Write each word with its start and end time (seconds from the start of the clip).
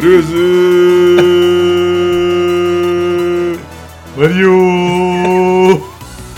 Brésil! 0.00 1.18
Mario! 4.16 4.56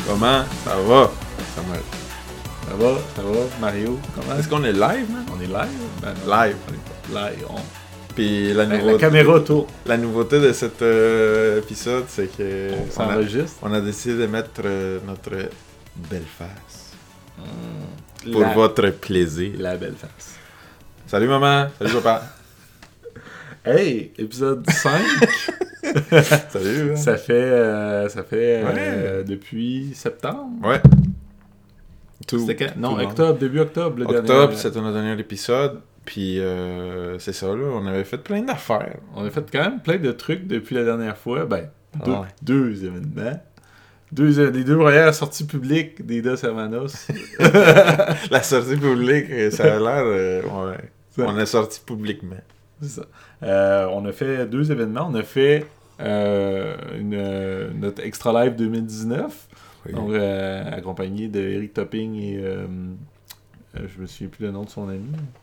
Comment 0.06 0.42
ça 0.64 0.76
va, 0.88 1.10
Samuel? 1.54 1.80
Ça 2.66 2.74
va, 2.74 2.98
ça 3.14 3.22
va, 3.22 3.38
Mario? 3.60 3.98
Comment? 4.16 4.36
Est-ce 4.36 4.48
qu'on 4.48 4.64
est 4.64 4.72
live, 4.72 5.06
man? 5.12 5.24
On 5.32 5.40
est 5.40 5.46
live? 5.46 5.80
Ben, 6.02 6.14
Live. 6.26 6.56
live. 7.14 7.46
on- 7.50 8.14
Puis 8.16 8.52
la, 8.52 8.66
nouveauté, 8.66 8.92
la 8.94 8.98
caméra 8.98 9.38
tourne. 9.40 9.66
la 9.86 9.96
nouveauté 9.96 10.40
de 10.40 10.52
cet 10.52 10.82
euh, 10.82 11.60
épisode, 11.60 12.04
c'est 12.08 12.36
que 12.36 12.70
On 12.72 12.88
a, 12.88 12.90
s'enregistre. 13.12 13.58
on 13.62 13.72
a 13.72 13.80
décidé 13.80 14.16
de 14.22 14.26
mettre 14.26 14.62
euh, 14.64 14.98
notre 15.06 15.30
belle 16.10 16.26
face 16.36 16.80
Mm. 17.38 18.30
pour 18.32 18.40
la, 18.42 18.52
votre 18.54 18.90
plaisir. 18.90 19.52
la 19.58 19.76
belle 19.76 19.94
face. 19.94 20.34
Salut 21.06 21.28
maman, 21.28 21.68
salut 21.78 21.92
papa. 21.94 22.22
Hey, 23.64 24.12
épisode 24.18 24.68
5. 24.68 25.00
salut. 26.50 26.84
man. 26.88 26.96
ça 26.96 27.16
fait, 27.16 27.32
euh, 27.32 28.08
ça 28.08 28.24
fait 28.24 28.62
euh, 28.64 29.22
depuis 29.22 29.92
septembre. 29.94 30.50
Ouais. 30.66 30.80
C'était 32.28 32.56
quand? 32.56 32.76
Non, 32.76 32.98
octobre, 32.98 33.38
début 33.38 33.60
octobre. 33.60 33.98
Le 33.98 34.04
Octobre, 34.06 34.26
dernier- 34.48 34.56
c'était 34.56 34.80
notre 34.80 34.94
dernier 35.00 35.18
épisode. 35.20 35.80
Puis 36.04 36.40
euh, 36.40 37.18
c'est 37.20 37.32
ça, 37.32 37.46
là. 37.48 37.64
On 37.74 37.86
avait 37.86 38.02
fait 38.04 38.18
plein 38.18 38.42
d'affaires. 38.42 38.96
On 39.14 39.24
a 39.24 39.30
fait 39.30 39.44
quand 39.52 39.60
même 39.60 39.80
plein 39.80 39.98
de 39.98 40.10
trucs 40.10 40.46
depuis 40.48 40.74
la 40.74 40.82
dernière 40.84 41.16
fois. 41.16 41.44
Ben, 41.46 41.68
deux, 42.04 42.10
Ouais. 42.12 42.18
deux 42.42 42.84
événements. 42.84 43.40
Deux, 44.10 44.40
euh, 44.40 44.50
les 44.50 44.64
deux 44.64 44.76
premières 44.76 45.14
sorties 45.14 45.46
publiques 45.46 46.04
des 46.04 46.20
Dos 46.20 46.36
Hermanos. 46.44 47.06
La 48.30 48.42
sortie 48.42 48.76
publique, 48.76 49.26
ça 49.52 49.76
a 49.76 49.78
l'air. 49.78 50.02
euh, 50.04 50.42
ouais. 50.42 51.24
On 51.24 51.38
est 51.38 51.46
sorti 51.46 51.80
publiquement. 51.86 52.36
C'est 52.80 52.88
ça. 53.00 53.02
Euh, 53.42 53.86
on 53.92 54.04
a 54.06 54.12
fait 54.12 54.46
deux 54.46 54.70
événements. 54.72 55.08
On 55.10 55.14
a 55.14 55.22
fait 55.22 55.66
euh, 56.00 56.74
une, 56.98 57.14
euh, 57.14 57.70
notre 57.74 58.04
Extra 58.04 58.44
Live 58.44 58.56
2019, 58.56 59.48
Oui. 59.86 59.92
donc, 59.92 60.10
euh, 60.10 60.62
accompagné 60.72 61.28
de 61.28 61.40
Eric 61.40 61.74
Topping 61.74 62.14
et 62.16 62.40
je 63.74 64.00
me 64.00 64.06
souviens 64.06 64.28
plus 64.28 64.44
le 64.46 64.52
nom 64.52 64.64
de 64.64 64.70
son 64.70 64.88
ami. 64.88 65.00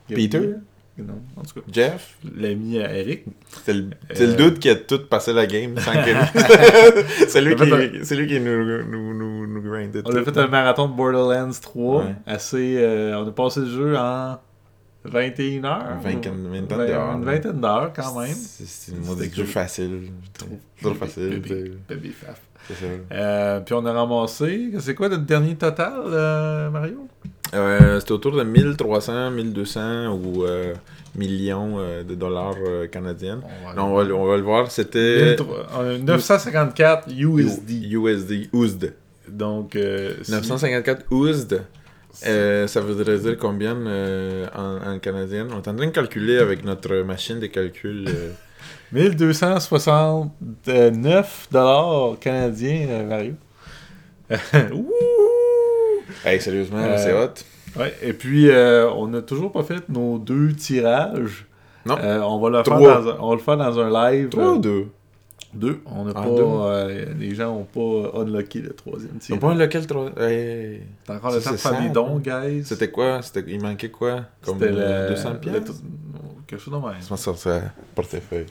Peter? 0.08 0.38
Gabriel? 0.39 0.61
Non, 0.97 1.14
en 1.38 1.44
tout 1.44 1.53
cas, 1.61 1.66
Jeff, 1.72 2.17
l'ami 2.36 2.77
à 2.81 2.94
Eric. 2.94 3.23
c'est 3.64 3.72
le, 3.73 3.83
le 3.83 4.22
Euh, 4.22 4.36
doute 4.36 4.59
qui 4.59 4.70
a 4.70 4.75
tout 4.75 5.00
passé 5.08 5.31
la 5.31 5.47
game 5.47 5.77
sans 5.80 5.94
que. 6.03 7.05
c'est 7.30 7.42
lui 7.42 7.55
c'est 8.03 8.17
lui 8.17 8.27
qui 8.27 8.38
nous, 8.42 8.83
nous, 8.83 9.14
nous, 9.14 9.47
nous 9.47 9.61
grindait 9.61 10.02
On 10.05 10.09
tout. 10.11 10.17
a 10.17 10.23
fait 10.25 10.38
un 10.38 10.47
marathon 10.47 10.89
de 10.89 10.94
Borderlands 10.95 11.52
3. 11.61 12.03
Ouais. 12.03 12.16
Assez, 12.27 12.75
euh, 12.80 13.17
on 13.17 13.25
a 13.30 13.31
passé 13.31 13.61
le 13.61 13.67
jeu 13.67 13.95
en 13.97 14.39
21 15.09 15.63
heures. 15.65 15.83
Une 16.05 16.11
vingtaine- 16.11 16.77
d'heures, 16.77 17.15
Une 17.15 17.25
vingtaine 17.25 17.59
d'heures 17.61 17.91
quand 17.95 18.19
même. 18.19 18.35
C'est 18.35 18.91
une 18.91 19.05
mode 19.05 19.19
cool. 19.33 19.45
facile. 19.45 20.11
Trop 20.81 20.93
facile. 20.93 21.39
Bébé, 21.39 21.71
bébé 21.88 22.09
faf. 22.09 22.41
C'est 22.67 22.73
ça. 22.75 22.85
Euh, 23.11 23.59
puis 23.61 23.73
on 23.73 23.85
a 23.85 23.91
ramassé. 23.93 24.71
C'est 24.80 24.93
quoi 24.95 25.09
notre 25.09 25.25
dernier 25.25 25.55
total, 25.55 25.93
euh, 26.05 26.69
Mario? 26.69 27.07
Euh, 27.55 27.99
C'était 27.99 28.11
autour 28.11 28.33
de 28.35 28.43
1300, 28.43 29.31
1200 29.31 30.13
ou 30.13 30.45
millions 31.15 31.77
de 32.07 32.15
dollars 32.15 32.55
canadiens. 32.91 33.41
on 33.75 33.81
On 33.81 33.95
va, 33.95 34.03
le- 34.03 34.13
on 34.13 34.25
va 34.25 34.37
le 34.37 34.43
voir. 34.43 34.69
C'était 34.71 35.35
954 36.03 37.09
USD. 37.11 37.71
USD. 37.91 38.49
USD. 38.53 38.93
Donc, 39.27 39.75
euh, 39.75 40.14
si- 40.23 40.31
954 40.31 41.05
USD. 41.11 41.61
Euh, 42.27 42.67
ça 42.67 42.81
voudrait 42.81 43.17
dire 43.17 43.37
combien 43.37 43.75
euh, 43.77 44.45
en, 44.55 44.93
en 44.95 44.99
canadien? 44.99 45.47
On 45.52 45.55
est 45.55 45.67
en 45.67 45.75
train 45.75 45.83
de 45.85 45.85
calculer 45.91 46.37
avec 46.37 46.63
notre 46.65 46.93
machine 47.03 47.39
de 47.39 47.47
calcul. 47.47 48.07
euh, 48.09 48.31
1269 48.91 51.47
dollars 51.52 52.17
canadiens, 52.19 52.87
euh, 52.89 53.05
Mario. 53.05 53.33
Ouh! 54.75 54.91
Hey, 56.25 56.41
sérieusement, 56.41 56.80
Euh, 56.80 56.97
c'est 56.97 57.13
hot. 57.13 57.33
Ouais, 57.80 57.93
et 58.02 58.13
puis, 58.13 58.49
euh, 58.49 58.89
on 58.91 59.07
n'a 59.07 59.21
toujours 59.21 59.51
pas 59.51 59.61
fait 59.63 59.87
nos 59.89 60.17
deux 60.17 60.53
tirages. 60.53 61.45
Non. 61.86 61.97
Euh, 62.01 62.19
on, 62.21 62.39
va 62.39 62.49
le 62.49 62.55
faire 62.63 62.63
Trois. 62.63 63.01
dans 63.01 63.09
un, 63.09 63.17
on 63.19 63.30
va 63.30 63.36
le 63.36 63.41
faire 63.41 63.57
dans 63.57 63.80
un 63.80 64.11
live. 64.11 64.30
3 64.30 64.43
euh, 64.43 64.47
ou 64.55 64.59
2 64.59 64.87
Deux. 65.54 65.80
On 65.87 66.05
n'a 66.05 66.11
Ah, 66.15 66.21
pas. 66.21 66.30
euh, 66.30 67.05
les 67.20 67.33
gens 67.33 67.54
n'ont 67.55 67.64
pas 67.64 68.20
unlocké 68.21 68.60
le 68.61 68.70
troisième 68.73 69.11
Ils 69.15 69.20
tirage. 69.20 69.39
pas 69.42 69.54
lequel 69.55 69.87
3 69.87 70.11
hey. 70.21 70.82
T'as 71.05 71.15
encore 71.15 71.33
le 71.33 71.42
temps 71.42 71.52
de 71.52 71.58
faire 71.58 71.82
des 71.82 71.89
dons, 71.89 72.20
guys. 72.20 72.64
C'était 72.65 72.92
quoi? 72.92 73.20
Il 73.48 73.61
manquait 73.61 73.89
quoi? 73.89 74.26
Comme 74.43 74.61
euh, 74.61 75.08
le- 75.10 75.15
200 75.15 75.32
le- 75.33 75.39
piastres? 75.39 75.73
Quelque 76.45 76.60
chose 76.61 76.73
de 76.73 76.80
même. 76.80 76.95
Je 77.02 77.15
sors 77.15 77.37
ça 77.37 77.61
portefeuille. 77.95 78.45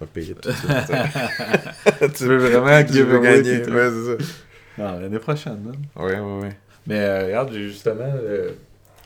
On 0.00 0.04
va 0.04 0.10
payer 0.12 0.34
tout 0.34 0.48
tu 2.16 2.24
veux 2.24 2.38
vraiment 2.38 2.84
Tu 2.84 2.92
veux 3.02 3.22
giveaway 3.22 3.42
gagner. 3.42 3.72
Ouais, 3.72 3.90
c'est 3.90 4.24
ça. 4.24 4.32
Non, 4.78 5.00
l'année 5.00 5.18
prochaine, 5.18 5.58
man. 5.64 5.76
Ouais, 5.96 6.18
ouais, 6.18 6.40
ouais. 6.42 6.56
Mais 6.86 6.98
euh, 6.98 7.26
regarde, 7.26 7.50
j'ai 7.52 7.68
justement 7.68 8.12
euh, 8.16 8.50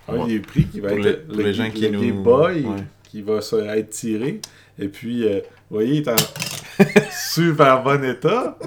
un 0.09 0.17
Ouais. 0.19 0.27
des 0.29 0.39
prix 0.41 0.65
qui 0.65 0.81
va 0.81 0.89
Pour 0.89 0.99
être 0.99 1.05
les- 1.05 1.11
le, 1.13 1.19
pour 1.19 1.37
les 1.43 1.53
gens 1.55 1.71
qui 1.71 1.89
le 1.89 1.99
nous- 1.99 2.23
Boy 2.23 2.63
ouais. 2.65 2.77
qui 3.05 3.21
va 3.23 3.41
se- 3.43 3.57
être 3.57 3.91
tiré. 3.91 4.41
Et 4.79 4.89
puis, 4.89 5.27
euh, 5.27 5.41
vous 5.71 5.77
voyez, 5.77 5.97
il 5.97 6.03
est 6.03 6.09
en 6.09 6.17
super 7.35 7.83
bon 7.83 8.05
état. 8.05 8.59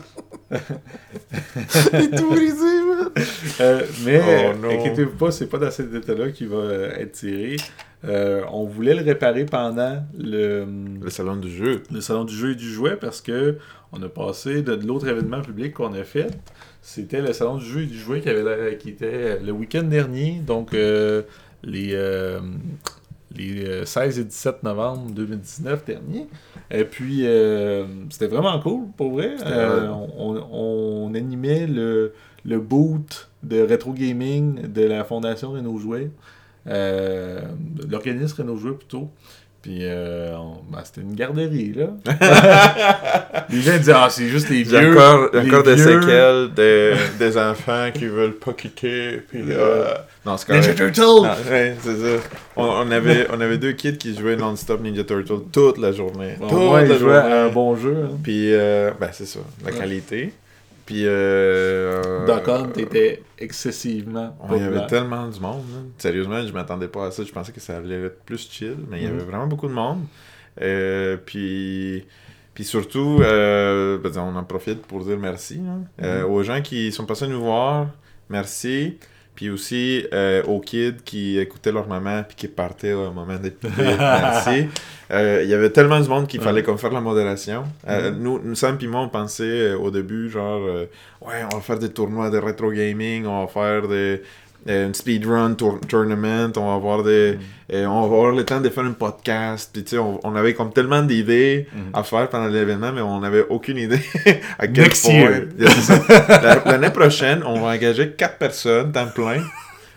Il 1.94 2.00
est 2.00 2.18
tout 2.18 2.30
brisé, 2.32 2.82
man. 2.84 3.10
Euh, 3.62 3.84
mais 4.04 4.22
Oh, 4.64 4.66
inquiétez-vous 4.66 5.16
pas, 5.16 5.30
c'est 5.30 5.46
pas 5.46 5.60
dans 5.60 5.70
cet 5.70 5.94
état-là 5.94 6.32
qu'il 6.32 6.48
va 6.48 6.58
euh, 6.58 6.92
être 6.98 7.12
tiré. 7.12 7.56
Euh, 8.06 8.42
on 8.52 8.66
voulait 8.66 8.96
le 8.96 9.04
réparer 9.04 9.46
pendant 9.46 10.04
le, 10.18 10.66
Le 11.02 11.10
salon 11.10 11.36
du 11.36 11.52
jeu. 11.52 11.84
le 11.92 12.02
salon 12.02 12.24
du 12.24 12.34
jeu 12.34 12.52
et 12.52 12.56
du 12.56 12.68
jouet 12.72 12.96
parce 12.96 13.22
que 13.22 13.58
on 13.92 14.02
a 14.02 14.10
passé 14.10 14.62
de, 14.62 14.76
de 14.76 14.88
l'autre 14.88 15.08
événement 15.08 15.42
public 15.42 15.74
qu'on 15.74 15.94
a 15.94 16.04
fait. 16.04 16.30
C'était 16.82 17.22
le 17.22 17.34
salon 17.34 17.58
du 17.58 17.66
jeu 17.66 17.82
et 17.82 17.86
du 17.86 17.98
jouet 18.00 18.22
qui, 18.22 18.30
avait 18.30 18.78
qui 18.78 18.90
était 18.90 19.40
le 19.40 19.52
week-end 19.52 19.84
dernier, 19.84 20.42
donc 20.46 20.74
euh, 20.74 21.24
les, 21.62 21.92
euh, 21.94 22.40
les 23.36 23.66
euh, 23.66 23.86
16 23.86 24.20
et 24.20 24.24
17 24.24 24.64
novembre 24.64 25.12
2019 25.12 25.86
dernier. 25.86 26.28
Et 26.72 26.84
puis, 26.84 27.26
euh, 27.26 27.86
c'était 28.10 28.28
vraiment 28.28 28.60
cool, 28.60 28.88
pour 28.98 29.12
vrai. 29.12 29.36
Euh, 29.46 29.88
on, 30.18 31.14
animait 31.14 31.68
le, 31.68 32.14
le 32.46 32.60
boot 32.60 33.30
de 33.44 33.62
rétro 33.62 33.94
gaming 33.94 34.72
de 34.72 34.84
la 34.84 35.04
Fondation 35.04 35.52
Renault 35.52 35.80
Jouet. 35.80 36.12
Euh, 36.68 37.42
de 37.60 37.92
l'organisme 37.92 38.42
Renault 38.42 38.58
Jouet 38.58 38.74
plutôt. 38.74 39.10
Puis 39.62 39.80
euh, 39.82 40.34
on- 40.38 40.58
ben, 40.72 40.80
c'était 40.86 41.02
une 41.02 41.16
garderie, 41.16 41.74
là. 41.76 41.88
les 43.50 43.62
gens 43.62 43.78
disaient, 43.78 43.94
ah, 43.96 44.08
c'est 44.10 44.28
juste 44.28 44.50
les 44.50 44.62
Il 44.62 44.72
y 44.72 44.76
a 44.76 44.80
vieux. 44.80 44.92
encore, 44.98 45.30
il 45.34 45.36
y 45.36 45.40
a 45.40 45.44
les 45.44 45.50
encore 45.50 45.64
des 45.64 45.76
vieux 45.76 46.02
séquelles 46.02 46.50
de- 46.56 46.94
des 47.20 47.38
enfants 47.38 47.90
qui 47.94 48.06
veulent 48.08 48.36
pas 48.38 48.54
quitter. 48.54 49.22
Puis, 49.30 49.42
euh, 49.50 49.86
Non, 50.26 50.38
c'est 50.38 50.50
Ninja. 50.54 50.74
Turtle! 50.74 51.26
Ah, 51.26 51.38
ouais, 51.50 51.76
c'est 51.82 51.96
ça. 51.96 52.24
On, 52.56 52.64
on 52.64 52.92
avait, 52.92 53.28
on 53.34 53.42
avait 53.42 53.58
deux 53.58 53.74
kids 53.74 53.98
qui 53.98 54.16
jouaient 54.18 54.36
non-stop 54.38 54.82
Ninja 54.82 55.04
Turtle 55.04 55.42
toute 55.52 55.78
la 55.78 55.92
journée. 55.92 56.36
Bon, 56.40 56.48
toute 56.48 56.74
la 56.90 56.96
ils 56.96 57.00
journée. 57.00 57.16
à 57.16 57.44
un 57.46 57.50
bon 57.50 57.76
jeu. 57.76 57.96
Hein. 58.06 58.18
Puis, 58.24 58.54
euh, 58.54 58.92
ben, 59.00 59.10
c'est 59.12 59.26
ça, 59.28 59.40
la 59.66 59.72
Ouais. 59.72 59.78
qualité. 59.78 60.34
Puis, 60.90 61.04
euh, 61.06 62.26
Doc 62.26 62.48
Hunt 62.48 62.72
était 62.78 63.22
excessivement 63.38 64.36
il 64.50 64.58
y 64.58 64.64
avait 64.64 64.88
tellement 64.88 65.28
du 65.28 65.40
monde. 65.40 65.62
Sérieusement, 66.00 66.44
je 66.44 66.52
m'attendais 66.52 66.88
pas 66.88 67.06
à 67.06 67.12
ça. 67.12 67.24
Je 67.24 67.32
pensais 67.32 67.52
que 67.52 67.60
ça 67.60 67.78
allait 67.78 68.06
être 68.06 68.24
plus 68.24 68.50
chill, 68.50 68.76
mais 68.90 68.98
il 69.02 69.04
y 69.04 69.08
Mhm. 69.08 69.14
avait 69.20 69.26
vraiment 69.26 69.46
beaucoup 69.46 69.68
de 69.68 69.74
monde. 69.74 70.00
Euh, 70.62 71.16
puis, 71.24 72.08
puis 72.56 72.64
surtout, 72.64 73.20
euh, 73.22 74.00
ben, 74.00 74.12
on 74.18 74.36
en 74.36 74.44
profite 74.44 74.82
pour 74.88 75.06
dire 75.06 75.20
merci 75.20 75.62
hein. 75.64 75.82
Euh, 76.02 76.24
Mhm. 76.26 76.32
aux 76.32 76.42
gens 76.42 76.62
qui 76.64 76.92
sont 76.92 77.06
passés 77.06 77.28
nous 77.28 77.40
voir. 77.42 77.90
Merci. 78.28 78.98
Puis 79.40 79.50
aussi 79.50 80.06
euh, 80.12 80.44
aux 80.44 80.60
kids 80.60 80.98
qui 81.06 81.40
écoutaient 81.40 81.72
leur 81.72 81.88
maman 81.88 82.24
puis 82.28 82.36
qui 82.36 82.48
partaient 82.50 82.92
au 82.92 83.10
moment 83.14 83.38
coupés. 83.38 83.70
Merci. 83.98 84.68
Euh, 85.12 85.40
Il 85.46 85.50
y 85.50 85.54
avait 85.54 85.70
tellement 85.70 85.98
de 86.02 86.08
monde 86.10 86.28
qu'il 86.28 86.42
Ouais. 86.42 86.46
fallait 86.46 86.62
qu'on 86.62 86.76
fasse 86.76 86.92
la 86.92 87.00
modération. 87.00 87.64
Euh, 87.88 88.12
nous, 88.12 88.42
nous, 88.44 88.54
Sam 88.56 88.78
et 88.82 88.88
moi, 88.88 89.00
on 89.00 89.08
pensait 89.08 89.44
euh, 89.72 89.78
au 89.78 89.92
début, 89.92 90.30
genre, 90.30 90.60
ouais, 91.22 91.36
on 91.54 91.56
va 91.56 91.62
faire 91.62 91.80
des 91.80 91.88
tournois 91.88 92.30
de 92.30 92.38
rétro 92.38 92.70
gaming, 92.70 93.26
on 93.28 93.46
va 93.46 93.48
faire 93.48 93.88
des, 93.88 94.22
une 94.68 94.94
speedrun 94.94 95.54
tour- 95.54 95.80
tournament, 95.88 96.52
on 96.58 96.68
va 96.68 96.74
avoir 96.76 97.04
des, 97.04 97.38
euh, 97.74 97.86
on 97.86 98.02
va 98.02 98.06
avoir 98.06 98.32
le 98.34 98.44
temps 98.46 98.60
de 98.62 98.70
faire 98.70 98.84
un 98.84 98.92
podcast. 98.92 99.70
Puis 99.74 99.84
tu 99.84 99.92
sais, 99.92 99.98
on, 99.98 100.20
on 100.24 100.36
avait 100.36 100.54
comme 100.54 100.72
tellement 100.74 101.02
d'idées 101.02 101.68
Mhm. 101.74 101.82
à 101.94 102.04
faire 102.04 102.30
pendant 102.30 102.48
l'événement, 102.48 102.92
mais 102.92 103.02
on 103.02 103.20
n'avait 103.22 103.46
aucune 103.50 103.78
idée 103.78 104.00
à 104.60 104.68
quel 104.68 104.84
Next 104.86 105.06
point. 105.06 105.42
L'année 106.66 106.90
prochaine, 106.92 107.42
on 107.46 107.60
va 107.62 107.74
engager 107.76 108.12
quatre 108.12 108.38
personnes, 108.38 108.92
temps 108.92 109.08
plein. 109.08 109.42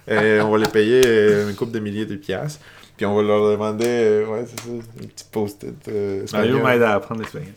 Et 0.08 0.40
on 0.40 0.50
va 0.50 0.58
les 0.58 0.68
payer 0.68 1.02
euh, 1.06 1.48
une 1.50 1.54
couple 1.56 1.72
de 1.72 1.78
milliers 1.80 2.06
de 2.06 2.16
piastres. 2.16 2.60
Puis 2.96 3.06
on 3.06 3.14
va 3.14 3.22
leur 3.22 3.50
demander, 3.52 3.86
euh, 3.86 4.26
ouais, 4.26 4.44
c'est 4.46 4.60
ça, 4.64 4.70
un 4.72 5.06
petit 5.06 5.24
post-it. 5.30 5.88
euh, 5.88 6.24
Mario 6.32 6.62
m'aide 6.62 6.82
à 6.82 6.94
apprendre 6.94 7.20
l'espagnol. 7.22 7.52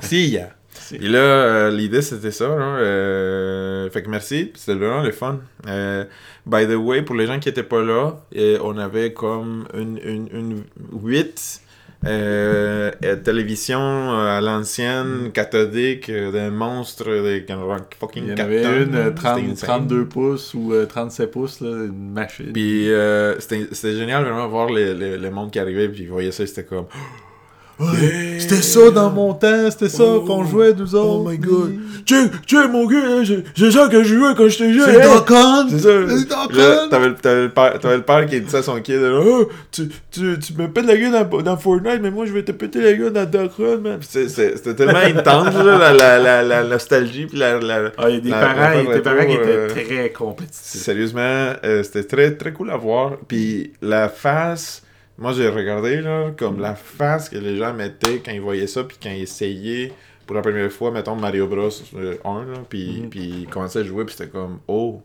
Si, 0.00 0.28
yeah. 0.28 0.50
Et 0.96 1.08
là, 1.08 1.18
euh, 1.18 1.70
l'idée 1.70 2.02
c'était 2.02 2.30
ça. 2.30 2.48
Là, 2.48 2.54
euh, 2.78 3.90
fait 3.90 4.02
que 4.02 4.08
merci, 4.10 4.52
c'était 4.54 4.74
vraiment 4.78 5.02
le 5.02 5.12
fun. 5.12 5.38
Euh, 5.66 6.04
by 6.46 6.66
the 6.66 6.76
way, 6.76 7.02
pour 7.02 7.14
les 7.16 7.26
gens 7.26 7.38
qui 7.38 7.48
étaient 7.48 7.62
pas 7.62 7.82
là, 7.82 8.12
euh, 8.36 8.58
on 8.62 8.78
avait 8.78 9.12
comme 9.12 9.66
une, 9.74 9.98
une, 10.04 10.28
une 10.32 10.62
8 11.02 11.62
euh, 12.06 12.92
euh, 13.04 13.16
télévision 13.16 13.80
euh, 13.80 14.38
à 14.38 14.40
l'ancienne, 14.40 15.32
cathodique, 15.32 16.08
euh, 16.08 16.30
des 16.30 16.48
monstres, 16.54 17.06
des 17.06 17.44
fucking 17.98 18.22
Il 18.24 18.28
y 18.28 18.32
en 18.32 18.36
4 18.36 18.44
avait 18.46 18.62
tonnes, 18.62 18.82
une 18.82 18.92
là. 18.92 18.98
euh, 18.98 19.04
C'était 19.06 19.20
30 19.22 19.38
insane. 19.50 19.68
32 19.88 20.04
pouces 20.06 20.54
ou 20.54 20.72
euh, 20.74 20.86
37 20.86 21.30
pouces, 21.32 21.60
là, 21.60 21.70
une 21.70 22.12
machine. 22.12 22.52
Puis 22.52 22.88
c'était 23.40 23.96
génial 23.96 24.22
vraiment 24.22 24.46
voir 24.46 24.70
les, 24.70 24.94
les, 24.94 25.18
le 25.18 25.30
monde 25.30 25.50
qui 25.50 25.58
arrivait, 25.58 25.88
puis 25.88 26.02
ils 26.04 26.08
voyaient 26.08 26.30
ça, 26.30 26.46
c'était 26.46 26.64
comme. 26.64 26.86
Ouais, 27.80 28.38
c'était 28.40 28.56
ça 28.62 28.90
dans 28.90 29.10
mon 29.10 29.34
temps, 29.34 29.70
c'était 29.70 29.88
ça 29.88 30.02
Oh, 30.04 30.20
qu'on 30.22 30.44
jouait 30.44 30.74
nous 30.74 30.94
autres. 30.96 31.22
Oh 31.24 31.28
my 31.28 31.38
god! 31.38 31.74
Check, 32.04 32.32
check 32.46 32.68
mon 32.72 32.86
gars, 32.86 33.22
c'est 33.24 33.44
c'est 33.56 33.70
ça 33.70 33.86
que 33.88 34.02
je 34.02 34.16
jouais 34.16 34.34
quand 34.36 34.48
j'étais 34.48 34.72
jeune! 34.72 34.84
C'est! 34.86 35.02
Doc 35.02 35.30
Hunt! 35.30 35.66
C'est 35.70 35.78
ça. 35.78 35.90
Doc! 36.00 36.88
T'avais 36.90 37.08
le- 37.08 37.14
père- 37.50 37.78
t'avais 37.78 37.96
le 37.98 38.02
père 38.02 38.26
qui 38.26 38.40
disait 38.40 38.58
à 38.58 38.62
son 38.62 38.80
kid, 38.80 38.98
oh, 39.02 39.48
tu, 39.70 39.88
tu, 40.10 40.36
tu 40.40 40.52
me 40.54 40.66
pètes 40.68 40.86
la 40.86 40.96
gueule 40.96 41.12
dans, 41.12 41.42
dans 41.42 41.56
Fortnite, 41.56 42.00
mais 42.02 42.10
moi 42.10 42.26
je 42.26 42.32
vais 42.32 42.42
te 42.42 42.50
péter 42.52 42.80
la 42.80 42.94
gueule 42.94 43.12
dans 43.12 43.24
Duck 43.26 43.52
Hunt, 43.60 43.78
man. 43.82 43.98
C'était 44.00 44.74
tellement 44.74 44.98
intense, 44.98 45.54
là, 45.54 45.78
la, 45.78 45.92
la, 45.92 46.18
la, 46.18 46.42
la 46.42 46.64
nostalgie, 46.64 47.26
puis 47.26 47.38
la, 47.38 47.60
la- 47.60 47.92
Ah, 47.96 48.08
il 48.08 48.14
y 48.16 48.18
a 48.18 48.20
des 48.22 48.30
la- 48.30 48.40
parents, 48.40 48.60
la 48.60 48.74
il 48.74 48.76
y 48.76 48.80
a 48.80 48.82
des 48.82 48.90
rétro, 48.94 49.02
parents 49.14 49.26
qui 49.26 49.34
étaient 49.34 49.56
euh, 49.56 49.68
très 49.68 50.10
compétitifs. 50.10 50.62
Sérieusement, 50.82 51.52
euh, 51.64 51.82
c'était 51.84 52.04
très, 52.04 52.30
très 52.32 52.52
cool 52.52 52.70
à 52.70 52.76
voir. 52.76 53.12
Puis 53.28 53.72
la 53.82 54.08
face, 54.08 54.82
moi 55.18 55.32
j'ai 55.32 55.48
regardé, 55.48 56.00
là, 56.00 56.30
comme 56.36 56.60
la 56.60 56.74
face 56.74 57.28
que 57.28 57.36
les 57.38 57.56
gens 57.56 57.74
mettaient 57.74 58.20
quand 58.24 58.32
ils 58.32 58.40
voyaient 58.40 58.66
ça, 58.66 58.84
puis 58.84 58.96
quand 59.02 59.10
ils 59.10 59.22
essayaient 59.22 59.92
pour 60.26 60.36
la 60.36 60.42
première 60.42 60.70
fois, 60.70 60.90
mettons 60.90 61.16
Mario 61.16 61.46
Bros. 61.46 61.68
euh, 61.96 62.14
1, 62.24 62.44
là, 62.44 62.58
puis, 62.68 63.00
Mhm. 63.02 63.08
puis 63.10 63.20
ils 63.42 63.46
commençaient 63.46 63.80
à 63.80 63.84
jouer, 63.84 64.04
puis 64.04 64.14
c'était 64.16 64.30
comme, 64.30 64.58
oh. 64.68 65.00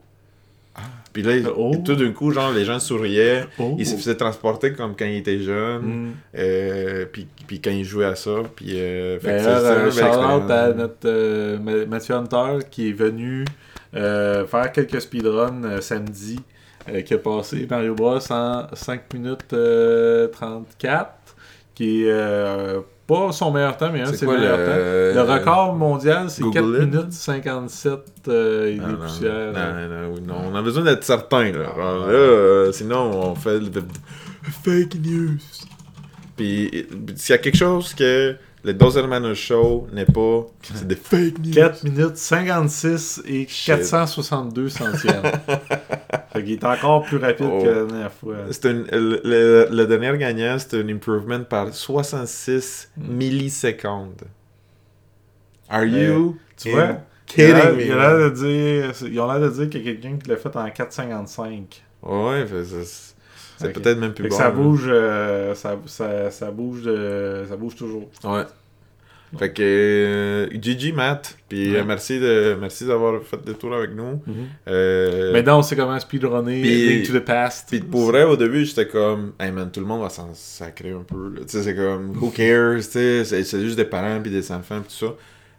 Puis 1.13 1.21
là, 1.21 1.35
ils- 1.35 1.47
Oh. 1.55 1.71
tout 1.85 1.95
d'un 1.95 2.11
coup, 2.11 2.31
genre, 2.31 2.51
les 2.51 2.65
gens 2.65 2.79
souriaient. 2.79 3.45
Oh. 3.59 3.75
Ils 3.77 3.85
se 3.85 3.95
faisaient 3.95 4.15
transporter 4.17 4.73
comme 4.73 4.95
quand 4.97 5.05
ils 5.05 5.17
étaient 5.17 5.39
jeunes. 5.39 5.81
Mm. 5.85 6.11
euh, 6.39 7.05
puis, 7.11 7.27
puis 7.45 7.61
quand 7.61 7.69
ils 7.69 7.85
jouaient 7.85 8.05
à 8.07 8.15
ça. 8.15 8.37
Puis, 8.55 8.71
euh, 8.79 9.19
fait 9.19 9.37
euh, 9.45 9.83
belle 9.83 9.91
shout-out 9.91 10.49
à 10.49 10.73
notre 10.73 10.97
euh, 11.05 11.59
Ma- 11.59 11.85
Mathieu 11.85 12.15
Hunter 12.15 12.65
qui 12.71 12.89
est 12.89 12.93
venu 12.93 13.45
euh, 13.95 14.47
faire 14.47 14.71
quelques 14.71 14.99
speedruns 15.01 15.63
euh, 15.63 15.79
samedi, 15.81 16.39
euh, 16.39 16.52
qui 17.05 17.13
a 17.13 17.17
passé 17.17 17.67
Mario 17.69 17.95
Bros 17.95 18.19
en 18.31 18.67
5 18.73 19.13
minutes 19.13 19.53
euh, 19.53 20.27
34, 20.29 21.09
qui 21.75 22.03
est 22.03 22.11
euh, 22.11 22.79
pas 23.07 23.31
son 23.31 23.51
meilleur 23.51 23.75
temps, 23.77 23.89
mais 23.91 24.01
un 24.01 24.05
de 24.05 24.11
C'est 24.11 24.17
ses 24.17 24.27
meilleurs 24.27 24.57
le- 24.57 24.65
temps. 24.65 25.25
Le 25.27 25.33
record 25.33 25.75
mondial, 25.75 26.29
c'est 26.29 26.41
Google 26.43 26.77
4 26.77 26.83
it? 26.83 26.93
minutes 26.93 27.11
57 27.13 27.99
euh, 28.27 28.67
et 28.69 28.73
des 28.75 28.79
non, 28.79 28.95
poussières. 28.95 29.53
non, 29.53 30.15
non, 30.25 30.35
on 30.51 30.55
a 30.55 30.61
besoin 30.61 30.83
d'être 30.83 31.03
certain. 31.03 31.51
Là. 31.51 31.69
Alors 31.75 32.07
là, 32.07 32.13
euh, 32.13 32.71
sinon, 32.71 33.11
on 33.31 33.35
fait 33.35 33.59
le 33.59 33.69
fake 34.63 34.95
news. 35.03 35.37
Puis, 36.37 36.69
euh, 36.73 36.95
s'il 37.15 37.33
y 37.33 37.35
a 37.35 37.37
quelque 37.39 37.57
chose 37.57 37.93
que 37.93 38.35
le 38.63 38.73
Dos 38.73 38.91
Hermanos 38.97 39.37
Show 39.37 39.87
n'est 39.93 40.05
pas, 40.05 40.45
c'est 40.63 40.87
des 40.87 40.95
fake 40.95 41.39
news. 41.39 41.53
4 41.53 41.83
minutes 41.83 42.15
56 42.17 43.21
et 43.27 43.45
Shit. 43.47 43.65
462 43.65 44.69
centièmes. 44.69 45.21
fait 46.33 46.43
qu'il 46.43 46.53
est 46.53 46.63
encore 46.65 47.03
plus 47.03 47.17
rapide 47.17 47.47
Oh. 47.51 47.61
que 47.63 47.67
la 47.69 47.85
dernière 47.85 48.11
fois. 48.11 48.35
Une- 48.65 48.87
le, 48.91 49.83
dernier 49.85 50.17
gagnant, 50.17 50.57
c'est 50.59 50.79
un 50.81 50.89
improvement 50.89 51.43
par 51.43 51.73
66 51.73 52.91
Hmm. 52.97 53.13
millisecondes. 53.15 54.21
Are 55.69 55.81
Mais, 55.85 56.05
you 56.05 56.37
Tu 56.57 56.71
vois? 56.71 56.97
Kidding 57.25 57.53
me? 57.77 57.81
il 57.85 57.91
a 57.93 57.95
l'air 58.17 58.29
de 58.31 58.35
dire, 58.35 58.93
ils 59.09 59.19
ont 59.19 59.31
l'air 59.31 59.39
de 59.41 59.49
dire 59.49 59.69
qu'il 59.69 59.85
y 59.85 59.89
a 59.89 59.93
quelqu'un 59.93 60.17
qui 60.17 60.29
l'a 60.29 60.37
fait 60.37 60.55
en 60.55 60.69
4,55. 60.69 61.81
Ouais, 62.03 62.45
c'est 63.57 63.71
peut-être 63.71 63.97
même 63.97 64.13
plus 64.13 64.25
que 64.25 64.29
bon. 64.29 64.35
ça 64.37 64.51
bouge, 64.51 64.85
euh, 64.87 65.55
ça, 65.55 65.77
ça, 65.85 66.29
ça 66.31 66.51
bouge, 66.51 66.81
de- 66.83 67.45
ça 67.47 67.55
bouge 67.55 67.75
toujours. 67.75 68.09
Ouais. 68.23 68.43
Fait 69.39 69.51
que 69.51 69.61
euh, 69.63 70.47
GG 70.61 70.91
Matt, 70.91 71.37
puis 71.49 71.71
Ouais. 71.71 71.79
euh, 71.79 71.83
merci 71.85 72.19
de 72.19 72.55
merci 72.59 72.85
d'avoir 72.85 73.21
fait 73.23 73.39
le 73.47 73.53
tour 73.53 73.73
avec 73.73 73.91
nous. 73.95 74.21
Euh, 74.67 75.33
Maintenant, 75.33 75.59
on 75.59 75.61
sait 75.63 75.75
comment 75.75 75.99
speedrunner 75.99 76.61
Link 76.61 77.07
to 77.07 77.13
the 77.13 77.23
Past. 77.23 77.69
Puis 77.69 77.79
pour 77.79 78.05
vrai, 78.07 78.23
au 78.23 78.35
début, 78.37 78.63
j'étais 78.65 78.87
comme, 78.87 79.33
hey 79.39 79.51
man, 79.51 79.69
tout 79.71 79.79
le 79.79 79.85
monde 79.85 80.01
va 80.03 80.09
s'en 80.09 80.29
sacrer 80.33 80.91
un 80.91 81.03
peu. 81.03 81.33
Tu 81.41 81.43
sais, 81.47 81.63
c'est 81.63 81.75
comme, 81.75 82.15
who 82.21 82.29
cares, 82.29 82.75
tu 82.77 82.83
sais, 82.83 83.25
c'est 83.25 83.43
c'est 83.43 83.61
juste 83.61 83.75
des 83.77 83.85
parents 83.85 84.19
puis 84.21 84.31
des 84.31 84.51
enfants 84.51 84.79
puis 84.81 84.93
tout 84.99 85.05
ça. 85.07 85.13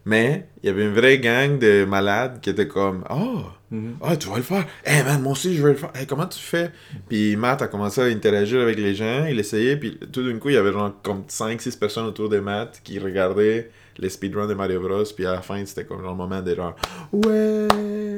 Mais 0.06 0.48
il 0.62 0.66
y 0.66 0.68
avait 0.70 0.84
une 0.84 0.92
vraie 0.94 1.18
gang 1.18 1.58
de 1.58 1.84
malades 1.84 2.40
qui 2.40 2.50
étaient 2.50 2.68
comme, 2.68 3.04
oh, 3.10 3.42
Mhm. 3.70 3.96
ah, 4.02 4.16
tu 4.16 4.28
vas 4.28 4.36
le 4.36 4.42
faire. 4.42 4.66
Hey 4.84 5.02
man, 5.02 5.20
moi 5.22 5.32
aussi, 5.32 5.56
je 5.56 5.62
vais 5.62 5.70
le 5.70 5.74
faire. 5.76 5.90
Hey, 5.94 6.06
comment 6.06 6.26
tu 6.26 6.38
fais? 6.38 6.70
Puis 7.08 7.34
Matt 7.36 7.62
a 7.62 7.66
commencé 7.68 8.00
à 8.02 8.04
interagir 8.04 8.60
avec 8.60 8.78
les 8.78 8.94
gens, 8.94 9.24
il 9.24 9.40
essayait, 9.40 9.76
puis 9.76 9.98
tout 10.12 10.22
d'un 10.22 10.38
coup, 10.38 10.50
il 10.50 10.54
y 10.54 10.58
avait 10.58 10.72
genre 10.72 10.92
comme 11.02 11.22
5-6 11.26 11.76
personnes 11.78 12.04
autour 12.06 12.28
de 12.28 12.38
Matt 12.38 12.80
qui 12.84 12.98
regardaient 13.00 13.70
les 13.98 14.10
speedruns 14.10 14.46
de 14.46 14.54
Mario 14.54 14.80
Bros. 14.80 15.02
Puis 15.16 15.24
à 15.26 15.32
la 15.32 15.40
fin, 15.42 15.64
c'était 15.66 15.84
comme 15.84 16.02
genre 16.02 16.10
le 16.12 16.16
moment 16.18 16.40
de 16.42 16.54
genre, 16.54 16.76
ouais. 17.12 18.16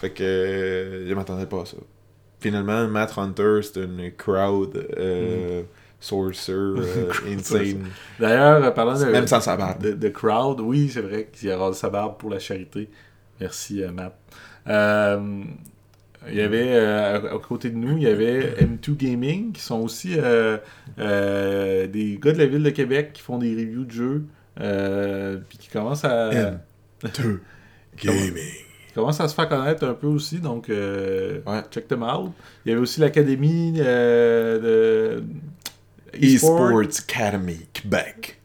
Fait 0.00 0.10
que 0.10 0.22
euh, 0.22 1.08
je 1.08 1.14
m'attendais 1.14 1.46
pas 1.46 1.62
à 1.62 1.66
ça. 1.66 1.76
Finalement, 2.40 2.86
Matt 2.88 3.16
Hunter, 3.16 3.60
c'est 3.62 3.80
une 3.82 4.12
crowd 4.16 4.86
euh, 4.98 5.62
sorcerer 6.00 6.54
euh, 6.80 7.12
insane. 7.28 7.86
D'ailleurs, 8.20 8.64
euh, 8.64 8.70
parlant 8.70 8.98
de, 8.98 9.04
Même 9.06 9.26
sans 9.26 9.40
sa 9.40 9.56
barbe. 9.56 9.82
de, 9.82 9.92
de 9.92 10.08
crowd, 10.08 10.60
oui, 10.60 10.90
c'est 10.92 11.00
vrai 11.00 11.28
qu'il 11.32 11.50
a 11.50 11.72
sa 11.72 11.90
barbe 11.90 12.18
pour 12.18 12.30
la 12.30 12.38
charité. 12.38 12.88
Merci, 13.40 13.82
euh, 13.82 13.90
Matt. 13.92 14.16
Euh, 14.68 15.42
il 16.28 16.34
y 16.36 16.40
avait, 16.40 16.74
euh, 16.74 17.34
à, 17.36 17.38
côté 17.38 17.70
de 17.70 17.76
nous, 17.76 17.96
il 17.96 18.02
y 18.02 18.06
avait 18.08 18.56
M2 18.60 18.96
Gaming, 18.96 19.52
qui 19.52 19.60
sont 19.62 19.80
aussi 19.80 20.14
euh, 20.18 20.58
euh, 20.98 21.86
des 21.86 22.18
gars 22.20 22.32
de 22.32 22.38
la 22.38 22.46
ville 22.46 22.62
de 22.62 22.70
Québec 22.70 23.12
qui 23.14 23.22
font 23.22 23.38
des 23.38 23.50
reviews 23.54 23.84
de 23.84 23.90
jeux, 23.90 24.24
puis 25.48 25.58
qui 25.58 25.68
commencent 25.68 26.04
à... 26.04 26.30
M2 27.04 27.38
Gaming. 28.02 28.34
qui 28.34 28.94
commence 28.94 29.20
à 29.20 29.28
se 29.28 29.34
faire 29.34 29.48
connaître 29.48 29.86
un 29.86 29.94
peu 29.94 30.08
aussi, 30.08 30.38
donc 30.38 30.66
Ouais. 30.68 31.62
check 31.70 31.88
them 31.88 32.02
out. 32.02 32.32
Il 32.64 32.70
y 32.70 32.72
avait 32.72 32.80
aussi 32.80 33.00
l'Académie 33.00 33.72
de 33.72 35.22
e-sport. 36.14 36.80
Esports 36.82 37.04
Academy 37.08 37.60
Québec. 37.72 38.40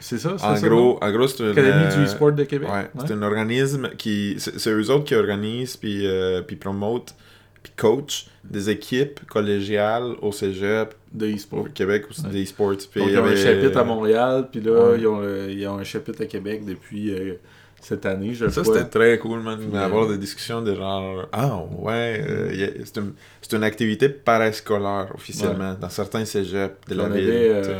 C'est 0.00 0.18
ça, 0.18 0.36
c'est 0.38 0.44
En 0.44 0.56
ça, 0.56 0.68
gros, 0.68 0.98
en 1.02 1.12
gros, 1.12 1.28
c'est 1.28 1.40
une. 1.42 1.48
L'Académie 1.50 1.84
euh, 1.84 1.96
du 1.96 2.04
e-sport 2.04 2.32
de 2.32 2.44
Québec. 2.44 2.68
Ouais, 2.70 2.88
Ouais. 2.94 3.04
c'est 3.06 3.12
un 3.12 3.22
organisme 3.22 3.90
qui. 3.98 4.36
C'est 4.38 4.70
eux 4.70 4.90
autres 4.90 5.04
qui 5.04 5.14
organisent, 5.14 5.76
puis, 5.76 6.06
euh, 6.06 6.40
puis 6.42 6.56
promotent, 6.56 7.14
puis 7.62 7.72
coach 7.76 8.28
des 8.44 8.70
équipes 8.70 9.20
collégiales 9.26 10.14
au 10.22 10.32
cégep, 10.32 10.94
de 11.12 11.26
e-sport. 11.34 11.60
au 11.60 11.64
Québec, 11.64 12.04
aussi 12.10 12.22
des 12.24 12.42
e-sports. 12.44 12.74
Puis 12.90 13.00
Donc, 13.00 13.08
il 13.08 13.10
y 13.10 13.12
ils 13.14 13.18
ont 13.18 13.24
un 13.24 13.26
avait- 13.28 13.36
chapitre 13.36 13.78
à 13.78 13.84
Montréal, 13.84 14.48
puis 14.50 14.60
là, 14.60 14.72
Ouais. 14.90 14.96
ils, 15.00 15.06
ont, 15.06 15.20
euh, 15.22 15.48
ils 15.50 15.66
ont 15.68 15.78
un 15.78 15.84
chapitre 15.84 16.22
à 16.22 16.26
Québec 16.26 16.64
depuis 16.64 17.12
euh, 17.14 17.34
cette 17.80 18.06
année, 18.06 18.32
je 18.32 18.48
Ça, 18.48 18.62
c'était 18.62 18.84
très 18.84 19.18
cool, 19.18 19.40
man, 19.40 19.58
d'avoir 19.72 20.04
euh, 20.04 20.12
des 20.12 20.18
discussions 20.18 20.62
de 20.62 20.72
genre, 20.74 21.26
ah, 21.32 21.62
ouais, 21.80 22.24
euh, 22.28 22.70
c'est 22.84 22.98
une, 22.98 23.12
une 23.56 23.64
activité 23.64 24.08
parascolaire, 24.08 25.08
officiellement, 25.14 25.74
dans 25.80 25.88
certains 25.88 26.24
cégeps 26.24 26.76
de 26.88 26.94
la 26.94 27.04
On 27.04 27.08
ville. 27.10 27.28
avait 27.30 27.74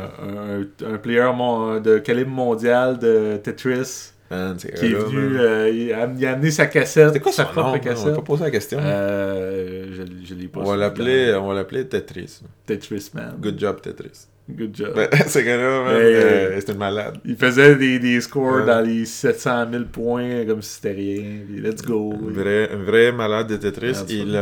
un, 0.85 0.93
un 0.93 0.97
player 0.97 1.31
mon- 1.35 1.79
de 1.79 1.99
calibre 1.99 2.31
mondial 2.31 2.99
de 2.99 3.37
Tetris 3.37 4.11
Man, 4.33 4.55
c'est 4.59 4.73
qui 4.73 4.85
est 4.85 4.89
venu, 4.89 5.37
euh, 5.37 5.69
il, 5.69 5.93
a, 5.93 6.09
il 6.17 6.25
a 6.25 6.31
amené 6.33 6.51
sa 6.51 6.65
cassette, 6.67 7.07
C'était 7.07 7.19
quoi 7.19 7.31
sa 7.31 7.45
son 7.45 7.51
propre 7.51 7.67
nom? 7.67 7.71
man? 7.73 7.81
On 7.81 7.83
cassette. 7.89 8.07
va 8.09 8.15
pas 8.15 8.21
poser 8.21 8.43
la 8.43 8.51
question. 8.51 8.79
Euh, 8.81 9.85
je, 9.91 10.01
je 10.27 10.33
l'ai 10.35 10.47
pas 10.47 10.59
on, 10.61 10.63
va 10.65 10.73
le 10.75 10.79
l'appeler, 10.81 11.31
plan. 11.31 11.43
on 11.45 11.47
va 11.49 11.53
l'appeler 11.55 11.87
Tetris. 11.87 12.41
Tetris 12.65 13.11
Man. 13.13 13.35
Good 13.39 13.59
job, 13.59 13.81
Tetris. 13.81 14.27
Good 14.49 14.75
job. 14.75 14.93
Ben, 14.95 15.07
ce 15.27 15.39
gars-là, 15.39 15.63
euh, 15.63 16.51
euh, 16.57 16.61
une 16.67 16.77
malade. 16.77 17.15
Il 17.23 17.37
faisait 17.37 17.75
des, 17.75 17.99
des 17.99 18.19
scores 18.19 18.57
Ouais. 18.57 18.65
dans 18.65 18.81
les 18.85 19.05
700 19.05 19.71
000 19.71 19.83
points 19.85 20.45
comme 20.45 20.61
si 20.61 20.75
c'était 20.75 20.91
rien. 20.91 21.23
Puis 21.47 21.61
let's 21.61 21.81
go. 21.81 22.13
Un 22.13 22.31
vrai, 22.33 22.69
un 22.73 22.83
vrai 22.83 23.11
malade 23.13 23.47
de 23.47 23.55
Tetris. 23.57 24.03
Il, 24.09 24.37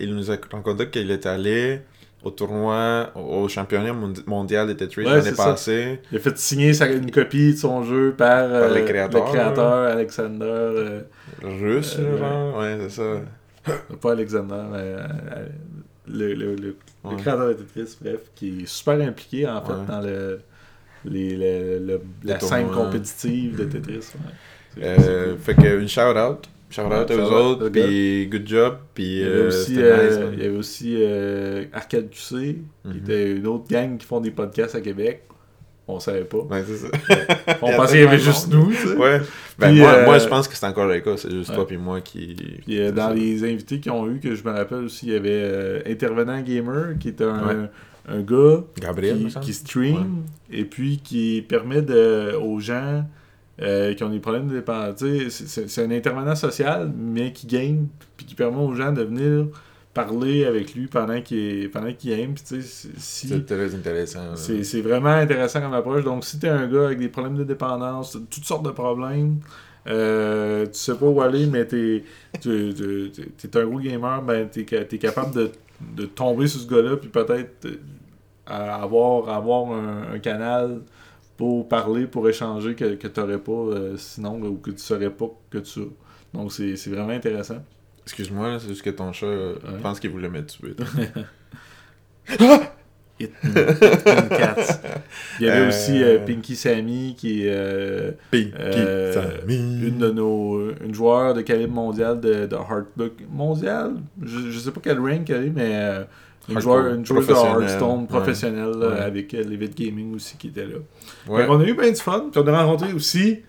il 0.00 0.14
nous 0.14 0.30
a 0.30 0.36
raconté 0.50 0.88
qu'il 0.88 1.10
est 1.10 1.26
allé 1.26 1.80
au 2.24 2.30
tournoi, 2.30 3.10
au 3.16 3.42
au 3.44 3.48
championnat 3.48 3.92
mondi- 3.92 4.22
mondial 4.26 4.68
de 4.68 4.72
Tetris 4.74 5.04
Ouais, 5.04 5.16
l'année 5.16 5.32
passée. 5.32 6.00
Il 6.12 6.18
a 6.18 6.20
fait 6.20 6.36
signer 6.38 6.72
sa- 6.72 6.86
une 6.90 7.10
copie 7.10 7.52
de 7.52 7.58
son 7.58 7.82
jeu 7.84 8.14
par, 8.16 8.44
euh, 8.44 8.72
les 8.74 8.84
créateurs, 8.84 9.24
le 9.26 9.30
créateur 9.32 9.72
Alexander. 9.88 10.44
euh, 10.44 11.00
Russe, 11.42 11.96
Euh, 11.98 12.18
genre. 12.18 12.58
Ouais, 12.58 12.76
c'est 12.82 12.90
ça. 12.90 13.20
pas 14.00 14.12
Alexander, 14.12 14.62
mais 14.72 14.94
le, 16.08 16.76
créateur 17.18 17.48
de 17.48 17.52
Tetris, 17.54 17.96
bref, 18.00 18.20
qui 18.34 18.62
est 18.62 18.66
super 18.66 19.00
impliqué 19.00 19.48
en 19.48 19.62
fait 19.62 19.72
Ouais. 19.72 19.78
dans 19.88 20.00
le, 20.00 20.40
les, 21.04 21.36
le- 21.36 21.78
le- 21.84 22.00
la 22.24 22.38
scène 22.40 22.68
compétitive 22.70 23.56
de 23.58 23.64
Tetris. 23.64 23.94
ouais. 23.96 24.02
C'est- 24.74 24.82
Euh, 24.84 25.36
fait 25.36 25.54
que 25.54 25.80
une 25.80 25.88
shout 26.72 26.82
out. 26.82 26.88
Shout 26.92 26.94
out 26.94 27.10
Ouais, 27.10 27.14
à 27.14 27.18
eux 27.18 27.32
autres. 27.32 27.68
Puis 27.68 28.26
good 28.28 28.46
job. 28.48 28.76
Puis 28.94 29.04
Il 29.04 29.18
y 29.18 29.24
avait 29.24 29.32
euh, 29.34 29.48
aussi, 29.48 29.74
euh, 29.78 30.08
nice, 30.08 30.18
man. 30.18 30.28
il 30.32 30.42
y 30.42 30.46
avait 30.46 30.56
aussi 30.56 30.94
euh, 30.98 31.64
Arcade 31.72 32.10
QC, 32.10 32.28
qui 32.38 32.88
Mhm. 32.88 32.96
était 32.96 33.32
une 33.32 33.46
autre 33.46 33.64
gang 33.68 33.96
qui 33.98 34.06
font 34.06 34.20
des 34.20 34.30
podcasts 34.30 34.74
à 34.74 34.80
Québec. 34.80 35.22
On 35.88 35.98
savait 35.98 36.24
pas. 36.24 36.38
Ouais, 36.38 36.62
c'est 36.66 36.76
ça. 36.76 36.88
On 37.62 37.72
pensait 37.76 37.94
qu'il 37.94 38.04
y 38.04 38.06
avait 38.06 38.18
juste 38.18 38.52
monde. 38.52 38.66
nous, 38.68 38.70
tu 38.72 38.76
sais. 38.88 38.96
Ouais. 38.96 39.20
Ben, 39.58 39.70
Puis, 39.72 39.80
moi, 39.80 40.04
moi, 40.04 40.18
je 40.18 40.28
pense 40.28 40.46
que 40.48 40.56
c'est 40.56 40.64
encore 40.64 40.86
le 40.86 41.00
cas. 41.00 41.16
C'est 41.16 41.30
juste 41.30 41.52
toi 41.52 41.66
puis 41.66 41.76
moi 41.76 42.00
qui. 42.00 42.36
Puis 42.64 42.78
dans 42.92 43.08
ça. 43.08 43.14
les 43.14 43.42
invités 43.44 43.80
qu'ils 43.80 43.90
ont 43.92 44.08
eu, 44.08 44.20
que 44.20 44.34
je 44.34 44.44
me 44.44 44.50
rappelle 44.52 44.84
aussi, 44.84 45.06
il 45.08 45.12
y 45.12 45.16
avait 45.16 45.82
Intervenant 45.86 46.40
Gamer, 46.40 46.96
qui 47.00 47.08
est 47.08 47.20
un, 47.20 47.68
gars 48.22 48.64
Gabriel, 48.80 49.26
qui, 49.26 49.40
qui 49.40 49.52
stream 49.54 50.22
et 50.50 50.64
puis 50.64 50.98
qui 51.02 51.44
permet 51.48 51.82
de, 51.82 52.34
aux 52.40 52.58
gens 52.60 53.04
euh, 53.60 53.94
qui 53.94 54.02
ont 54.02 54.08
des 54.08 54.20
problèmes 54.20 54.48
de 54.48 54.54
dépendance. 54.54 55.04
C'est 55.28 55.84
un 55.84 55.90
intervenant 55.90 56.34
social, 56.34 56.92
mais 56.96 57.32
qui 57.32 57.46
game, 57.46 57.88
puis 58.16 58.26
qui 58.26 58.34
permet 58.34 58.58
aux 58.62 58.74
gens 58.74 58.92
de 58.92 59.02
venir 59.02 59.46
parler 59.94 60.46
avec 60.46 60.74
lui 60.74 60.86
pendant 60.86 61.20
qu'il 61.20 61.70
pendant 61.70 61.92
qu'il. 61.92 62.34
Puis, 62.34 62.62
si, 62.62 63.28
C'est 63.28 63.44
très 63.44 63.74
intéressant. 63.74 64.34
c'est 64.36 64.80
vraiment 64.80 65.10
intéressant 65.10 65.60
comme 65.60 65.74
approche. 65.74 66.04
Donc, 66.04 66.24
si 66.24 66.38
t'es 66.38 66.48
un 66.48 66.66
gars 66.66 66.86
avec 66.86 66.98
des 66.98 67.08
problèmes 67.08 67.36
de 67.36 67.44
dépendance, 67.44 68.18
toutes 68.30 68.44
sortes 68.44 68.64
de 68.64 68.70
problèmes, 68.70 69.40
euh, 69.86 70.64
tu 70.66 70.74
sais 70.74 70.94
pas 70.94 71.06
où 71.06 71.20
aller, 71.20 71.46
mais 71.46 71.66
t'es 71.66 72.04
t'es 72.40 73.56
un 73.58 73.66
gros 73.66 73.80
gamer, 73.80 74.22
ben 74.22 74.48
t'es 74.48 74.64
t'es 74.64 74.98
capable 74.98 75.34
de, 75.34 75.50
de 75.96 76.06
tomber 76.06 76.46
sur 76.46 76.60
ce 76.60 76.68
gars-là, 76.68 76.96
puis 76.96 77.08
peut-être 77.10 77.66
euh, 77.66 77.74
avoir, 78.48 79.28
avoir 79.28 79.72
un, 79.72 80.14
un 80.14 80.18
canal 80.18 80.80
pour 81.36 81.68
parler, 81.68 82.06
pour 82.06 82.28
échanger 82.28 82.74
que, 82.74 82.94
que 82.94 83.08
t'aurais 83.08 83.38
pas 83.38 83.52
euh, 83.52 83.96
sinon, 83.96 84.40
ou 84.42 84.56
que 84.56 84.70
tu 84.70 84.78
saurais 84.78 85.10
pas 85.10 85.30
que 85.50 85.58
tu 85.58 85.80
as. 85.80 85.84
Donc, 86.38 86.52
c'est 86.52 86.74
vraiment 86.88 87.10
intéressant. 87.12 87.62
Excuse-moi, 88.04 88.58
c'est 88.60 88.68
juste 88.68 88.82
que 88.82 88.90
ton 88.90 89.12
chat 89.12 89.26
euh, 89.26 89.54
Ouais. 89.64 89.78
pense 89.82 90.00
qu'il 90.00 90.10
voulait 90.10 90.28
me 90.28 90.44
tuer. 90.44 90.74
Hit 93.20 93.30
me, 93.44 93.50
hit 93.50 94.06
me 94.06 94.28
cats. 94.36 94.80
Il 95.38 95.46
y 95.46 95.48
avait 95.48 95.60
Euh, 95.60 95.68
aussi 95.68 96.02
euh, 96.02 96.18
Pinky 96.26 96.56
Sammy 96.56 97.14
qui 97.16 97.46
est 97.46 97.52
euh, 97.54 98.10
Pinky 98.32 98.52
Euh, 98.58 99.12
Sammy. 99.40 99.56
une 99.86 99.98
de 99.98 100.10
nos 100.10 100.70
une 100.82 100.94
joueur 100.94 101.34
de 101.34 101.42
calibre 101.42 101.74
mondial 101.74 102.20
de, 102.20 102.46
de 102.46 102.56
Heartbook 102.56 103.12
mondial? 103.30 103.94
Je, 104.22 104.50
je 104.50 104.58
sais 104.58 104.70
pas 104.72 104.80
quel 104.82 104.98
rank 104.98 105.28
elle 105.30 105.44
est 105.46 105.50
mais 105.50 105.70
euh, 105.74 106.04
une, 106.48 106.60
joueur, 106.60 106.94
une 106.94 107.06
joueuse 107.06 107.26
de 107.26 107.32
Hearthstone 107.32 108.06
professionnelle 108.06 108.74
Ouais. 108.76 108.98
avec 109.00 109.32
euh, 109.34 109.44
Levitt 109.44 109.76
Gaming 109.76 110.14
aussi 110.14 110.36
qui 110.36 110.48
était 110.48 110.66
là 110.66 110.76
Ouais. 111.28 111.46
Qu'on 111.46 111.60
a 111.60 111.64
eu 111.64 111.74
bien 111.74 111.90
du 111.90 111.96
fun 111.96 112.28
puis 112.32 112.40
on 112.44 112.46
a 112.48 112.62
rencontré 112.64 112.92
aussi 112.92 113.40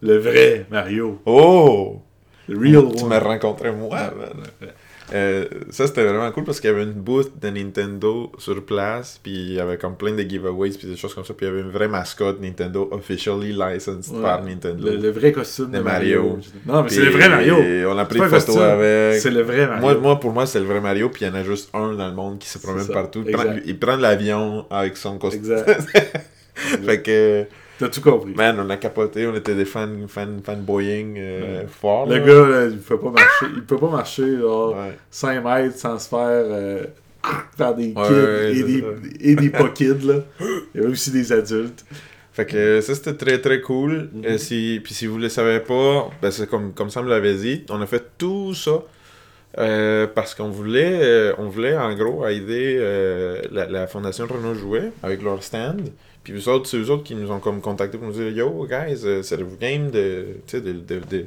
le 0.00 0.16
vrai 0.18 0.66
Mario 0.70 1.20
Oh! 1.26 2.00
le 2.48 2.58
real 2.58 2.94
Tu 2.96 3.04
m'as 3.04 3.20
rencontré 3.20 3.70
moi, 3.72 3.98
man. 4.16 4.70
Euh, 5.12 5.44
ça, 5.70 5.86
c'était 5.86 6.04
vraiment 6.04 6.30
cool 6.32 6.44
parce 6.44 6.60
qu'il 6.60 6.70
y 6.70 6.72
avait 6.72 6.84
une 6.84 6.92
booth 6.92 7.32
de 7.40 7.48
Nintendo 7.50 8.30
sur 8.38 8.64
place, 8.64 9.18
puis 9.22 9.32
il 9.32 9.52
y 9.54 9.60
avait 9.60 9.76
comme 9.76 9.96
plein 9.96 10.12
de 10.12 10.22
giveaways, 10.22 10.70
puis 10.70 10.86
des 10.88 10.96
choses 10.96 11.14
comme 11.14 11.24
ça, 11.24 11.34
puis 11.34 11.46
il 11.46 11.48
y 11.48 11.52
avait 11.52 11.62
une 11.62 11.70
vraie 11.70 11.88
mascotte 11.88 12.40
Nintendo 12.40 12.88
officially 12.92 13.52
licensed 13.52 14.14
Ouais. 14.14 14.22
par 14.22 14.42
Nintendo. 14.44 14.84
le, 14.88 14.96
le 14.96 15.10
vrai 15.10 15.32
costume 15.32 15.70
de, 15.72 15.80
Mario. 15.80 16.22
Mario. 16.22 16.38
non 16.66 16.82
mais 16.82 16.88
c'est 16.90 17.02
le 17.04 17.10
vrai 17.10 17.28
Mario 17.28 17.56
On 17.88 17.98
a 17.98 18.04
pris 18.04 18.18
C'est 18.18 18.24
une 18.24 18.30
pas 18.30 18.36
un 18.36 18.40
photo 18.40 18.52
costume, 18.52 18.62
avec. 18.62 19.20
c'est 19.20 19.30
le 19.30 19.42
vrai 19.42 19.66
Mario 19.66 19.80
Moi, 19.82 19.94
moi, 19.96 20.20
pour 20.20 20.32
moi, 20.32 20.46
c'est 20.46 20.60
le 20.60 20.66
vrai 20.66 20.80
Mario, 20.80 21.08
puis 21.08 21.24
il 21.24 21.28
y 21.28 21.30
en 21.30 21.34
a 21.34 21.42
juste 21.44 21.70
un 21.74 21.92
dans 21.94 22.08
le 22.08 22.14
monde 22.14 22.38
qui 22.38 22.48
se 22.48 22.58
promène 22.58 22.86
partout. 22.86 23.24
Il 23.26 23.32
prend, 23.32 23.44
il 23.64 23.78
prend 23.78 23.96
l'avion 23.96 24.66
avec 24.70 24.96
son 24.96 25.18
costume. 25.18 25.40
exact 25.42 25.82
fait 26.84 27.02
que, 27.02 27.46
t'as 27.80 27.88
tout 27.88 28.00
compris 28.00 28.34
man, 28.34 28.58
on 28.60 28.70
a 28.70 28.76
capoté, 28.76 29.26
on 29.26 29.34
était 29.34 29.54
des 29.54 29.64
fans, 29.64 29.88
fans, 30.06 30.38
fanboying 30.44 31.16
euh, 31.18 31.62
forts. 31.66 32.06
le 32.06 32.18
là. 32.18 32.26
gars 32.26 32.46
là, 32.48 32.66
il 32.66 32.78
peut 32.78 32.98
pas 32.98 33.10
marcher 33.10 33.46
il 33.56 33.62
peut 33.64 33.78
pas 33.78 33.90
marcher 33.90 34.38
genre, 34.38 34.76
Ouais. 34.76 34.96
5 35.10 35.44
mètres 35.44 35.76
sans 35.78 35.98
se 35.98 36.08
faire 36.08 36.18
euh, 36.22 36.84
faire 37.56 37.74
des 37.74 37.88
kids 37.92 37.98
Ouais, 38.00 38.52
et, 38.56 38.62
des, 38.62 38.84
et 39.20 39.34
des 39.34 39.50
pas 39.60 39.68
kids 39.70 40.06
là. 40.06 40.20
Il 40.40 40.80
y 40.80 40.84
avait 40.84 40.92
aussi 40.92 41.10
des 41.10 41.32
adultes. 41.32 41.84
Fait 42.32 42.46
que 42.46 42.80
ça 42.80 42.94
c'était 42.94 43.14
très 43.14 43.40
très 43.40 43.60
cool. 43.60 44.08
Euh, 44.24 44.38
si, 44.38 44.80
puis 44.84 44.94
si 44.94 45.06
vous 45.06 45.18
le 45.18 45.28
savez 45.28 45.60
pas, 45.60 46.08
ben 46.22 46.30
c'est 46.30 46.48
comme, 46.48 46.72
comme 46.72 46.88
Sam 46.88 47.08
l'avait 47.08 47.34
dit, 47.34 47.64
on 47.70 47.80
a 47.82 47.86
fait 47.86 48.04
tout 48.18 48.54
ça 48.54 48.82
euh, 49.58 50.06
parce 50.06 50.34
qu'on 50.36 50.48
voulait, 50.48 51.00
euh, 51.02 51.34
on 51.38 51.48
voulait 51.48 51.76
en 51.76 51.92
gros 51.94 52.24
aider 52.28 52.76
euh, 52.78 53.42
la, 53.50 53.66
la 53.66 53.86
fondation 53.88 54.26
Renault 54.26 54.54
Jouet 54.54 54.92
avec 55.02 55.22
leur 55.22 55.42
stand. 55.42 55.88
Puis 56.22 56.34
eux 56.34 56.48
autres, 56.50 56.66
c'est 56.68 56.76
eux 56.76 56.90
autres 56.90 57.02
qui 57.04 57.14
nous 57.14 57.30
ont 57.30 57.40
comme 57.40 57.60
contacté 57.60 57.96
pour 57.96 58.06
nous 58.06 58.12
dire 58.12 58.28
Yo 58.28 58.66
guys, 58.66 59.00
euh, 59.04 59.22
c'est 59.22 59.38
le 59.38 59.46
game 59.58 59.90
de, 59.90 60.26
de, 60.52 60.60
de, 60.60 60.80
de, 60.82 61.26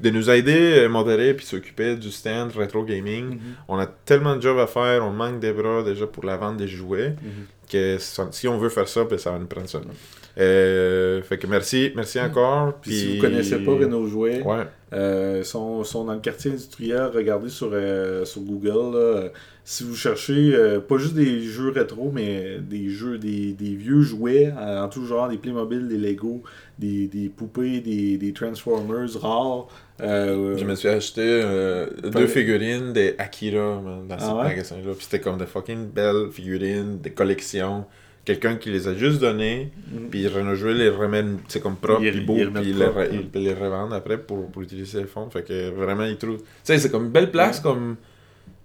de, 0.00 0.10
nous 0.10 0.30
aider, 0.30 0.78
euh, 0.84 0.88
modérer 0.88 1.34
puis 1.34 1.44
s'occuper 1.44 1.96
du 1.96 2.10
stand 2.12 2.52
rétro 2.56 2.84
gaming? 2.84 3.38
On 3.68 3.78
a 3.78 3.86
tellement 3.86 4.36
de 4.36 4.42
jobs 4.42 4.58
à 4.58 4.66
faire, 4.68 5.04
on 5.04 5.10
manque 5.10 5.40
des 5.40 5.52
bras 5.52 5.82
déjà 5.82 6.06
pour 6.06 6.24
la 6.24 6.36
vente 6.36 6.56
des 6.56 6.68
jouets 6.68 7.16
que 7.70 7.98
ça- 7.98 8.28
si 8.30 8.46
on 8.46 8.58
veut 8.58 8.68
faire 8.68 8.86
ça, 8.88 9.04
ben, 9.04 9.18
ça 9.18 9.32
va 9.32 9.38
nous 9.38 9.46
prendre 9.46 9.68
ça. 9.68 9.80
Euh, 10.38 11.22
fait 11.22 11.36
que 11.38 11.46
merci, 11.46 11.92
merci 11.94 12.18
encore. 12.20 12.74
Puis 12.80 12.92
si 12.92 13.14
vous 13.16 13.20
connaissez 13.20 13.58
pas 13.58 13.72
Renault 13.72 14.06
Jouet, 14.06 14.42
Ouais, 14.42 14.64
euh, 14.94 15.42
sont, 15.42 15.84
sont 15.84 16.04
dans 16.04 16.14
le 16.14 16.20
quartier 16.20 16.50
industriel, 16.52 17.10
regardez 17.14 17.48
sur, 17.50 17.70
euh, 17.72 18.24
sur 18.24 18.40
Google. 18.42 18.96
là. 18.96 19.28
Si 19.64 19.84
vous 19.84 19.94
cherchez 19.94 20.54
euh, 20.54 20.80
pas 20.80 20.96
juste 20.98 21.14
des 21.14 21.40
jeux 21.42 21.70
rétro, 21.70 22.10
mais 22.12 22.58
des 22.60 22.88
jeux, 22.88 23.18
des, 23.18 23.52
des 23.52 23.74
vieux 23.74 24.00
jouets 24.00 24.52
en, 24.58 24.84
en 24.84 24.88
tout 24.88 25.04
genre, 25.06 25.28
des 25.28 25.36
Playmobil, 25.36 25.86
des 25.86 25.98
Lego, 25.98 26.42
des, 26.78 27.06
des 27.06 27.28
poupées, 27.28 27.80
des, 27.80 28.16
des 28.18 28.32
Transformers 28.32 29.08
rares. 29.20 29.68
euh, 30.00 30.56
je 30.56 30.64
me 30.64 30.74
suis 30.74 30.88
acheté 30.88 31.22
euh, 31.24 31.86
deux 32.10 32.26
figurines 32.26 32.92
des 32.92 33.14
Akira 33.18 33.80
man, 33.80 34.08
dans 34.08 34.16
Ah 34.18 34.18
ce 34.18 34.26
ouais? 34.34 34.42
magasin-là. 34.44 34.92
Puis 34.94 35.04
c'était 35.04 35.20
comme 35.20 35.38
des 35.38 35.46
fucking 35.46 35.88
belles 35.90 36.30
figurines, 36.32 36.98
des 37.00 37.10
collections. 37.10 37.84
Quelqu'un 38.24 38.54
qui 38.56 38.70
les 38.70 38.86
a 38.86 38.94
juste 38.94 39.20
données, 39.20 39.72
Mhm. 39.92 40.08
puis 40.10 40.28
Renault 40.28 40.54
Jouet 40.54 40.74
les 40.74 40.88
remet, 40.88 41.24
c'est 41.48 41.60
comme 41.60 41.74
propre, 41.76 42.00
puis 42.02 42.20
beau, 42.20 42.34
puis 42.34 42.46
ils 42.70 42.78
les, 42.78 42.84
re- 42.86 42.94
ouais. 42.96 43.24
les 43.34 43.52
revendent 43.52 43.92
après 43.92 44.16
pour, 44.18 44.48
pour 44.50 44.62
utiliser 44.62 45.00
les 45.00 45.06
fonds. 45.06 45.28
Fait 45.28 45.42
que 45.42 45.70
vraiment, 45.70 46.04
ils 46.04 46.16
trouvent. 46.16 46.38
Tu 46.38 46.44
sais, 46.62 46.78
c'est 46.78 46.90
comme 46.90 47.06
une 47.06 47.10
belle 47.10 47.30
place, 47.32 47.58
comme. 47.60 47.96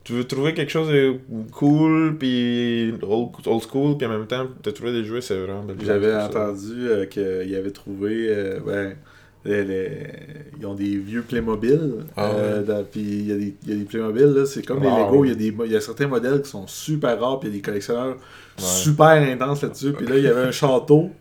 Tu 0.03 0.13
veux 0.13 0.23
trouver 0.23 0.53
quelque 0.53 0.71
chose 0.71 0.87
de 0.89 1.15
cool, 1.51 2.17
puis 2.17 2.93
old, 3.01 3.29
old 3.45 3.61
school, 3.63 3.97
puis 3.97 4.07
en 4.07 4.11
même 4.11 4.27
temps, 4.27 4.47
te 4.63 4.69
trouver 4.69 4.93
des 4.93 5.03
jouets, 5.03 5.19
c'est 5.21 5.35
vraiment 5.37 5.63
belle. 5.63 5.75
J'avais 5.83 6.15
entendu 6.15 6.87
euh, 6.87 7.05
qu'ils 7.07 7.55
avaient 7.55 7.71
trouvé. 7.71 8.27
euh, 8.29 8.59
ben, 8.65 8.95
les- 9.45 9.63
les- 9.63 9.97
ils 10.59 10.65
ont 10.65 10.73
des 10.73 10.97
vieux 10.97 11.21
Playmobil. 11.21 11.79
Ah 12.15 12.31
euh, 12.31 12.83
Puis 12.91 13.01
il 13.01 13.27
y, 13.27 13.31
a 13.31 13.35
des- 13.35 13.55
y 13.67 13.71
a 13.71 13.75
des 13.75 13.85
Playmobil, 13.85 14.43
c'est 14.45 14.65
comme 14.65 14.81
les. 14.83 14.89
Lego. 14.89 15.23
Il 15.25 15.29
y, 15.29 15.31
a 15.31 15.35
des, 15.35 15.51
mo- 15.51 15.65
il 15.65 15.71
y 15.71 15.75
a 15.75 15.81
certains 15.81 16.07
modèles 16.07 16.41
qui 16.41 16.49
sont 16.49 16.67
super 16.67 17.19
rares, 17.19 17.39
puis 17.39 17.49
il 17.49 17.51
y 17.51 17.55
a 17.55 17.57
des 17.57 17.61
collectionneurs 17.61 18.15
Ouais. 18.59 18.63
super 18.63 19.07
intenses 19.07 19.61
là-dessus. 19.61 19.93
Puis 19.93 20.07
là, 20.07 20.17
il 20.17 20.23
y 20.23 20.27
avait 20.27 20.47
un 20.47 20.51
château. 20.51 21.11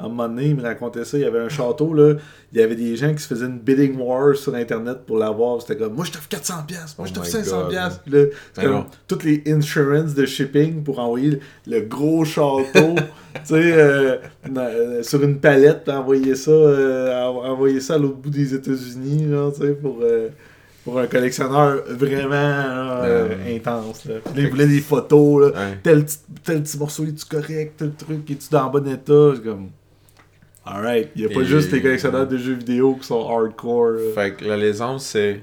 À 0.00 0.04
un 0.04 0.08
moment 0.08 0.28
donné, 0.28 0.46
il 0.46 0.54
me 0.56 0.62
racontait 0.62 1.04
ça. 1.04 1.18
Il 1.18 1.22
y 1.22 1.26
avait 1.26 1.40
un 1.40 1.48
château, 1.48 1.92
là. 1.92 2.14
Il 2.52 2.60
y 2.60 2.62
avait 2.62 2.76
des 2.76 2.94
gens 2.94 3.12
qui 3.12 3.20
se 3.20 3.26
faisaient 3.26 3.46
une 3.46 3.58
bidding 3.58 3.96
war 3.98 4.36
sur 4.36 4.54
Internet 4.54 4.98
pour 5.04 5.18
l'avoir. 5.18 5.60
C'était 5.60 5.76
comme, 5.76 5.94
moi, 5.94 6.04
je 6.04 6.12
t'offre 6.12 6.28
400$, 6.28 6.66
piastres, 6.66 6.94
moi, 6.98 7.08
je 7.08 7.12
t'offre 7.14 7.26
my 7.36 7.42
500$. 7.42 7.50
God. 7.50 7.68
piastres. 7.70 8.00
Puis 8.02 8.12
là, 8.12 8.24
c'est 8.54 8.64
comme 8.64 8.84
toutes 9.08 9.24
les 9.24 9.42
insurances 9.48 10.14
de 10.14 10.24
shipping 10.24 10.84
pour 10.84 11.00
envoyer 11.00 11.40
le 11.66 11.80
gros 11.80 12.24
château, 12.24 12.94
tu 13.34 13.40
sais, 13.44 13.54
euh, 13.72 14.16
euh, 14.56 15.02
sur 15.02 15.20
une 15.24 15.40
palette, 15.40 15.88
envoyer 15.88 16.36
ça, 16.36 16.52
euh, 16.52 17.24
en- 17.26 17.44
envoyer 17.50 17.80
ça 17.80 17.94
à 17.94 17.98
l'autre 17.98 18.18
bout 18.18 18.30
des 18.30 18.54
États-Unis, 18.54 19.28
genre, 19.30 19.52
tu 19.52 19.62
sais, 19.62 19.72
pour, 19.72 19.98
euh, 20.02 20.28
pour 20.84 21.00
un 21.00 21.06
collectionneur 21.08 21.82
vraiment 21.88 22.30
là, 22.30 23.04
euh, 23.04 23.28
Euh, 23.46 23.56
intense. 23.56 24.04
Là. 24.04 24.14
Puis 24.24 24.34
là, 24.36 24.42
il 24.42 24.50
voulait 24.50 24.66
des 24.68 24.80
photos, 24.80 25.40
là. 25.42 25.46
Ouais. 25.48 25.78
Tel, 25.82 26.04
petit- 26.04 26.18
tel 26.44 26.62
petit 26.62 26.78
morceau, 26.78 27.04
est-tu 27.04 27.24
correct? 27.26 27.74
Tel 27.78 27.90
truc, 27.94 28.30
es-tu 28.30 28.48
dans 28.50 28.70
bon 28.70 28.86
état? 28.88 29.32
C'est 29.34 29.42
comme. 29.42 29.70
Alright, 30.70 31.10
il 31.16 31.24
n'y 31.26 31.30
a 31.32 31.34
pas 31.34 31.40
Et- 31.42 31.46
juste 31.46 31.72
les 31.72 31.80
collectionneurs 31.82 32.26
de 32.26 32.36
jeux 32.36 32.54
vidéo 32.54 32.94
qui 33.00 33.06
sont 33.06 33.28
hardcore. 33.28 33.90
là. 33.92 34.00
Fait 34.14 34.32
que 34.34 34.44
la 34.44 34.56
légende, 34.56 35.00
c'est 35.00 35.40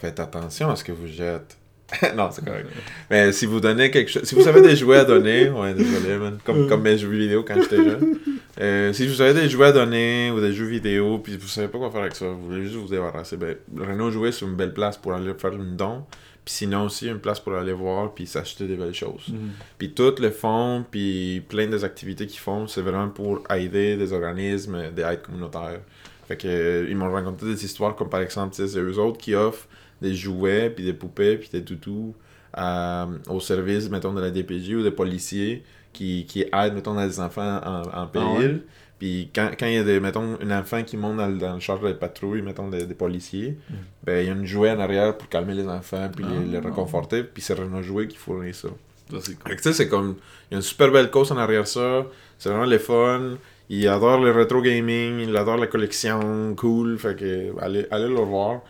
faites 0.00 0.20
attention 0.20 0.70
à 0.70 0.76
ce 0.76 0.84
que 0.84 0.92
vous 0.92 1.06
jetez. 1.06 1.56
non, 2.16 2.28
c'est 2.30 2.44
correct. 2.44 2.68
Mais 3.10 3.32
si 3.32 3.46
vous 3.46 3.58
donnez 3.60 3.90
quelque 3.90 4.10
chose, 4.10 4.22
si 4.22 4.34
vous 4.36 4.46
avez 4.46 4.62
des 4.62 4.76
jouets 4.76 4.98
à 4.98 5.04
donner, 5.04 5.48
ouais, 5.50 5.74
désolé, 5.74 6.18
man. 6.18 6.38
Comme, 6.44 6.68
comme 6.68 6.82
mes 6.82 6.96
jeux 6.96 7.08
vidéo 7.08 7.42
quand 7.46 7.60
j'étais 7.60 7.76
jeune. 7.82 8.16
Euh, 8.60 8.92
si 8.92 9.06
vous 9.08 9.20
avez 9.20 9.34
des 9.40 9.48
jouets 9.48 9.66
à 9.68 9.72
donner 9.72 10.30
ou 10.30 10.40
des 10.40 10.52
jeux 10.52 10.66
vidéo, 10.66 11.18
puis 11.18 11.36
vous 11.36 11.48
savez 11.48 11.66
pas 11.68 11.78
quoi 11.78 11.90
faire 11.90 12.02
avec 12.02 12.14
ça, 12.14 12.26
vous 12.26 12.44
voulez 12.46 12.62
juste 12.62 12.76
vous 12.76 12.86
débarrasser, 12.88 13.36
ben, 13.36 13.56
Renault 13.76 14.10
Jouet, 14.10 14.30
c'est 14.32 14.44
une 14.44 14.54
belle 14.54 14.72
place 14.74 14.96
pour 14.98 15.14
aller 15.14 15.32
faire 15.36 15.52
une 15.52 15.74
don. 15.76 16.04
Puis 16.44 16.54
sinon 16.54 16.84
aussi, 16.86 17.06
une 17.08 17.18
place 17.20 17.38
pour 17.40 17.54
aller 17.54 17.72
voir 17.72 18.12
puis 18.14 18.26
s'acheter 18.26 18.66
des 18.66 18.76
belles 18.76 18.94
choses. 18.94 19.28
Mhm. 19.28 19.50
Puis 19.78 19.92
tout 19.92 20.14
le 20.18 20.30
fond, 20.30 20.84
puis 20.90 21.42
plein 21.48 21.66
des 21.66 21.84
activités 21.84 22.26
qu'ils 22.26 22.40
font, 22.40 22.66
c'est 22.66 22.80
vraiment 22.82 23.08
pour 23.08 23.42
aider 23.50 23.96
des 23.96 24.12
organismes, 24.12 24.90
des 24.94 25.02
aides 25.02 25.22
communautaires. 25.22 25.80
Fait 26.26 26.36
que, 26.36 26.48
euh, 26.48 26.86
ils 26.88 26.96
m'ont 26.96 27.10
raconté 27.12 27.44
des 27.46 27.64
histoires 27.64 27.94
comme 27.96 28.08
par 28.08 28.20
exemple, 28.20 28.54
c'est 28.54 28.78
eux 28.78 28.98
autres 28.98 29.18
qui 29.18 29.34
offrent 29.34 29.66
des 30.00 30.14
jouets, 30.14 30.70
puis 30.70 30.84
des 30.84 30.92
poupées, 30.94 31.36
puis 31.36 31.50
des 31.52 31.62
toutous 31.62 32.14
à- 32.52 33.06
au 33.28 33.38
service, 33.40 33.90
mettons, 33.90 34.12
de 34.12 34.20
la 34.20 34.30
DPJ 34.30 34.74
ou 34.76 34.82
des 34.82 34.90
policiers 34.90 35.62
qui, 35.92 36.24
qui 36.26 36.42
aident, 36.52 36.74
mettons, 36.74 36.94
des 36.94 37.20
enfants 37.20 37.60
en, 37.64 37.82
en 38.02 38.06
péril. 38.06 38.62
Puis 39.00 39.30
quand, 39.34 39.50
quand 39.58 39.66
il 39.66 39.72
y 39.72 39.78
a, 39.78 39.82
des, 39.82 39.98
mettons, 39.98 40.38
un 40.40 40.50
enfant 40.60 40.84
qui 40.84 40.96
monte 40.96 41.16
dans, 41.16 41.26
le- 41.26 41.38
dans 41.38 41.54
le 41.54 41.60
char 41.60 41.80
de 41.80 41.92
patrouille, 41.94 42.42
mettons, 42.42 42.68
des, 42.68 42.86
des 42.86 42.94
policiers, 42.94 43.56
ben 44.04 44.20
il 44.22 44.26
y 44.26 44.30
a 44.30 44.34
une 44.34 44.46
jouet 44.46 44.70
en 44.70 44.78
arrière 44.78 45.16
pour 45.18 45.28
calmer 45.28 45.54
les 45.54 45.66
enfants, 45.66 46.08
puis 46.14 46.24
les, 46.24 46.46
les 46.52 46.58
Ah. 46.58 46.60
réconforter, 46.68 47.24
puis 47.24 47.42
c'est 47.42 47.54
Renault 47.54 47.82
Jouet 47.82 48.06
qui 48.06 48.16
fournit 48.18 48.54
ça. 48.54 48.68
Ça, 49.10 49.16
c'est 49.22 49.36
cool. 49.38 49.56
Tu 49.56 49.62
sais, 49.64 49.72
c'est 49.72 49.88
comme. 49.88 50.14
Il 50.50 50.52
y 50.52 50.54
a 50.54 50.58
une 50.58 50.62
super 50.62 50.92
belle 50.92 51.10
cause 51.10 51.32
en 51.32 51.36
arrière 51.38 51.66
ça. 51.66 52.06
C'est 52.38 52.48
vraiment 52.50 52.66
le 52.66 52.78
fun. 52.78 53.38
Il 53.68 53.88
adore 53.88 54.20
le 54.20 54.30
rétro 54.32 54.60
gaming, 54.62 55.18
il 55.20 55.36
adore 55.36 55.56
la 55.56 55.66
collection, 55.66 56.54
cool. 56.54 56.98
Fait 56.98 57.16
que 57.18 57.52
allez, 57.60 57.86
allez 57.90 58.08
le 58.08 58.14
voir. 58.20 58.60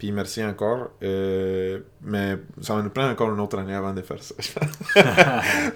Puis 0.00 0.10
merci 0.12 0.42
encore. 0.42 0.88
Euh, 1.02 1.80
mais 2.02 2.38
ça 2.62 2.74
va 2.74 2.80
nous 2.82 2.88
prendre 2.88 3.10
encore 3.10 3.30
une 3.34 3.38
autre 3.40 3.58
année 3.58 3.74
avant 3.74 3.92
de 3.92 4.00
faire 4.00 4.16
ça. 4.22 4.34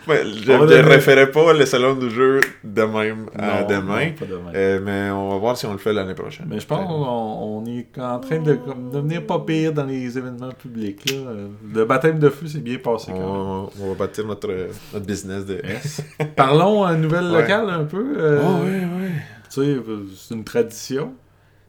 Ouais, 0.08 0.22
je 0.24 0.50
On 0.50 0.64
ne 0.64 0.82
referai 0.94 1.30
pas 1.30 1.52
le 1.52 1.66
salon 1.66 1.94
du 1.94 2.08
jeu 2.10 2.40
de 2.64 2.82
même 2.82 3.26
à 3.38 3.60
Non, 3.62 3.66
demain. 3.68 4.06
non, 4.06 4.26
demain. 4.28 4.52
Euh, 4.54 4.80
mais 4.82 5.10
on 5.10 5.28
va 5.28 5.36
voir 5.36 5.56
si 5.58 5.66
on 5.66 5.72
le 5.72 5.78
fait 5.78 5.92
l'année 5.92 6.14
prochaine. 6.14 6.46
Mais 6.48 6.58
je 6.58 6.66
pense 6.66 6.86
qu'on 6.88 6.94
on 6.94 7.66
est 7.66 7.86
en 8.00 8.18
train 8.18 8.38
de 8.38 8.54
comme, 8.54 8.90
devenir 8.90 9.26
pas 9.26 9.38
pire 9.40 9.72
dans 9.74 9.84
les 9.84 10.16
événements 10.16 10.52
publics. 10.52 11.10
Là. 11.10 11.16
Euh, 11.18 11.48
Le 11.74 11.84
baptême 11.84 12.18
de 12.18 12.30
feu 12.30 12.46
s'est 12.46 12.60
bien 12.60 12.78
passé 12.78 13.12
on, 13.14 13.18
quand 13.18 13.20
même. 13.20 13.36
va, 13.66 13.68
on 13.82 13.88
va 13.90 13.94
bâtir 14.06 14.26
notre, 14.26 14.48
notre 14.94 15.04
business 15.06 15.44
de. 15.44 15.60
Yes. 15.62 16.00
Parlons 16.36 16.82
à 16.84 16.94
une 16.94 17.02
nouvelle 17.02 17.26
Ouais. 17.30 17.42
locale 17.42 17.68
un 17.68 17.84
peu. 17.84 18.14
euh, 18.16 18.40
Oh, 18.42 18.64
ouais, 18.64 18.70
ouais. 18.70 19.10
Tu 19.50 19.60
sais, 19.60 19.60
euh, 19.60 20.06
c'est 20.16 20.34
une 20.34 20.44
tradition. 20.44 21.12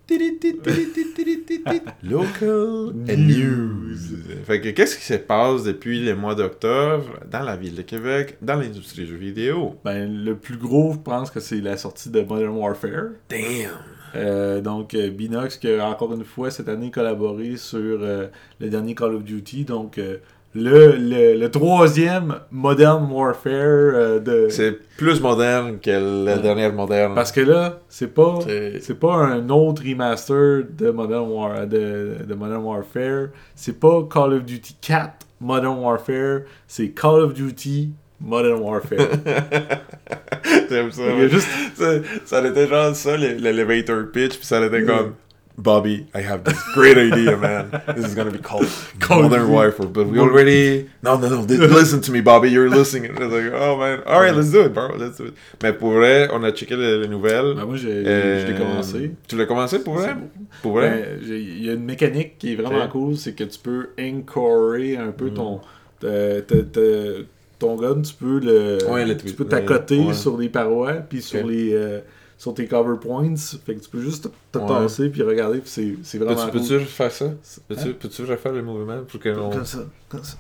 Local 2.04 2.94
and 3.10 3.18
news. 3.18 3.98
Fait 4.46 4.62
que 4.62 4.70
qu'est-ce 4.70 4.98
qui 4.98 5.04
se 5.04 5.16
passe 5.16 5.64
depuis 5.64 6.00
le 6.04 6.16
mois 6.16 6.36
d'octobre 6.36 7.20
dans 7.30 7.42
la 7.42 7.56
ville 7.56 7.76
de 7.76 7.82
Québec, 7.82 8.38
dans 8.42 8.56
l'industrie 8.56 9.04
du 9.04 9.08
jeu 9.08 9.16
vidéo? 9.16 9.76
Ben, 9.84 10.24
le 10.24 10.36
plus 10.36 10.58
gros, 10.58 10.94
je 10.94 11.00
pense 11.00 11.32
que 11.32 11.40
c'est 11.40 11.62
la 11.62 11.78
sortie 11.78 12.10
de 12.10 12.22
Modern 12.22 12.56
Warfare. 12.56 13.14
Damn! 13.30 13.72
Euh, 14.16 14.62
donc, 14.62 14.94
euh, 14.94 15.10
Binox 15.10 15.58
qui 15.58 15.70
a 15.70 15.88
encore 15.88 16.14
une 16.14 16.24
fois 16.24 16.52
cette 16.52 16.70
année 16.70 16.92
collaboré 16.92 17.58
sur 17.58 18.00
euh, 18.02 18.28
le 18.60 18.70
dernier 18.70 18.96
Call 18.96 19.16
of 19.16 19.24
Duty. 19.24 19.66
Donc, 19.66 19.98
euh, 19.98 20.18
le, 20.56 20.96
le, 20.98 21.38
le 21.38 21.52
troisième 21.52 22.36
Modern 22.50 23.12
Warfare 23.12 23.52
euh, 23.54 24.20
de. 24.20 24.48
C'est 24.50 24.80
plus 24.98 25.20
moderne 25.22 25.80
que 25.80 26.26
la 26.26 26.38
dernière 26.38 26.72
moderne. 26.74 27.14
Parce 27.14 27.32
que 27.32 27.42
là, 27.42 27.80
c'est 27.90 28.14
pas. 28.14 28.40
C'est- 28.82 28.96
pas 29.00 29.14
un 29.16 29.50
autre 29.50 29.84
remaster 29.86 30.64
de 30.70 30.90
Modern, 30.92 31.30
War, 31.30 31.68
de, 31.68 32.18
de 32.26 32.34
Modern 32.34 32.64
Warfare. 32.64 33.28
C'est 33.54 33.80
pas 33.80 34.08
Call 34.12 34.34
of 34.34 34.46
Duty 34.46 34.78
4 34.82 35.12
Modern 35.42 35.78
Warfare. 35.80 36.42
C'est 36.68 36.90
Call 36.90 37.22
of 37.22 37.34
Duty 37.34 37.92
Modern 38.22 38.62
Warfare. 38.62 39.00
J'aime 40.70 40.92
ça. 40.92 41.02
A 41.04 41.16
ouais. 41.16 41.30
juste- 41.30 41.48
ça, 41.76 41.92
ça 42.26 42.48
était 42.48 42.68
genre 42.68 42.96
ça, 42.96 43.18
le- 43.18 43.34
l'elevator 43.36 44.06
pitch, 44.12 44.38
puis 44.38 44.46
ça 44.46 44.66
était 44.66 44.78
Ouais. 44.78 44.86
comme 44.86 45.14
Bobby, 45.58 46.06
I 46.14 46.20
have 46.22 46.44
this 46.44 46.62
great 46.74 46.98
idea, 46.98 47.38
man. 47.38 47.72
This 47.96 48.06
is 48.08 48.14
gonna 48.16 48.30
be 48.32 48.40
called 48.40 48.68
Modern. 49.10 49.50
Warfare, 49.50 49.88
but 49.88 50.06
we 50.08 50.20
already. 50.20 50.90
No, 51.02 51.18
no, 51.18 51.30
no. 51.30 51.42
Listen 51.42 52.02
to 52.02 52.12
me, 52.12 52.20
Bobby. 52.22 52.50
You're 52.50 52.70
listening. 52.70 53.16
Like, 53.16 53.54
oh 53.54 53.78
man, 53.78 54.02
all 54.06 54.20
right, 54.20 54.36
let's 54.36 54.52
do 54.52 54.66
it, 54.66 54.74
bro. 54.74 54.90
Let's 54.98 55.18
do 55.18 55.28
it. 55.28 55.34
Mais 55.64 55.72
pour 55.72 55.92
vrai, 55.94 56.28
on 56.34 56.44
a 56.44 56.52
checké 56.52 56.76
les, 56.76 57.00
les 57.00 57.08
nouvelles. 57.08 57.56
Ben, 57.56 57.66
moi, 57.66 57.78
j'ai 57.78 58.04
Euh, 58.06 58.46
je 58.46 58.52
l'ai 58.52 58.58
commencé. 58.60 59.12
Tu 59.28 59.38
l'as 59.38 59.46
commencé 59.46 59.80
pour 59.80 59.94
vrai? 59.96 60.16
Pour 60.62 60.74
vrai? 60.74 61.20
Ben, 61.22 61.26
Il 61.26 61.64
y 61.66 61.70
a 61.70 61.74
une 61.74 61.86
mécanique 61.86 62.38
qui 62.38 62.52
est 62.52 62.56
vraiment 62.56 62.84
Ok. 62.86 62.92
cool, 62.92 63.16
c'est 63.18 63.34
que 63.34 63.46
tu 63.46 63.58
peux 63.60 63.88
anchorer 64.00 64.98
un 64.98 65.12
peu 65.12 65.30
Mm. 65.30 65.34
ton, 65.36 65.62
te- 66.02 66.42
te- 66.42 66.62
te- 66.64 67.26
ton 67.60 67.76
gun, 67.78 68.02
tu 68.02 68.14
peux 68.14 68.40
le, 68.40 68.78
Ouais, 68.92 69.06
le 69.06 69.16
tu 69.16 69.34
peux 69.34 69.46
t'accoter 69.46 70.00
ouais. 70.00 70.14
sur 70.14 70.38
les 70.38 70.50
parois, 70.50 70.96
puis 70.96 71.22
sur 71.22 71.48
les 71.48 71.74
euh, 71.74 72.00
sur 72.38 72.54
tes 72.54 72.68
cover 72.68 72.98
points, 73.00 73.36
fait 73.66 73.76
que 73.76 73.80
tu 73.82 73.90
peux 73.90 74.02
juste 74.02 74.30
te, 74.52 74.58
Ouais. 74.58 74.68
tasser 74.68 75.10
puis 75.10 75.22
regarder, 75.24 75.60
puis 75.60 75.70
c'est 75.70 75.96
c'est 76.04 76.18
vraiment 76.18 76.36
Peux-tu 76.36 76.52
cool. 76.52 76.62
peux-tu 76.62 76.78
refaire 76.78 77.12
ça? 77.12 77.34
Peux-tu 77.68 77.94
peux-tu 77.94 78.24
refaire 78.24 78.52
le 78.54 78.62
mouvement 78.62 79.02
pour 79.08 79.20
que 79.20 79.30
l'on. 79.30 79.50
Comme 79.50 79.66
ça, 79.66 79.86
comme 80.10 80.24
ça. 80.24 80.38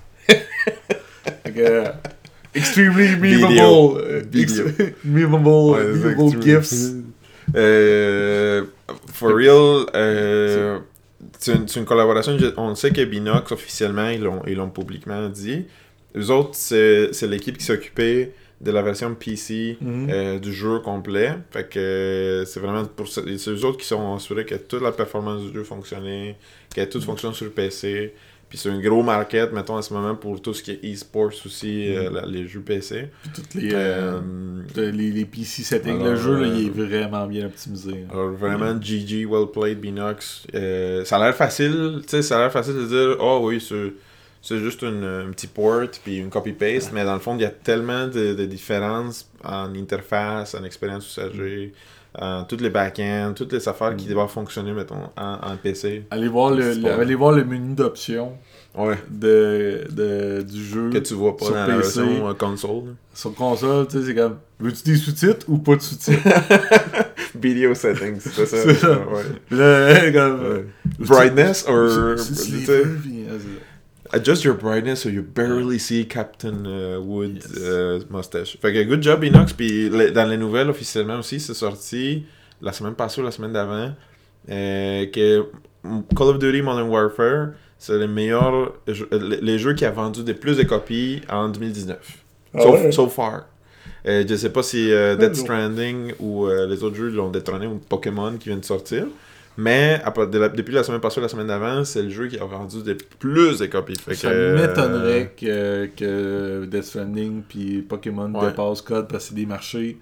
Que, 1.44 1.60
euh, 1.60 1.86
extremely 2.54 3.16
memeable, 3.16 4.02
euh, 4.02 4.24
memeable, 5.06 5.48
Ouais, 5.48 6.42
gifs. 6.42 6.74
Euh, 7.56 8.64
for 9.14 9.30
real, 9.36 9.86
euh, 9.96 10.80
c'est 11.40 11.76
une, 11.76 11.86
collaboration. 11.86 12.38
On 12.58 12.76
sait 12.76 12.92
que 12.92 13.04
Binox, 13.04 13.52
officiellement, 13.52 14.10
ils 14.10 14.22
l'ont 14.22 14.42
ils 14.48 14.56
l'ont 14.56 14.70
publiquement 14.70 15.30
dit. 15.30 15.66
Les 16.14 16.30
autres, 16.32 16.52
c'est 16.54 17.10
c'est 17.14 17.28
l'équipe 17.28 17.58
qui 17.58 17.66
s'occupait 17.66 18.34
de 18.62 18.72
la 18.72 18.82
version 18.82 19.14
PC 19.16 19.78
Mhm. 19.82 20.08
euh, 20.10 20.40
du 20.40 20.54
jeu 20.54 20.80
complet. 20.80 21.34
Fait 21.52 21.68
que 21.70 21.80
euh, 21.80 22.46
c'est 22.46 22.60
vraiment 22.60 22.86
pour. 22.86 23.08
C'est 23.08 23.22
eux 23.50 23.66
autres 23.66 23.78
qui 23.78 23.86
sont 23.88 24.16
assurés 24.16 24.46
que 24.46 24.56
toute 24.56 24.82
la 24.82 24.92
performance 24.92 25.42
du 25.44 25.54
jeu 25.54 25.64
fonctionnait, 25.64 26.38
que 26.74 26.84
tout 26.86 27.02
fonctionne 27.02 27.34
sur 27.34 27.46
le 27.46 27.52
PC. 27.52 28.14
Puis 28.48 28.60
c'est 28.60 28.70
un 28.70 28.80
gros 28.80 29.02
market, 29.02 29.52
mettons, 29.54 29.76
en 29.76 29.82
ce 29.82 29.92
moment, 29.92 30.14
pour 30.16 30.40
tout 30.40 30.54
ce 30.54 30.62
qui 30.62 30.72
est 30.72 30.94
e-sports 30.94 31.32
aussi, 31.46 31.94
euh, 31.96 32.12
la- 32.12 32.28
les 32.28 32.48
jeux 32.48 32.60
PC. 32.62 33.08
Puis 33.24 33.32
toutes 33.34 33.54
les, 33.56 33.72
euh, 33.74 34.20
les, 34.76 34.92
les 35.12 35.26
PC 35.26 35.64
settings, 35.64 35.96
Alors, 36.00 36.10
le 36.10 36.16
jeu 36.16 36.40
là, 36.42 36.48
il 36.56 36.68
est 36.68 36.70
vraiment 36.70 37.26
bien 37.26 37.48
optimisé. 37.48 37.92
hein. 38.06 38.12
Alors 38.14 38.30
vraiment, 38.34 38.80
GG, 38.80 39.26
well 39.26 39.48
played, 39.52 39.80
Binox. 39.80 40.46
Ça 40.54 41.18
a 41.18 41.20
l'air 41.26 41.36
facile, 41.36 42.02
tu 42.04 42.10
sais, 42.10 42.22
ça 42.22 42.38
a 42.38 42.42
l'air 42.42 42.52
facile 42.52 42.76
de 42.76 42.86
dire, 42.86 43.18
oh 43.20 43.40
oui, 43.44 43.60
c'est, 43.60 43.94
c'est 44.48 44.60
juste 44.60 44.84
une, 44.84 45.04
un 45.04 45.32
petit 45.32 45.48
port 45.48 45.82
puis 46.04 46.18
une 46.18 46.30
copy-paste, 46.30 46.92
mais 46.94 47.04
dans 47.04 47.16
le 47.16 47.20
fond, 47.20 47.36
il 47.36 47.42
y 47.42 47.46
a 47.46 47.50
tellement 47.50 48.08
de, 48.08 48.34
de 48.36 48.46
différences 48.46 49.28
en 49.44 49.74
interface, 49.76 50.54
en 50.56 50.64
expérience 50.64 51.06
usager, 51.18 51.74
en 52.18 52.44
toutes 52.46 52.62
les 52.62 52.70
back-ends, 52.70 53.34
toutes 53.36 53.52
les 53.54 53.68
affaires 53.68 53.96
qui 53.96 54.08
doivent 54.08 54.30
fonctionner, 54.30 54.72
mettons, 54.72 55.10
en, 55.18 55.34
en 55.34 55.58
PC. 55.62 56.04
Allez 56.12 56.28
voir 56.30 56.52
le, 56.52 56.74
le- 56.76 56.92
allez 56.92 57.16
voir 57.16 57.32
le 57.34 57.44
menu 57.44 57.74
d'options 57.76 58.34
Ouais, 58.78 58.98
de, 59.10 59.86
de, 59.90 60.42
du 60.42 60.62
jeu 60.64 60.90
que 60.90 60.98
tu 60.98 61.14
vois 61.14 61.38
pas 61.38 61.46
Sur 61.46 61.54
dans 61.56 61.66
la 61.68 61.78
PC. 61.78 62.02
version 62.02 62.28
euh, 62.30 62.34
console. 62.34 62.84
sur 63.14 63.34
console. 63.34 63.88
Tu 63.88 64.00
sais, 64.00 64.06
c'est 64.08 64.16
comme, 64.16 64.38
veux-tu 64.60 64.84
des 64.84 64.96
sous-titres 64.98 65.46
ou 65.48 65.58
pas 65.60 65.78
de 65.78 65.82
sous-titres? 65.82 66.20
Video 67.42 67.74
settings, 67.74 68.20
c'est 68.20 68.46
ça. 68.46 68.58
C'est 68.58 68.74
ça. 68.76 69.00
ouais. 69.00 69.24
Là, 69.58 70.12
comme, 70.14 70.42
Ouais. 70.42 70.66
Brightness 71.00 71.66
or... 71.68 72.18
Adjust 74.16 74.44
your 74.46 74.56
brightness 74.56 75.02
so 75.02 75.10
you 75.10 75.22
barely 75.22 75.78
see 75.78 76.06
Captain 76.06 76.66
uh, 76.66 77.00
Wood 77.02 77.36
Yes. 77.44 77.58
uh, 77.58 78.00
mustache. 78.10 78.58
Fait 78.62 78.72
que 78.74 78.84
good 78.84 79.02
job 79.04 79.24
Inox. 79.24 79.54
Puis 79.54 79.90
le- 79.90 80.12
dans 80.12 80.26
les 80.30 80.38
nouvelles 80.38 80.70
officiellement 80.70 81.20
aussi, 81.20 81.40
c'est 81.40 81.54
sorti 81.54 82.26
la 82.62 82.72
semaine 82.72 82.94
passée 82.96 83.20
ou 83.22 83.24
la 83.26 83.32
semaine 83.32 83.52
d'avant 83.54 83.92
euh, 84.50 85.06
que 85.08 85.44
Call 86.16 86.28
of 86.28 86.40
Duty 86.40 86.62
Modern 86.62 86.88
Warfare 86.90 87.50
c'est 87.78 87.98
les 87.98 88.08
meilleurs 88.08 88.74
jeux- 88.88 89.10
les 89.42 89.60
jeux 89.60 89.74
qui 89.74 89.84
a 89.86 89.92
vendu 89.92 90.24
des 90.24 90.34
plus 90.34 90.56
de 90.58 90.64
copies 90.64 91.22
en 91.30 91.50
2019. 91.50 91.98
Ah 92.54 92.62
so, 92.62 92.72
ouais? 92.72 92.92
so 92.92 93.08
far. 93.10 93.48
Euh, 94.08 94.24
je 94.28 94.36
sais 94.36 94.50
pas 94.52 94.64
si 94.64 94.92
euh, 94.94 95.18
non. 95.18 95.34
Stranding 95.34 96.14
ou 96.20 96.46
euh, 96.48 96.68
les 96.68 96.84
autres 96.84 96.96
jeux 96.96 97.10
l'ont 97.10 97.30
détrôné 97.32 97.68
ou 97.68 97.80
Pokémon 97.90 98.38
qui 98.38 98.50
vient 98.50 98.58
de 98.58 98.64
sortir. 98.66 99.08
Mais 99.58 100.02
de 100.32 100.38
la- 100.38 100.50
depuis 100.50 100.74
la 100.74 100.84
semaine 100.84 101.00
passée 101.00 101.20
ou 101.20 101.24
la 101.24 101.30
semaine 101.30 101.48
d'avant, 101.48 101.86
c'est 101.86 102.02
le 102.04 102.10
jeu 102.10 102.28
qui 102.28 102.38
a 102.38 102.46
vendu 102.46 102.84
des 102.84 102.96
plus 102.96 103.60
de 103.60 103.66
copies. 103.68 103.96
Fait 103.96 104.16
Ça 104.16 104.30
que, 104.30 104.34
euh, 104.36 104.68
m'étonnerait 104.68 105.34
que, 105.40 105.86
que 105.96 106.66
Death 106.66 106.84
Stranding 106.84 107.42
puis 107.48 107.82
Pokémon 107.82 108.34
Ouais. 108.34 108.50
dépassent 108.50 108.82
Code 108.82 109.08
parce 109.08 109.24
que 109.26 109.30
c'est 109.30 109.36
des 109.36 109.46
marchés. 109.46 109.98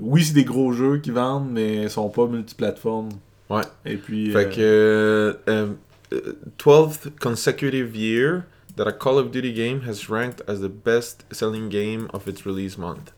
Oui, 0.00 0.24
c'est 0.24 0.34
des 0.34 0.44
gros 0.44 0.72
jeux 0.72 0.98
qui 0.98 1.10
vendent, 1.10 1.50
mais 1.50 1.82
ils 1.84 1.90
sont 1.90 2.08
pas 2.08 2.26
multiplateformes. 2.26 3.10
Ouais. 3.50 3.62
Et 3.86 3.96
puis. 3.96 4.30
Fait 4.32 4.46
euh, 4.58 5.32
que 5.34 5.38
euh, 5.48 5.66
euh, 6.12 6.32
12th 6.58 7.10
consecutive 7.20 7.96
year 7.96 8.42
that 8.76 8.86
a 8.88 8.92
Call 8.92 9.18
of 9.18 9.30
Duty 9.30 9.52
game 9.52 9.80
has 9.88 10.08
ranked 10.08 10.42
as 10.48 10.56
the 10.60 10.68
best 10.68 11.24
selling 11.30 11.68
game 11.68 12.08
of 12.12 12.26
its 12.28 12.44
release 12.46 12.76
month. 12.78 13.12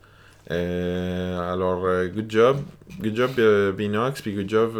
Euh, 0.51 1.53
alors, 1.53 1.85
euh, 1.85 2.07
good 2.07 2.29
job. 2.29 2.57
Good 2.99 3.15
job 3.15 3.31
euh, 3.39 3.71
Binox, 3.71 4.21
puis 4.21 4.33
good 4.33 4.49
job, 4.49 4.73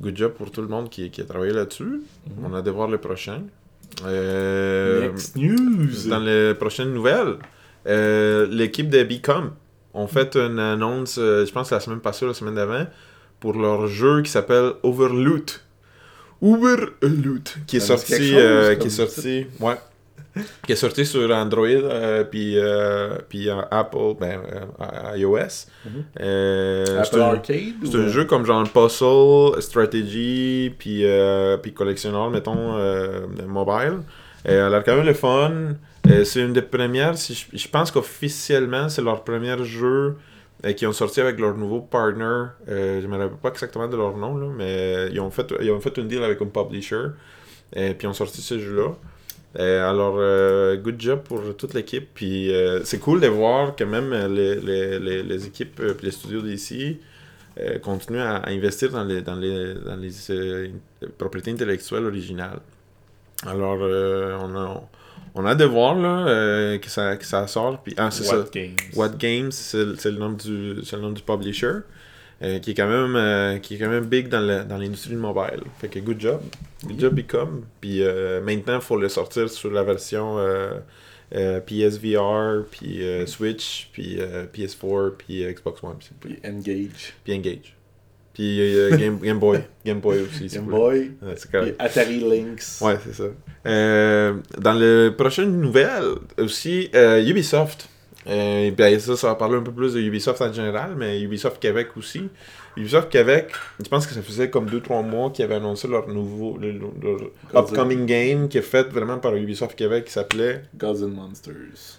good 0.00 0.16
job 0.16 0.32
pour 0.32 0.50
tout 0.50 0.60
le 0.60 0.68
monde 0.68 0.90
qui, 0.90 1.10
qui 1.10 1.20
a 1.20 1.24
travaillé 1.24 1.52
là-dessus. 1.52 1.84
Mhm. 1.84 2.44
On 2.44 2.54
a 2.54 2.62
de 2.62 2.70
voir 2.70 2.88
le 2.88 2.98
prochain. 2.98 3.42
Next 4.04 5.36
news! 5.36 6.08
dans 6.08 6.20
les 6.20 6.54
prochaines 6.54 6.92
nouvelles, 6.92 7.36
l'équipe 7.86 8.88
de 8.90 9.02
Become 9.04 9.52
ont 9.94 10.06
fait 10.06 10.36
une 10.36 10.58
annonce, 10.58 11.16
je 11.16 11.50
pense 11.50 11.70
la 11.70 11.80
semaine 11.80 12.00
passée 12.00 12.24
ou 12.24 12.28
la 12.28 12.34
semaine 12.34 12.54
d'avant, 12.56 12.86
pour 13.40 13.54
leur 13.54 13.86
jeu 13.86 14.22
qui 14.22 14.30
s'appelle 14.30 14.72
Overloot. 14.82 15.64
Overloot, 16.40 17.58
qui 17.66 17.78
est 17.78 17.80
sorti, 17.80 18.36
euh, 18.36 18.76
qui 18.76 18.86
est 18.86 18.90
sorti, 18.90 19.46
ouais, 19.60 19.74
qui 20.66 20.72
est 20.72 20.76
sorti 20.76 21.04
sur 21.06 21.30
Android 21.34 21.66
euh, 21.66 22.24
puis 22.24 22.56
euh, 22.58 23.16
puis 23.28 23.48
Apple, 23.70 24.14
ben 24.20 24.40
euh, 24.80 25.16
iOS. 25.16 25.66
Mhm. 25.84 26.04
Euh, 26.20 26.84
c'est 26.86 26.98
Apple 26.98 27.20
un- 27.20 27.24
Arcade? 27.24 27.58
c'est 27.84 27.94
ou- 27.96 28.00
un 28.00 28.08
jeu 28.08 28.24
comme 28.24 28.44
genre 28.46 28.68
puzzle, 28.68 29.60
stratégie, 29.62 30.74
puis, 30.78 31.04
puis 31.62 31.72
collectionneur, 31.74 32.30
mettons, 32.30 32.72
mobile. 33.46 34.00
Euh, 34.48 34.68
elle 34.68 34.74
a 34.74 34.82
quand 34.82 34.96
même 34.96 35.06
le 35.06 35.14
fun. 35.14 35.52
C'est 36.24 36.40
une 36.40 36.52
des 36.54 36.62
premières, 36.62 37.18
si 37.18 37.34
je, 37.34 37.56
je 37.58 37.68
pense 37.68 37.90
qu'officiellement, 37.90 38.88
c'est 38.88 39.02
leur 39.02 39.22
premier 39.24 39.62
jeu 39.64 40.16
euh, 40.64 40.72
qui 40.72 40.86
ont 40.86 40.92
sorti 40.92 41.20
avec 41.20 41.38
leur 41.38 41.54
nouveau 41.56 41.80
partner. 41.80 42.44
Euh, 42.68 43.00
je 43.02 43.06
me 43.06 43.18
rappelle 43.18 43.36
pas 43.42 43.50
exactement 43.50 43.86
de 43.88 43.96
leur 43.96 44.16
nom, 44.16 44.36
là, 44.38 44.46
mais 44.56 45.08
ils 45.12 45.20
ont, 45.20 45.30
fait, 45.30 45.52
ils 45.60 45.70
ont 45.70 45.80
fait 45.80 45.94
une 45.98 46.08
deal 46.08 46.22
avec 46.22 46.40
un 46.40 46.46
publisher. 46.46 47.08
Et 47.74 47.92
puis 47.92 48.06
ils 48.06 48.10
ont 48.10 48.14
sorti 48.14 48.40
ce 48.40 48.58
jeu-là. 48.58 48.94
Euh, 49.58 49.90
alors, 49.90 50.16
euh, 50.18 50.76
good 50.76 51.00
job 51.00 51.20
pour 51.24 51.56
toute 51.56 51.74
l'équipe. 51.74 52.08
Puis 52.14 52.54
euh, 52.54 52.84
c'est 52.84 52.98
cool 52.98 53.20
de 53.20 53.26
voir 53.26 53.74
que 53.74 53.84
même 53.84 54.12
les, 54.32 54.54
les, 54.56 54.98
les, 54.98 55.22
les 55.22 55.46
équipes, 55.46 55.74
puis 55.96 56.06
les 56.06 56.12
studios 56.12 56.42
d'ici, 56.42 56.98
continuent 57.82 58.20
à, 58.20 58.36
à 58.36 58.50
investir 58.50 58.90
dans 58.90 59.02
les, 59.02 59.20
dans 59.20 59.34
les, 59.34 59.74
dans 59.74 59.96
les 59.96 60.72
propriétés 61.18 61.50
intellectuelles 61.50 62.04
originales. 62.04 62.60
Alors, 63.44 63.78
on, 63.80 64.56
a, 64.56 64.88
on 65.34 65.44
a 65.44 65.54
de 65.54 65.64
voir 65.64 65.94
là, 65.96 66.26
euh, 66.28 66.78
que, 66.78 66.88
ça, 66.88 67.16
que 67.16 67.24
ça 67.24 67.46
sort. 67.48 67.82
Puis, 67.82 67.94
ah, 67.96 68.10
c'est 68.10 68.24
ça. 68.24 68.38
What 68.38 68.50
Games. 68.52 68.76
What 68.94 69.08
Games, 69.18 69.50
c'est 69.50 69.96
c'est 69.96 70.10
le 70.12 70.18
nom 70.18 70.30
du, 70.30 70.76
c'est 70.84 70.96
le 70.96 71.02
nom 71.02 71.10
du 71.10 71.22
publisher, 71.22 71.80
euh, 72.42 72.58
qui 72.60 72.70
est 72.70 72.74
quand 72.74 72.88
même, 72.88 73.16
euh, 73.16 73.58
qui 73.58 73.74
est 73.74 73.78
quand 73.78 73.88
même 73.88 74.04
big 74.06 74.28
dans 74.28 74.40
le- 74.40 74.64
dans 74.64 74.76
l'industrie 74.78 75.10
du 75.10 75.16
mobile. 75.16 75.62
Fait 75.80 75.88
que 75.88 75.98
good 75.98 76.20
job, 76.20 76.40
good 76.84 77.00
job 77.00 77.14
Become. 77.14 77.64
Puis 77.80 78.02
euh, 78.02 78.40
maintenant, 78.40 78.76
il 78.76 78.80
faut 78.80 78.96
le 78.96 79.08
sortir 79.08 79.48
sur 79.50 79.70
la 79.70 79.82
version 79.82 80.36
PSVR, 81.66 82.64
puis 82.70 83.02
euh, 83.06 83.26
Switch, 83.26 83.90
puis 83.92 84.16
euh, 84.20 84.46
PS4, 84.52 85.12
puis 85.18 85.44
Xbox 85.52 85.82
One, 85.82 85.96
puis, 85.98 86.34
Puis 86.40 86.50
Engage. 86.50 87.14
puis 87.24 87.34
Engage. 87.34 87.74
Puis 88.34 88.60
Game, 88.96 89.18
Game 89.18 89.38
Boy, 89.40 89.58
Game 89.84 89.98
Boy 89.98 90.20
aussi. 90.22 90.48
si 90.48 90.56
Game. 90.56 90.66
Boy. 90.66 91.10
Ouais, 91.20 91.34
c'est. 91.36 91.74
Atari 91.78 92.20
Lynx. 92.20 92.80
Ouais, 92.80 92.96
c'est 93.04 93.14
ça. 93.14 93.24
Dans 94.60 94.74
les 94.74 95.10
prochaines 95.10 95.60
nouvelles, 95.60 96.14
aussi, 96.38 96.88
Ubisoft. 96.94 97.88
Euh, 98.28 98.70
ben, 98.72 98.98
ça, 99.00 99.16
ça 99.16 99.28
va 99.28 99.34
parler 99.36 99.56
un 99.56 99.62
peu 99.62 99.72
plus 99.72 99.94
de 99.94 100.00
Ubisoft 100.00 100.40
en 100.42 100.52
général, 100.52 100.94
mais 100.96 101.20
Ubisoft 101.20 101.58
Québec 101.60 101.88
aussi. 101.96 102.28
Ubisoft 102.76 103.08
Québec, 103.10 103.50
je 103.82 103.88
pense 103.88 104.06
que 104.06 104.12
ça 104.14 104.22
faisait 104.22 104.50
comme 104.50 104.66
2-3 104.68 105.02
mois 105.02 105.30
qu'ils 105.30 105.44
avaient 105.44 105.54
annoncé 105.56 105.88
leur 105.88 106.06
nouveau, 106.08 106.58
le- 106.58 106.72
le- 106.72 106.90
leur 107.02 107.64
upcoming 107.64 108.06
game 108.06 108.48
qui 108.48 108.58
est 108.58 108.62
fait 108.62 108.88
vraiment 108.88 109.18
par 109.18 109.34
Ubisoft 109.34 109.74
Québec 109.76 110.04
qui 110.04 110.12
s'appelait 110.12 110.62
Gods 110.76 111.02
and 111.04 111.08
Monsters. 111.08 111.98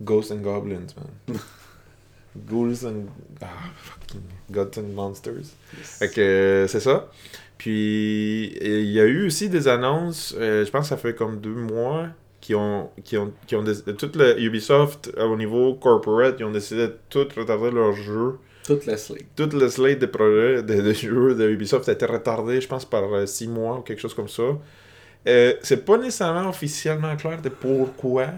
Ghosts 0.00 0.30
and 0.30 0.36
Goblins, 0.36 0.86
man. 0.96 1.36
Ghouls 2.48 2.84
and. 2.86 3.06
Ah, 3.42 3.46
fucking. 3.76 4.20
Gods 4.50 4.78
and 4.78 4.92
Monsters. 4.94 5.54
Fait 5.72 6.08
que 6.08 6.20
euh, 6.20 6.66
c'est 6.68 6.80
ça. 6.80 7.10
Puis 7.58 8.56
il 8.60 8.90
y 8.92 9.00
a 9.00 9.04
eu 9.06 9.26
aussi 9.26 9.48
des 9.48 9.66
annonces, 9.66 10.34
euh, 10.38 10.64
je 10.64 10.70
pense 10.70 10.82
que 10.82 10.88
ça 10.90 10.96
fait 10.96 11.14
comme 11.14 11.40
deux 11.40 11.50
mois, 11.54 12.06
qui 12.48 12.54
ont, 12.54 12.88
qui 13.04 13.18
ont, 13.18 13.30
qui 13.46 13.56
ont 13.56 13.62
décidé, 13.62 13.92
toute 13.94 14.16
le 14.16 14.40
Ubisoft 14.40 15.12
euh, 15.18 15.26
au 15.26 15.36
niveau 15.36 15.74
corporate, 15.74 16.36
ils 16.38 16.46
ont 16.46 16.50
décidé 16.50 16.86
de 16.86 16.96
tout 17.10 17.26
retarder 17.36 17.70
leur 17.70 17.92
jeu. 17.92 18.38
Toute 18.64 18.86
la 18.86 18.96
slate. 18.96 19.26
Toute 19.36 19.52
le 19.52 19.68
slate 19.68 19.98
de 19.98 20.06
projets, 20.06 20.62
de, 20.62 20.80
de 20.80 20.92
jeux 20.94 21.34
de 21.34 21.46
Ubisoft 21.46 21.86
a 21.90 21.92
été 21.92 22.06
retardé, 22.06 22.58
je 22.62 22.66
pense, 22.66 22.86
par 22.86 23.04
euh, 23.12 23.26
six 23.26 23.48
mois 23.48 23.76
ou 23.76 23.80
quelque 23.82 24.00
chose 24.00 24.14
comme 24.14 24.28
ça. 24.28 24.44
Euh, 25.26 25.52
c'est 25.62 25.84
pas 25.84 25.98
nécessairement 25.98 26.48
officiellement 26.48 27.14
clair 27.16 27.42
de 27.42 27.50
pourquoi. 27.50 28.28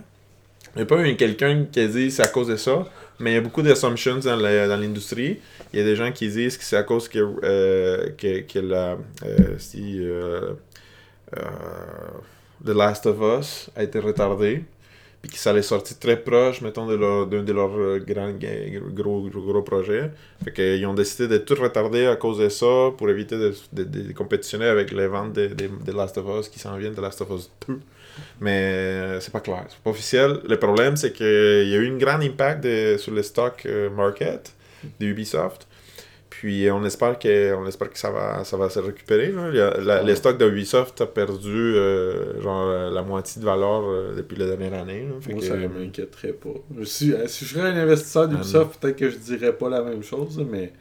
Il 0.74 0.78
n'y 0.78 0.82
a 0.82 0.86
pas 0.86 1.00
eu 1.06 1.14
quelqu'un 1.14 1.66
qui 1.70 1.78
a 1.78 1.86
dit 1.86 2.10
c'est 2.10 2.24
à 2.24 2.28
cause 2.28 2.48
de 2.48 2.56
ça, 2.56 2.88
mais 3.20 3.30
il 3.30 3.34
y 3.34 3.36
a 3.36 3.40
beaucoup 3.42 3.62
d'assumptions 3.62 4.16
dans 4.18 4.34
la- 4.34 4.66
dans 4.66 4.76
l'industrie. 4.76 5.38
Il 5.72 5.78
y 5.78 5.82
a 5.82 5.84
des 5.84 5.94
gens 5.94 6.10
qui 6.10 6.28
disent 6.28 6.58
que 6.58 6.64
c'est 6.64 6.76
à 6.76 6.82
cause 6.82 7.08
que, 7.08 7.20
euh, 7.44 8.08
que, 8.18 8.40
que 8.40 8.58
la, 8.58 8.96
euh, 9.24 9.54
si, 9.58 10.00
euh, 10.00 10.54
euh, 11.36 11.42
The 12.64 12.70
Last 12.70 13.06
of 13.06 13.18
Us 13.20 13.70
a 13.76 13.82
été 13.82 13.98
retardé, 13.98 14.64
puis 15.22 15.30
que 15.30 15.38
ça 15.38 15.50
allait 15.50 15.62
sortir 15.62 15.98
très 15.98 16.16
proche, 16.16 16.60
mettons, 16.62 16.86
de 16.86 16.94
leur- 16.94 17.26
d'un 17.26 17.42
de 17.42 17.52
leurs 17.52 17.76
euh, 17.78 17.98
grands, 17.98 18.32
gros, 18.32 19.28
gros, 19.28 19.42
gros 19.42 19.62
projets. 19.62 20.10
Fait 20.44 20.52
qu'ils 20.52 20.86
ont 20.86 20.94
décidé 20.94 21.28
de 21.28 21.38
tout 21.38 21.54
retarder 21.54 22.06
à 22.06 22.16
cause 22.16 22.38
de 22.38 22.48
ça 22.48 22.90
pour 22.96 23.08
éviter 23.10 23.36
de, 23.36 23.54
de, 23.72 24.12
compétitionner 24.12 24.66
avec 24.66 24.92
les 24.92 25.06
ventes 25.06 25.32
de, 25.34 25.48
de, 25.48 25.92
Last 25.92 26.16
of 26.18 26.26
Us 26.40 26.48
qui 26.48 26.58
s'en 26.58 26.76
viennent 26.76 26.94
de 26.94 27.00
Last 27.02 27.20
of 27.20 27.30
Us 27.30 27.50
2. 27.68 27.80
Mais 28.40 28.60
euh, 28.60 29.20
c'est 29.20 29.32
pas 29.32 29.40
clair, 29.40 29.64
c'est 29.68 29.78
pas 29.78 29.90
officiel. 29.90 30.40
Le 30.48 30.58
problème, 30.58 30.96
c'est 30.96 31.12
qu'il 31.12 31.26
y 31.26 31.74
a 31.74 31.78
eu 31.78 31.90
un 31.92 31.96
grand 31.98 32.20
impact 32.20 32.66
sur 32.98 33.12
le 33.12 33.22
stock 33.22 33.62
euh, 33.66 33.90
market 33.90 34.52
de 34.98 35.06
Ubisoft. 35.06 35.66
Puis 36.40 36.66
euh, 36.66 36.74
on 36.74 36.82
espère 36.86 37.18
que, 37.18 37.54
on 37.54 37.66
espère 37.66 37.90
que 37.90 37.98
ça, 37.98 38.10
va, 38.10 38.44
ça 38.44 38.56
va 38.56 38.70
se 38.70 38.78
récupérer. 38.78 39.30
Le 39.30 40.14
stock 40.14 40.38
de 40.38 40.48
Ubisoft 40.48 40.98
a 41.02 41.06
perdu 41.06 41.50
euh, 41.54 42.40
genre 42.40 42.66
euh, 42.66 42.90
la 42.90 43.02
moitié 43.02 43.42
de 43.42 43.44
valeur 43.44 43.82
euh, 43.84 44.14
depuis 44.16 44.38
la 44.38 44.46
dernière 44.46 44.72
année. 44.80 45.02
là. 45.02 45.16
Fait 45.20 45.32
Moi, 45.32 45.42
que, 45.42 45.46
ça 45.46 45.52
euh, 45.52 45.68
m'inquiéterait 45.68 46.32
pas. 46.32 46.48
Je 46.78 46.84
suis, 46.84 47.12
si 47.26 47.44
je 47.44 47.54
serais 47.54 47.68
un 47.68 47.76
investisseur 47.76 48.26
d'Ubisoft, 48.26 48.80
peut-être 48.80 48.96
que 48.96 49.10
je 49.10 49.18
dirais 49.18 49.52
pas 49.52 49.68
la 49.68 49.82
même 49.82 50.02
chose, 50.02 50.42
mais 50.50 50.72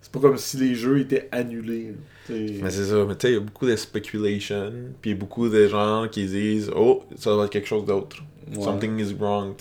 c'est 0.00 0.12
pas 0.12 0.20
comme 0.20 0.36
si 0.36 0.56
les 0.58 0.76
jeux 0.76 1.00
étaient 1.00 1.28
annulés. 1.32 1.94
T'sais, 2.26 2.60
Mais 2.62 2.70
c'est 2.70 2.84
ça, 2.84 3.04
mais 3.04 3.16
tu 3.16 3.26
sais, 3.26 3.32
il 3.32 3.34
y 3.34 3.38
a 3.38 3.40
beaucoup 3.40 3.66
de 3.66 3.74
speculation, 3.74 4.72
puis 5.00 5.16
beaucoup 5.16 5.48
de 5.48 5.66
gens 5.66 6.06
qui 6.08 6.26
disent 6.26 6.70
Oh, 6.76 7.02
ça 7.16 7.34
va 7.34 7.46
être 7.46 7.50
quelque 7.50 7.66
chose 7.66 7.84
d'autre. 7.84 8.18
ouais. 8.54 8.62
Something 8.62 9.00
is 9.00 9.14
wrong. 9.18 9.54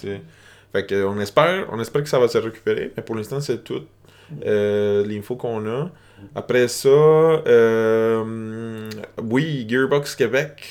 Fait 0.72 0.86
que 0.86 1.04
on 1.04 1.20
espère, 1.20 1.68
on 1.72 1.80
espère 1.80 2.04
que 2.04 2.10
ça 2.10 2.20
va 2.20 2.28
se 2.28 2.38
récupérer, 2.38 2.92
mais 2.96 3.02
pour 3.02 3.16
l'instant, 3.16 3.42
c'est 3.42 3.64
tout 3.64 3.82
euh, 4.46 5.06
l'info 5.06 5.36
qu'on 5.36 5.65
a. 5.67 5.89
Après 6.36 6.67
ça, 6.67 6.89
euh, 6.89 8.89
oui, 9.24 9.65
Gearbox 9.67 10.15
Québec, 10.15 10.67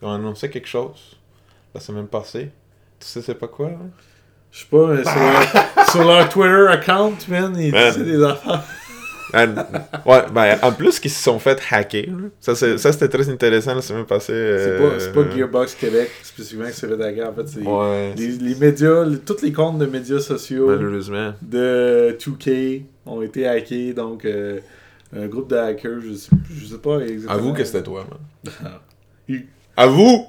ils 0.00 0.06
ont 0.06 0.12
annoncé 0.12 0.50
quelque 0.50 0.68
chose 0.68 1.16
la 1.74 1.80
semaine 1.80 2.06
passée. 2.06 2.50
Tu 3.00 3.06
sais, 3.06 3.22
c'est 3.22 3.34
pas 3.34 3.48
quoi, 3.48 3.68
hein? 3.68 3.90
Je 4.50 4.60
sais 4.60 4.66
pas, 4.70 4.86
mais 4.86 5.02
sur, 5.02 5.14
leur, 5.14 5.86
sur 5.90 6.04
leur 6.04 6.28
Twitter 6.28 6.66
account, 6.70 7.16
man, 7.28 7.56
ils 7.58 7.72
disaient 7.72 8.04
des 8.04 8.22
affaires. 8.22 8.62
Ouais, 9.32 10.22
ben, 10.32 10.58
en 10.62 10.72
plus 10.72 11.00
qu'ils 11.00 11.10
se 11.10 11.22
sont 11.22 11.38
fait 11.38 11.60
hacker. 11.70 12.06
Ça, 12.40 12.54
c'était 12.54 13.08
très 13.08 13.28
intéressant 13.28 13.74
la 13.74 13.82
semaine 13.82 14.04
passée. 14.04 14.32
C'est 14.32 14.32
euh, 14.34 14.78
pas, 14.90 15.00
c'est 15.00 15.12
pas 15.12 15.30
Gearbox 15.36 15.74
Québec 15.74 16.10
spécifiquement 16.22 16.66
qui 16.68 16.74
s'est 16.74 16.88
fait 16.88 17.02
hacker. 17.02 17.30
En 17.30 17.34
fait, 17.34 17.48
c'est 17.48 17.60
Ouais, 17.62 18.14
les, 18.16 18.28
les 18.28 18.54
médias, 18.56 19.04
les- 19.04 19.18
tous 19.18 19.42
les 19.42 19.52
comptes 19.52 19.78
de 19.78 19.86
médias 19.86 20.20
sociaux 20.20 20.66
malheureusement. 20.68 21.32
de 21.42 22.16
2K 22.18 22.82
ont 23.06 23.22
été 23.22 23.46
hackés. 23.46 23.92
Donc, 23.94 24.24
euh, 24.24 24.60
un 25.16 25.26
groupe 25.26 25.48
de 25.50 25.56
hackers, 25.56 26.00
je 26.06 26.14
sais, 26.14 26.30
je 26.50 26.66
sais 26.66 26.78
pas 26.78 26.98
exactement. 27.00 27.32
Avoue 27.32 27.52
que 27.52 27.64
c'était 27.64 27.82
toi, 27.82 28.04
man. 28.10 28.72
You- 29.28 29.40
Avoue! 29.76 30.26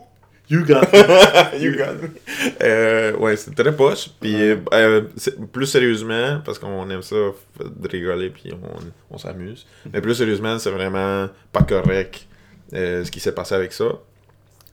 You 0.49 0.63
got 0.63 0.89
it. 0.93 1.53
you 1.61 1.75
got 1.75 1.95
me. 2.01 2.09
Euh, 2.61 3.15
ouais, 3.17 3.35
c'est 3.35 3.55
très 3.55 3.75
poche. 3.75 4.09
Puis, 4.19 4.35
euh, 4.35 4.57
euh, 4.73 5.01
plus 5.51 5.65
sérieusement, 5.65 6.41
parce 6.45 6.59
qu'on 6.59 6.89
aime 6.89 7.01
ça, 7.01 7.15
de 7.15 7.87
rigoler, 7.87 8.29
puis 8.29 8.53
on, 8.53 9.15
on 9.15 9.17
s'amuse. 9.17 9.65
Mais 9.91 10.01
plus 10.01 10.15
sérieusement, 10.15 10.59
c'est 10.59 10.71
vraiment 10.71 11.27
pas 11.51 11.63
correct 11.63 12.27
euh, 12.73 13.03
ce 13.03 13.11
qui 13.11 13.19
s'est 13.19 13.33
passé 13.33 13.55
avec 13.55 13.73
ça. 13.73 13.85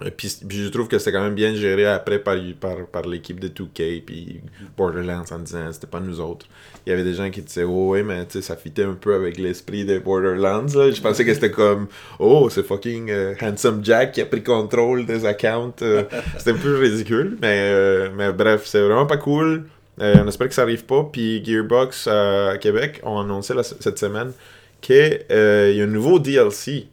Euh, 0.05 0.11
Puis, 0.17 0.35
puis 0.49 0.65
je 0.65 0.69
trouve 0.69 0.89
que 0.89 0.99
c'était 0.99 1.13
quand 1.13 1.23
même 1.23 1.35
bien 1.35 1.55
géré 1.55 1.87
après 1.87 2.19
par, 2.19 2.37
par, 2.61 2.87
par 2.87 3.03
l'équipe 3.07 3.39
de 3.41 3.49
2K 3.49 4.03
puis 4.05 4.41
Borderlands 4.77 5.25
en 5.31 5.39
disant 5.39 5.71
c'était 5.73 5.87
pas 5.87 6.01
nous 6.01 6.21
autres. 6.21 6.47
Il 6.87 6.91
y 6.91 6.93
avait 6.93 7.05
des 7.05 7.15
gens 7.15 7.31
qui 7.31 7.43
disaient 7.43 7.65
oh 7.65 7.91
ouais 7.91 8.03
mais 8.03 8.25
tu 8.27 8.33
sais 8.33 8.43
ça 8.43 8.57
fitait 8.57 8.85
un 8.85 8.95
peu 8.95 9.15
avec 9.15 9.39
l'esprit 9.39 9.85
de 9.85 9.99
Borderlands. 9.99 10.67
là. 10.75 10.91
Je 10.91 11.01
pensais 11.01 11.25
que 11.25 11.33
c'était 11.35 11.51
comme 11.51 11.87
oh 12.19 12.49
c'est 12.51 12.63
fucking 12.65 13.11
euh, 13.11 13.35
Handsome 13.41 13.85
Jack 13.85 14.13
qui 14.13 14.21
a 14.21 14.27
pris 14.27 14.43
contrôle 14.43 15.07
des 15.07 15.25
accounts. 15.25 15.75
euh. 15.83 16.05
c'était 16.39 16.53
un 16.53 16.57
peu 16.57 16.79
ridicule 16.79 17.37
mais, 17.41 17.61
euh, 17.73 18.09
mais 18.17 18.33
bref 18.33 18.63
c'est 18.67 18.81
vraiment 18.81 19.07
pas 19.07 19.17
cool. 19.19 19.65
On 19.99 20.27
espère 20.27 20.49
que 20.49 20.55
ça 20.55 20.63
arrive 20.63 20.85
pas. 20.85 21.09
Puis 21.13 21.45
Gearbox 21.45 22.09
à 22.09 22.57
Québec 22.59 23.01
ont 23.05 23.21
annoncé 23.21 23.55
la- 23.55 23.63
cette 23.63 23.99
semaine 23.99 24.33
qu'il 24.81 24.97
y 25.31 25.33
a 25.81 25.85
un 25.85 25.87
nouveau 25.87 26.19
DLC 26.19 26.89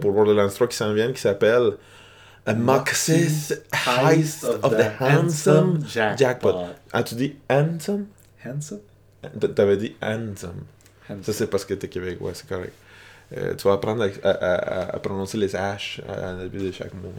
pour 0.00 0.12
Borderlands 0.12 0.48
3 0.48 0.68
qui 0.68 0.76
s'en 0.76 0.94
vient 0.94 1.12
qui 1.12 1.20
s'appelle 1.20 1.72
A 2.46 2.52
Moxis 2.54 3.52
Heist 3.72 4.44
of 4.44 4.76
the 4.76 4.90
Handsome 5.00 5.80
Jackpot. 6.16 6.54
Ah, 6.92 7.02
tu 7.02 7.14
dis 7.14 7.36
handsome? 7.48 8.06
Handsome? 8.44 8.80
T'avais 9.54 9.76
dit 9.78 9.96
handsome. 10.02 10.64
Ça, 11.08 11.14
Handsome. 11.14 11.34
c'est 11.34 11.46
parce 11.48 11.64
que 11.64 11.74
t'es 11.74 11.88
québécois, 11.88 12.32
c'est 12.34 12.46
correct. 12.48 12.72
Euh, 13.36 13.54
tu 13.54 13.66
vas 13.66 13.74
apprendre 13.74 14.04
à, 14.04 14.08
à- 14.28 14.32
à- 14.32 14.96
à 14.96 14.98
prononcer 14.98 15.38
les 15.38 15.54
H 15.54 16.00
à 16.06 16.34
début 16.34 16.58
de 16.58 16.72
chaque 16.72 16.92
mot. 16.94 17.12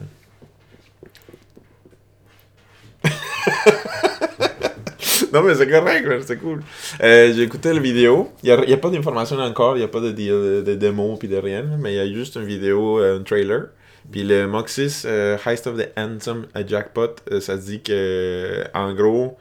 non, 5.32 5.42
mais 5.42 5.54
c'est 5.54 5.68
correct, 5.68 6.08
c'est 6.26 6.36
cool. 6.38 6.62
Euh, 7.02 7.32
J'ai 7.34 7.42
écouté 7.42 7.72
la 7.72 7.80
vidéo. 7.80 8.30
Il 8.42 8.54
n'y 8.54 8.72
a, 8.72 8.74
a 8.74 8.78
pas 8.78 8.90
d'informations 8.90 9.38
encore, 9.38 9.76
il 9.76 9.80
n'y 9.80 9.84
a 9.84 9.88
pas 9.88 10.00
de, 10.00 10.10
de, 10.12 10.62
de 10.64 10.74
démo 10.74 11.16
puis 11.16 11.28
de 11.28 11.36
rien, 11.36 11.64
mais 11.78 11.94
il 11.94 11.96
y 11.96 12.00
a 12.00 12.06
juste 12.12 12.36
une 12.36 12.44
vidéo, 12.44 13.00
euh, 13.00 13.18
un 13.18 13.22
trailer. 13.22 13.66
Puis 14.10 14.22
le 14.22 14.46
Moxis 14.46 15.02
euh, 15.04 15.36
Heist 15.44 15.66
of 15.66 15.76
the 15.76 15.88
Handsome 15.96 16.46
à 16.54 16.64
Jackpot, 16.66 17.16
euh, 17.32 17.40
ça 17.40 17.56
dit 17.56 17.82
que, 17.82 18.62
en 18.74 18.92
gros, 18.94 19.36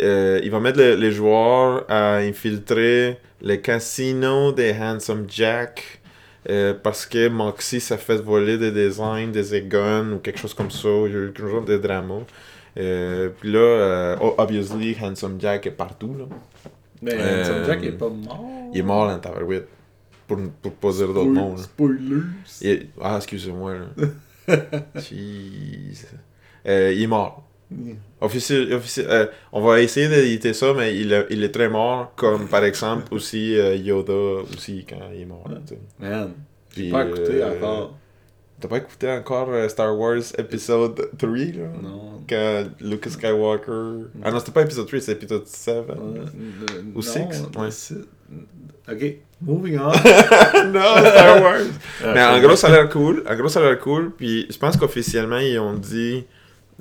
euh, 0.00 0.40
il 0.42 0.50
va 0.50 0.58
mettre 0.60 0.78
le- 0.78 0.94
les 0.96 1.12
joueurs 1.12 1.84
à 1.88 2.16
infiltrer 2.16 3.18
le 3.42 3.56
casino 3.56 4.52
des 4.52 4.72
Handsome 4.80 5.26
Jack 5.28 6.00
euh, 6.50 6.74
parce 6.74 7.06
que 7.06 7.28
Moxie 7.28 7.80
s'est 7.80 7.96
fait 7.98 8.16
voler 8.16 8.58
des 8.58 8.72
designs, 8.72 9.30
des 9.30 9.62
guns 9.62 10.12
ou 10.14 10.18
quelque 10.18 10.38
chose 10.40 10.54
comme 10.54 10.70
ça. 10.70 10.88
Il 11.06 11.12
y 11.12 11.16
a 11.16 11.18
eu 11.20 11.32
quelque 11.32 11.48
chose 11.50 11.64
de 11.64 11.76
drama. 11.78 12.14
Euh, 12.78 13.28
puis 13.38 13.52
là, 13.52 13.58
euh, 13.58 14.16
oh, 14.20 14.34
obviously, 14.38 14.96
Handsome 15.00 15.36
Jack 15.40 15.66
est 15.66 15.70
partout. 15.72 16.16
Là. 16.18 16.24
Mais 17.02 17.12
Euh, 17.14 17.40
Handsome 17.42 17.64
Jack 17.66 17.84
est 17.84 17.92
pas 17.92 18.08
mort. 18.08 18.44
Il 18.72 18.80
est 18.80 18.82
mort 18.82 19.06
dans 19.08 19.18
Tabarouette. 19.18 19.68
Pour, 20.36 20.70
pour 20.70 20.72
pas 20.92 20.92
dire 20.98 21.08
d'autres 21.08 21.30
mots. 21.30 21.54
là. 21.56 21.62
Spoilers. 21.62 22.22
Il 22.62 22.86
Ah, 23.00 23.16
excusez-moi. 23.16 23.74
Jeez. 24.96 26.06
Euh, 26.66 26.92
il 26.94 27.02
est 27.02 27.06
mort. 27.06 27.48
Officiel, 28.20 28.72
officiel- 28.74 29.06
euh, 29.08 29.26
on 29.50 29.62
va 29.62 29.80
essayer 29.80 30.06
d'éditer 30.08 30.52
ça, 30.52 30.74
mais 30.74 30.94
il, 30.94 31.12
a- 31.14 31.24
il 31.30 31.42
est 31.42 31.50
très 31.52 31.70
mort, 31.70 32.12
comme 32.16 32.46
par 32.46 32.64
exemple 32.64 33.04
aussi 33.14 33.56
euh, 33.58 33.74
Yoda 33.76 34.12
aussi 34.52 34.84
quand 34.86 34.98
il 35.14 35.22
est 35.22 35.24
mort. 35.24 35.44
Man, 35.98 36.32
j'ai 36.76 36.90
pas 36.90 37.06
écouté 37.06 37.42
encore. 37.42 37.96
T'as 38.60 38.68
pas 38.68 38.76
écouté 38.76 39.10
encore 39.10 39.48
Star 39.70 39.98
Wars 39.98 40.20
épisode 40.38 41.08
3 41.18 41.30
là? 41.30 41.72
Non. 41.82 42.11
Quand 42.28 42.64
Lucas 42.80 43.10
Skywalker. 43.10 44.06
Ah 44.22 44.30
non, 44.30 44.38
c'était 44.38 44.52
pas 44.52 44.62
épisode 44.62 44.86
3, 44.86 45.00
c'était 45.00 45.24
épisode 45.24 45.46
7. 45.46 45.74
Ouais, 45.76 45.94
euh, 45.98 46.82
Ou 46.94 46.96
non, 46.96 47.02
six, 47.02 47.18
ouais. 47.56 47.70
six. 47.70 47.96
Ok, 48.90 49.16
moving 49.40 49.78
on. 49.78 49.82
non, 50.72 50.96
Star 50.98 51.42
Wars! 51.42 51.60
Ah, 52.02 52.12
Mais 52.14 52.22
en 52.24 52.34
c'est 52.34 52.40
gros, 52.40 52.56
ça 52.56 52.68
a 52.68 52.70
l'air 52.70 52.88
cool. 52.88 53.22
En 53.28 53.36
gros, 53.36 53.48
ça 53.48 53.60
a 53.60 53.62
l'air 53.62 53.78
cool. 53.78 54.12
Puis 54.16 54.46
je 54.50 54.58
pense 54.58 54.76
qu'officiellement, 54.76 55.38
ils 55.38 55.58
ont 55.58 55.74
dit 55.74 56.24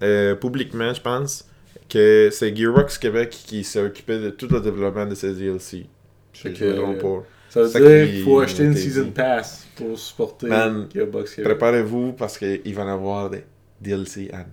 euh, 0.01 0.35
publiquement, 0.35 0.93
je 0.93 1.01
pense, 1.01 1.47
que 1.89 2.29
c'est 2.31 2.55
Gearbox 2.55 2.97
Québec 2.97 3.29
qui 3.29 3.63
s'est 3.63 3.81
occupé 3.83 4.17
de 4.19 4.29
tout 4.29 4.47
le 4.49 4.61
développement 4.61 5.05
de 5.05 5.15
ces 5.15 5.33
DLC. 5.33 5.85
Je 6.33 6.75
trompe 6.75 6.99
pas. 6.99 7.23
Ça 7.49 7.63
veut 7.63 7.67
ça 7.67 7.79
dire 7.81 8.05
qui 8.07 8.13
qu'il 8.13 8.23
faut 8.23 8.39
acheter 8.39 8.63
une 8.63 8.75
season 8.77 9.03
dit. 9.03 9.11
pass 9.11 9.67
pour 9.75 9.99
supporter 9.99 10.47
Man, 10.47 10.87
Gearbox 10.93 11.35
Québec. 11.35 11.51
Préparez-vous 11.51 12.13
parce 12.13 12.37
qu'il 12.37 12.73
va 12.73 12.85
y 12.85 12.89
avoir 12.89 13.29
des 13.29 13.43
DLC, 13.81 14.29
Anne. 14.31 14.47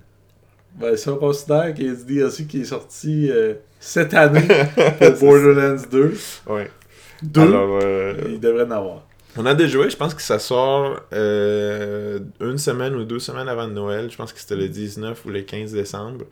Ben, 0.81 0.97
si 0.97 1.09
on 1.09 1.17
considère 1.17 1.75
qu'il 1.75 1.87
y 1.87 1.91
a 1.91 1.95
du 1.95 2.05
DLC 2.15 2.47
qui 2.47 2.61
est 2.61 2.65
sorti 2.65 3.31
euh, 3.31 3.55
cette 3.81 4.15
année 4.15 4.47
pour 4.99 5.11
Borderlands 5.21 5.83
2, 5.91 6.15
Ouais. 6.49 6.71
2 7.23 7.41
Alors, 7.41 7.79
euh, 7.83 8.15
il 8.29 8.39
devrait 8.41 8.65
en 8.65 8.71
avoir. 8.71 9.03
on 9.37 9.45
a 9.47 9.55
déjà 9.55 9.71
joué. 9.71 9.91
Je 9.91 9.97
pense 9.97 10.15
que 10.15 10.23
ça 10.23 10.39
sort 10.39 11.01
euh, 11.13 12.21
une 12.41 12.59
semaine 12.59 12.95
ou 12.95 13.05
deux 13.05 13.19
semaines 13.19 13.49
avant 13.49 13.67
Noël. 13.67 14.09
Je 14.11 14.17
pense 14.17 14.33
que 14.33 14.39
c'était 14.39 14.57
le 14.57 14.69
19 14.69 15.25
ou 15.25 15.31
le 15.31 15.43
15 15.43 15.73
décembre. 15.73 16.25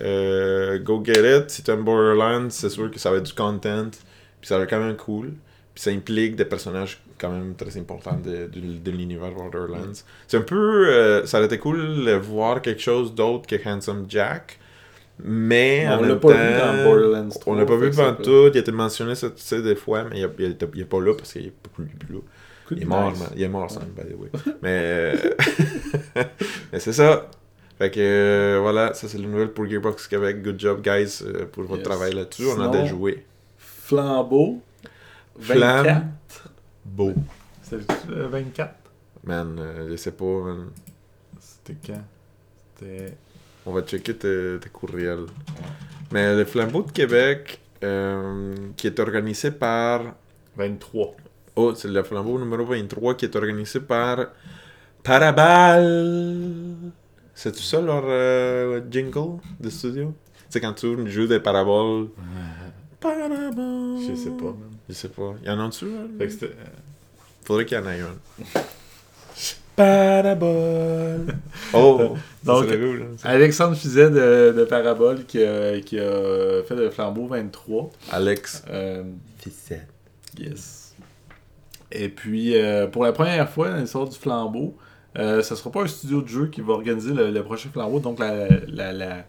Euh, 0.00 0.78
go 0.80 1.02
get 1.04 1.38
it. 1.38 1.50
Si 1.50 1.62
t'aimes 1.62 1.84
Borderlands, 1.84 2.50
c'est 2.50 2.70
sûr 2.70 2.90
que 2.90 2.98
ça 2.98 3.10
va 3.12 3.18
être 3.18 3.26
du 3.26 3.34
content. 3.34 3.88
Puis 4.40 4.48
ça 4.48 4.58
va 4.58 4.64
être 4.64 4.70
quand 4.70 4.80
même 4.84 4.96
cool. 4.96 5.32
Puis 5.74 5.82
ça 5.84 5.90
implique 5.90 6.36
des 6.36 6.44
personnages 6.44 7.00
quand 7.18 7.30
même 7.30 7.54
très 7.54 7.76
importants 7.78 8.18
de, 8.22 8.46
de- 8.46 8.78
de 8.78 8.90
l'univers 8.90 9.30
Borderlands. 9.32 9.92
C'est 10.26 10.36
un 10.36 10.42
peu... 10.42 10.88
euh, 10.88 11.24
ça 11.26 11.38
aurait 11.38 11.46
été 11.46 11.58
cool 11.58 12.04
de 12.04 12.12
voir 12.12 12.60
quelque 12.60 12.82
chose 12.82 13.14
d'autre 13.14 13.46
que 13.46 13.56
Handsome 13.68 14.04
Jack. 14.08 14.58
Mais 15.24 15.86
on 15.88 16.02
l'a 16.02 16.16
pas 16.16 16.28
temps, 16.32 16.34
vu 16.34 16.58
dans 16.58 16.84
Borderlands 16.84 17.28
3. 17.28 17.54
on 17.54 17.56
l'a 17.58 17.64
pas 17.66 17.76
vu 17.76 17.90
pendant 17.90 18.14
tout. 18.16 18.48
Il 18.52 18.56
a 18.56 18.60
été 18.60 18.72
mentionné 18.72 19.14
ça, 19.14 19.28
tu 19.30 19.42
sais, 19.42 19.62
des 19.62 19.76
fois, 19.76 20.04
mais 20.10 20.18
il, 20.20 20.24
a- 20.24 20.30
il, 20.38 20.44
a- 20.46 20.66
il 20.74 20.80
est 20.80 20.84
pas 20.84 21.00
là 21.00 21.14
parce 21.14 21.32
qu'il 21.32 21.46
est 21.46 21.50
pas 21.52 21.70
plus 21.74 21.84
là. 22.10 22.18
Il 22.70 22.82
est 22.82 22.86
mort, 22.86 23.12
nice. 23.12 23.22
Il 23.36 23.42
est 23.42 23.48
mort, 23.48 23.70
Sam, 23.70 23.84
by 23.94 24.02
the 24.02 24.16
way. 24.18 24.30
Mais, 24.62 24.68
euh, 24.70 25.14
mais 26.72 26.80
c'est 26.80 26.92
ça. 26.94 27.28
Fait 27.78 27.90
que 27.90 28.00
euh, 28.00 28.58
voilà, 28.62 28.94
ça 28.94 29.08
c'est 29.08 29.18
le 29.18 29.24
nouvelle 29.26 29.50
pour 29.52 29.68
Gearbox 29.68 30.06
Québec. 30.08 30.42
Good 30.42 30.58
job, 30.58 30.80
guys, 30.82 31.22
euh, 31.22 31.44
pour 31.50 31.64
votre 31.64 31.80
Yes. 31.80 31.84
travail 31.88 32.14
là-dessus. 32.14 32.44
On 32.56 32.60
a 32.62 32.68
déjà 32.68 32.86
joué. 32.86 33.24
Flambeau. 33.58 34.60
24. 35.36 35.82
Flamme. 35.82 36.12
Beau. 36.84 37.14
C'était 37.62 37.84
euh, 38.10 38.28
24. 38.28 38.74
Man, 39.24 39.56
euh, 39.58 39.88
je 39.90 39.96
sais 39.96 40.12
pas, 40.12 40.24
man. 40.24 40.70
C'était 41.38 41.78
quand? 41.86 42.02
C'était. 42.78 43.16
On 43.64 43.72
va 43.72 43.82
checker 43.82 44.16
tes, 44.16 44.58
tes 44.60 44.68
courriels. 44.70 45.26
Mais 46.10 46.34
le 46.36 46.44
Flambeau 46.44 46.82
de 46.82 46.90
Québec, 46.90 47.60
euh, 47.82 48.54
qui 48.76 48.86
est 48.86 49.00
organisé 49.00 49.50
par 49.50 50.02
23. 50.56 51.16
Oh, 51.56 51.74
c'est 51.74 51.88
le 51.88 52.02
flambeau 52.02 52.38
numéro 52.38 52.64
23 52.64 53.14
qui 53.14 53.24
est 53.26 53.36
organisé 53.36 53.80
par 53.80 54.26
Parabal. 55.02 56.92
C'est 57.34 57.52
tout 57.52 57.58
ça 57.58 57.80
leur 57.80 58.04
euh, 58.06 58.80
jingle 58.90 59.38
de 59.60 59.68
studio? 59.68 60.14
C'est 60.48 60.60
quand 60.60 60.72
tu 60.74 61.10
joues 61.10 61.26
des 61.26 61.40
paraboles. 61.40 62.08
Parabole. 63.00 63.98
Je 64.08 64.14
sais 64.14 64.30
pas, 64.30 64.44
man. 64.44 64.71
Je 64.92 64.98
sais 64.98 65.08
pas. 65.08 65.34
Y 65.44 65.50
en 65.50 65.58
a? 65.60 65.70
Fait 65.72 66.26
que 66.26 66.28
c'était. 66.32 66.46
euh, 66.46 66.64
Faudrait 67.44 67.64
qu'il 67.64 67.78
y 67.78 67.80
en 67.80 67.88
ait 67.88 68.00
un. 68.00 68.60
Parabole. 69.76 71.26
Oh! 71.74 72.14
Donc, 72.44 72.64
ça 72.64 72.70
serait 72.70 72.78
cool, 72.78 73.02
hein, 73.02 73.14
ça. 73.16 73.28
Alexandre 73.30 73.74
Fizet 73.76 74.10
de, 74.10 74.52
de 74.54 74.64
Parabole 74.64 75.24
qui 75.24 75.42
a, 75.42 75.80
qui 75.80 75.98
a 75.98 76.62
fait 76.68 76.74
le 76.74 76.90
flambeau 76.90 77.26
23. 77.28 77.90
Alex 78.10 78.62
Euh, 78.68 79.02
Fissette. 79.38 79.88
yes. 80.38 80.94
Et 81.90 82.08
puis, 82.10 82.56
euh, 82.60 82.86
pour 82.86 83.04
la 83.04 83.12
première 83.12 83.48
fois 83.48 83.70
dans 83.70 83.76
l'histoire 83.78 84.06
du 84.08 84.18
flambeau, 84.18 84.76
euh, 85.18 85.42
ce 85.42 85.54
sera 85.54 85.70
pas 85.70 85.82
un 85.82 85.86
studio 85.86 86.20
de 86.20 86.28
jeu 86.28 86.46
qui 86.48 86.60
va 86.60 86.74
organiser 86.74 87.12
le, 87.14 87.30
le 87.30 87.42
prochain 87.42 87.70
flambeau. 87.72 88.00
Donc, 88.00 88.18
la, 88.18 88.48
la, 88.68 88.92
la, 88.92 89.24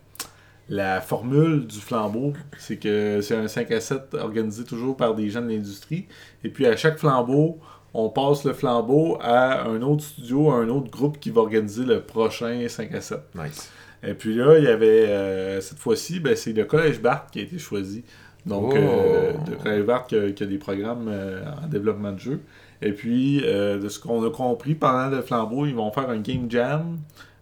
la 0.69 1.02
formule 1.02 1.67
du 1.67 1.80
flambeau, 1.80 2.34
c'est 2.58 2.78
que 2.78 3.19
c'est 3.21 3.36
un 3.36 3.47
5 3.47 3.71
à 3.71 3.82
7 3.82 4.13
organisé 4.13 4.63
toujours 4.63 4.95
par 4.95 5.13
des 5.15 5.30
gens 5.30 5.41
de 5.41 5.49
l'industrie. 5.49 6.06
Et 6.43 6.49
puis, 6.49 6.65
à 6.65 6.76
chaque 6.78 6.97
flambeau, 6.97 7.60
on 7.93 8.10
passe 8.10 8.43
le 8.45 8.54
flambeau 8.54 9.17
à 9.21 9.65
un 9.67 9.82
autre 9.82 10.04
studio, 10.04 10.52
à 10.52 10.56
un 10.56 10.69
autre 10.69 10.89
groupe 10.89 11.19
qui 11.19 11.30
va 11.32 11.41
organiser 11.41 11.84
le 11.84 12.02
prochain 12.02 12.65
5 12.67 12.93
à 12.95 13.02
7. 13.02 13.19
Nice. 13.36 13.71
Et 14.06 14.13
puis 14.13 14.36
là, 14.36 14.58
il 14.58 14.63
y 14.63 14.67
avait 14.67 15.08
euh, 15.08 15.62
cette 15.62 15.80
fois-ci, 15.80 16.19
ben, 16.19 16.36
c'est 16.36 16.54
le 16.54 16.65
Collège 16.65 17.02
Bart 17.02 17.28
qui 17.32 17.39
a 17.39 17.43
été 17.43 17.58
choisi. 17.60 18.04
Donc, 18.45 18.73
Oh. 18.73 18.78
euh, 18.78 19.34
le 19.49 19.56
Collège 19.58 19.84
Bart 19.84 20.08
qui 20.08 20.15
a, 20.17 20.32
qui 20.32 20.43
a 20.43 20.45
des 20.45 20.58
programmes 20.58 21.08
euh, 21.10 21.41
en 21.63 21.67
développement 21.67 22.12
de 22.12 22.19
jeu. 22.19 22.41
Et 22.82 22.91
puis, 22.91 23.39
de 23.41 23.88
ce 23.88 23.97
qu'on 23.99 24.26
a 24.26 24.30
compris 24.30 24.76
pendant 24.76 25.08
le 25.10 25.21
flambeau, 25.21 25.65
ils 25.65 25.73
vont 25.76 25.89
faire 25.91 26.10
un 26.10 26.19
game 26.19 26.47
jam 26.49 26.97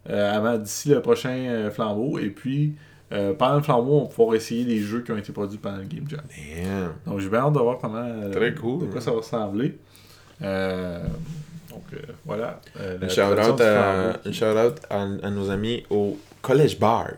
avant 0.08 0.56
d'ici 0.56 0.90
le 0.90 1.02
prochain 1.02 1.68
flambeau. 1.72 2.20
Et 2.20 2.30
puis, 2.30 2.74
euh, 3.12 3.34
pendant 3.34 3.56
le 3.56 3.62
flambeau, 3.62 3.92
on 3.98 4.02
va 4.04 4.08
pouvoir 4.08 4.34
essayer 4.36 4.64
les 4.64 4.78
jeux 4.80 5.00
qui 5.02 5.12
ont 5.12 5.18
été 5.18 5.32
produits 5.32 5.58
pendant 5.58 5.78
le 5.78 5.84
game 5.84 6.04
jam. 6.08 6.20
Damn. 6.56 6.92
Donc, 7.06 7.20
j'ai 7.20 7.28
bien 7.28 7.40
hâte 7.40 7.52
de 7.52 7.58
voir 7.58 7.78
comment. 7.80 7.98
euh, 8.04 8.32
Très 8.32 8.54
cool. 8.54 8.80
De 8.80 8.86
quoi 8.86 9.00
ça 9.00 9.10
va 9.10 9.18
ressembler. 9.18 9.76
Euh, 10.42 11.04
donc, 11.70 11.82
euh, 11.94 11.98
voilà. 12.24 12.60
Un 13.02 13.08
shout-out 13.08 14.80
à, 14.90 15.30
nos 15.30 15.50
amis 15.50 15.84
au 15.90 16.18
Collège 16.40 16.78
Bart. 16.78 17.10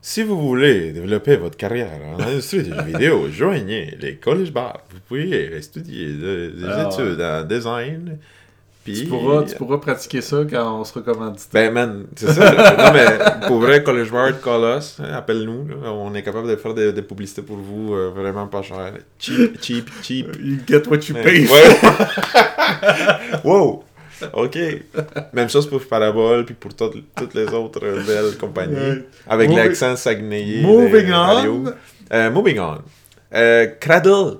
Si 0.00 0.22
vous 0.22 0.38
voulez 0.38 0.92
développer 0.92 1.36
votre 1.36 1.56
carrière 1.56 1.88
en 2.14 2.20
industrie 2.20 2.62
du 2.62 2.70
jeu 2.74 2.82
vidéo, 2.82 3.30
joignez 3.30 3.96
les 3.98 4.16
collèges 4.16 4.52
bars. 4.52 4.82
Vous 4.90 4.98
pouvez 5.08 5.56
étudier 5.56 6.08
de- 6.12 6.52
des 6.58 6.64
Ah, 6.68 6.90
études 6.92 7.20
en 7.22 7.42
design. 7.44 8.18
Puis... 8.84 9.00
Tu 9.00 9.06
pourras, 9.06 9.42
tu 9.44 9.54
pourras 9.56 9.78
pratiquer 9.78 10.20
ça 10.20 10.44
quand 10.48 10.80
on 10.80 10.84
sera 10.84 11.00
commandité. 11.00 11.48
Ben, 11.54 11.72
man, 11.72 12.04
c'est 12.14 12.30
ça. 12.32 12.52
non, 12.78 12.92
mais 12.92 13.46
pour 13.46 13.58
vrai, 13.60 13.82
College 13.82 14.10
Bar, 14.12 14.38
call 14.42 14.76
us. 14.78 14.98
hein, 15.00 15.10
Appelle-nous. 15.14 15.68
On 15.86 16.14
est 16.14 16.22
capable 16.22 16.48
de 16.50 16.56
faire 16.56 16.74
des, 16.74 16.92
des 16.92 17.00
publicités 17.00 17.40
pour 17.40 17.56
vous 17.56 17.94
euh, 17.94 18.10
vraiment 18.14 18.46
pas 18.46 18.60
cher. 18.60 18.92
Cheap, 19.18 19.58
cheap, 19.62 19.90
cheap. 20.02 20.36
You 20.38 20.58
get 20.68 20.82
what 20.88 20.98
you 21.08 21.14
pay. 21.14 21.46
Ouais. 21.48 21.78
wow. 23.44 23.84
Ok. 24.32 24.58
Même 25.32 25.48
chose 25.48 25.66
pour 25.68 25.80
Parabole, 25.86 26.44
puis 26.44 26.54
pour 26.54 26.74
toutes 26.74 27.02
toutes 27.16 27.34
les 27.34 27.46
autres 27.48 27.80
belles 27.80 28.36
compagnies. 28.38 28.74
Ouais. 28.76 29.04
Avec 29.28 29.48
Moving- 29.50 29.56
l'accent 29.56 29.96
saguenayé. 29.96 30.62
Moving 30.62 31.10
on. 31.12 31.72
Euh, 32.12 32.30
moving 32.30 32.58
on. 32.58 32.78
Euh, 33.34 33.66
Cradle. 33.80 34.38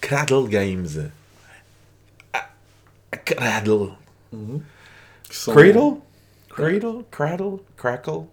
Cradle 0.00 0.48
Games. 0.48 1.10
Cradle. 3.36 3.88
Sont- 5.30 5.52
Cradle? 5.52 5.98
Cradle? 6.48 7.04
Cradle? 7.10 7.58
Crackle? 7.76 8.26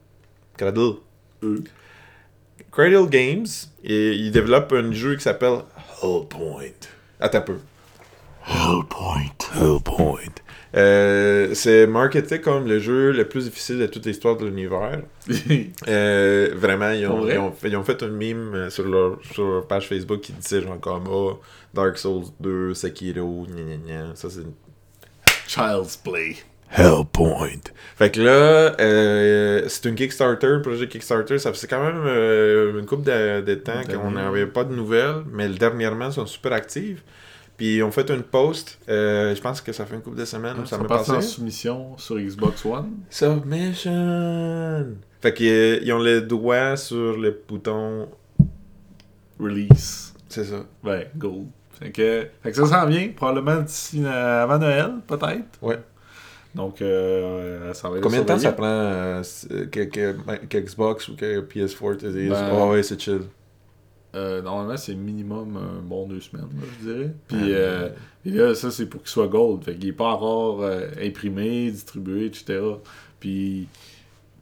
Cradle. 0.57 0.97
Cradle 2.71 3.07
Games, 3.09 3.47
et 3.83 4.13
ils 4.13 4.31
développent 4.31 4.73
un 4.73 4.91
jeu 4.91 5.15
qui 5.15 5.21
s'appelle 5.23 5.59
Hellpoint. 6.01 6.71
Attends 7.19 7.37
un 7.39 7.41
peu. 7.41 7.57
Hellpoint. 8.47 9.37
Hellpoint. 9.59 10.33
Euh, 10.75 11.53
c'est 11.53 11.87
marketé 11.87 12.39
comme 12.41 12.67
le 12.67 12.79
jeu 12.79 13.11
le 13.11 13.27
plus 13.27 13.45
difficile 13.45 13.79
de 13.79 13.87
toute 13.87 14.05
l'histoire 14.05 14.37
de 14.37 14.45
l'univers. 14.45 15.01
Euh, 15.87 16.51
vraiment, 16.55 16.91
ils 16.91 17.05
ont, 17.07 17.09
Pour 17.15 17.19
vrai? 17.21 17.35
ils, 17.35 17.39
ont 17.39 17.51
fait, 17.51 17.69
ils 17.69 17.75
ont 17.77 17.83
fait 17.83 18.03
un 18.03 18.07
meme 18.09 18.53
euh, 18.53 18.69
sur 18.69 18.85
leur, 18.87 19.17
sur 19.31 19.45
leur 19.47 19.67
page 19.67 19.87
Facebook 19.87 20.21
qui 20.21 20.33
disait 20.33 20.61
genre 20.61 20.79
comme 20.79 21.03
Ah, 21.09 21.37
Dark 21.73 21.97
Souls 21.97 22.25
2, 22.39 22.73
Sekiro, 22.73 23.45
gna 23.49 23.61
gna 23.63 23.77
gna. 23.77 24.15
Ça 24.15 24.29
c'est 24.29 24.41
Child's 25.47 25.97
Play. 25.97 26.37
Hellpoint. 26.69 27.71
Fait 27.95 28.11
que 28.11 28.21
là, 28.21 28.75
euh, 28.79 29.63
c'est 29.67 29.87
un 29.87 29.95
Kickstarter, 29.95 30.47
un 30.47 30.59
projet 30.59 30.87
Kickstarter. 30.87 31.39
Ça 31.39 31.53
fait 31.53 31.67
quand 31.67 31.81
même 31.83 32.03
euh, 32.05 32.79
une 32.79 32.85
couple 32.85 33.03
de, 33.03 33.41
de 33.41 33.55
temps 33.55 33.81
Une 33.81 33.97
qu'on 33.97 34.11
n'avait 34.11 34.45
pas 34.47 34.63
de 34.63 34.75
nouvelles, 34.75 35.23
mais 35.31 35.47
dernièrement, 35.47 36.07
ils 36.07 36.13
sont 36.13 36.25
super 36.25 36.53
actifs. 36.53 37.03
Puis 37.55 37.77
ils 37.77 37.83
ont 37.83 37.91
fait 37.91 38.07
une 38.11 38.21
post, 38.21 38.77
euh, 38.87 39.33
je 39.33 39.41
pense 39.41 39.61
que 39.61 39.71
ça 39.71 39.87
fait 39.87 39.95
une 39.95 40.01
couple 40.01 40.17
de 40.17 40.25
semaines 40.25 40.59
où 40.61 40.65
ça 40.67 40.77
Ça 40.77 40.83
passe 40.83 41.09
en 41.09 41.21
soumission 41.21 41.97
sur 41.97 42.17
Xbox 42.19 42.63
One. 42.65 42.97
Submission! 43.09 44.95
Fait 45.21 45.33
qu'ils 45.33 45.91
ont 45.91 45.99
les 45.99 46.21
doigts 46.21 46.77
sur 46.77 47.17
le 47.17 47.41
bouton. 47.47 48.09
Release. 49.39 50.13
C'est 50.29 50.43
ça. 50.43 50.65
Ouais, 50.83 51.09
gold. 51.17 51.47
Fait 51.79 51.91
que, 51.91 52.27
fait 52.43 52.51
que 52.51 52.55
ça 52.57 52.65
s'en 52.65 52.85
vient, 52.87 53.09
probablement 53.15 53.61
d'ici 53.61 54.01
euh, 54.03 54.43
avant 54.43 54.57
Noël, 54.57 54.93
peut-être. 55.05 55.45
Ouais. 55.61 55.79
Donc, 56.55 56.81
euh, 56.81 57.71
ça 57.73 57.89
va 57.89 57.97
être 57.97 58.03
Combien 58.03 58.21
de 58.21 58.25
temps 58.25 58.39
ça 58.39 58.51
prend 58.51 58.65
euh, 58.65 59.21
c'est- 59.23 59.69
que, 59.69 59.81
que, 59.81 60.15
que 60.49 60.57
Xbox 60.57 61.07
ou 61.09 61.15
que 61.15 61.41
PS4 61.41 61.97
te 61.97 62.05
disent 62.07 62.29
Ben- 62.31 62.49
Oh 62.53 62.71
ouais, 62.71 62.81
c'est 62.81 62.99
chill. 62.99 63.21
Euh, 64.15 64.41
normalement, 64.41 64.77
c'est 64.77 64.95
minimum 64.95 65.57
un 65.57 65.81
bon 65.83 66.07
deux 66.07 66.21
semaines, 66.21 66.47
là, 66.59 66.65
je 66.81 66.85
dirais. 66.91 67.13
Puis, 67.27 67.37
Ah, 67.41 67.45
euh, 67.45 67.89
puis 68.23 68.31
là, 68.31 68.55
ça, 68.55 68.71
c'est 68.71 68.87
pour 68.87 69.01
qu'il 69.01 69.09
soit 69.11 69.27
gold. 69.27 69.63
Fait 69.63 69.75
qu'il 69.75 69.89
est 69.89 69.93
pas 69.93 70.05
encore 70.07 70.63
euh, 70.63 70.87
imprimé, 70.99 71.69
distribué, 71.69 72.25
etc. 72.25 72.59
Puis, 73.19 73.67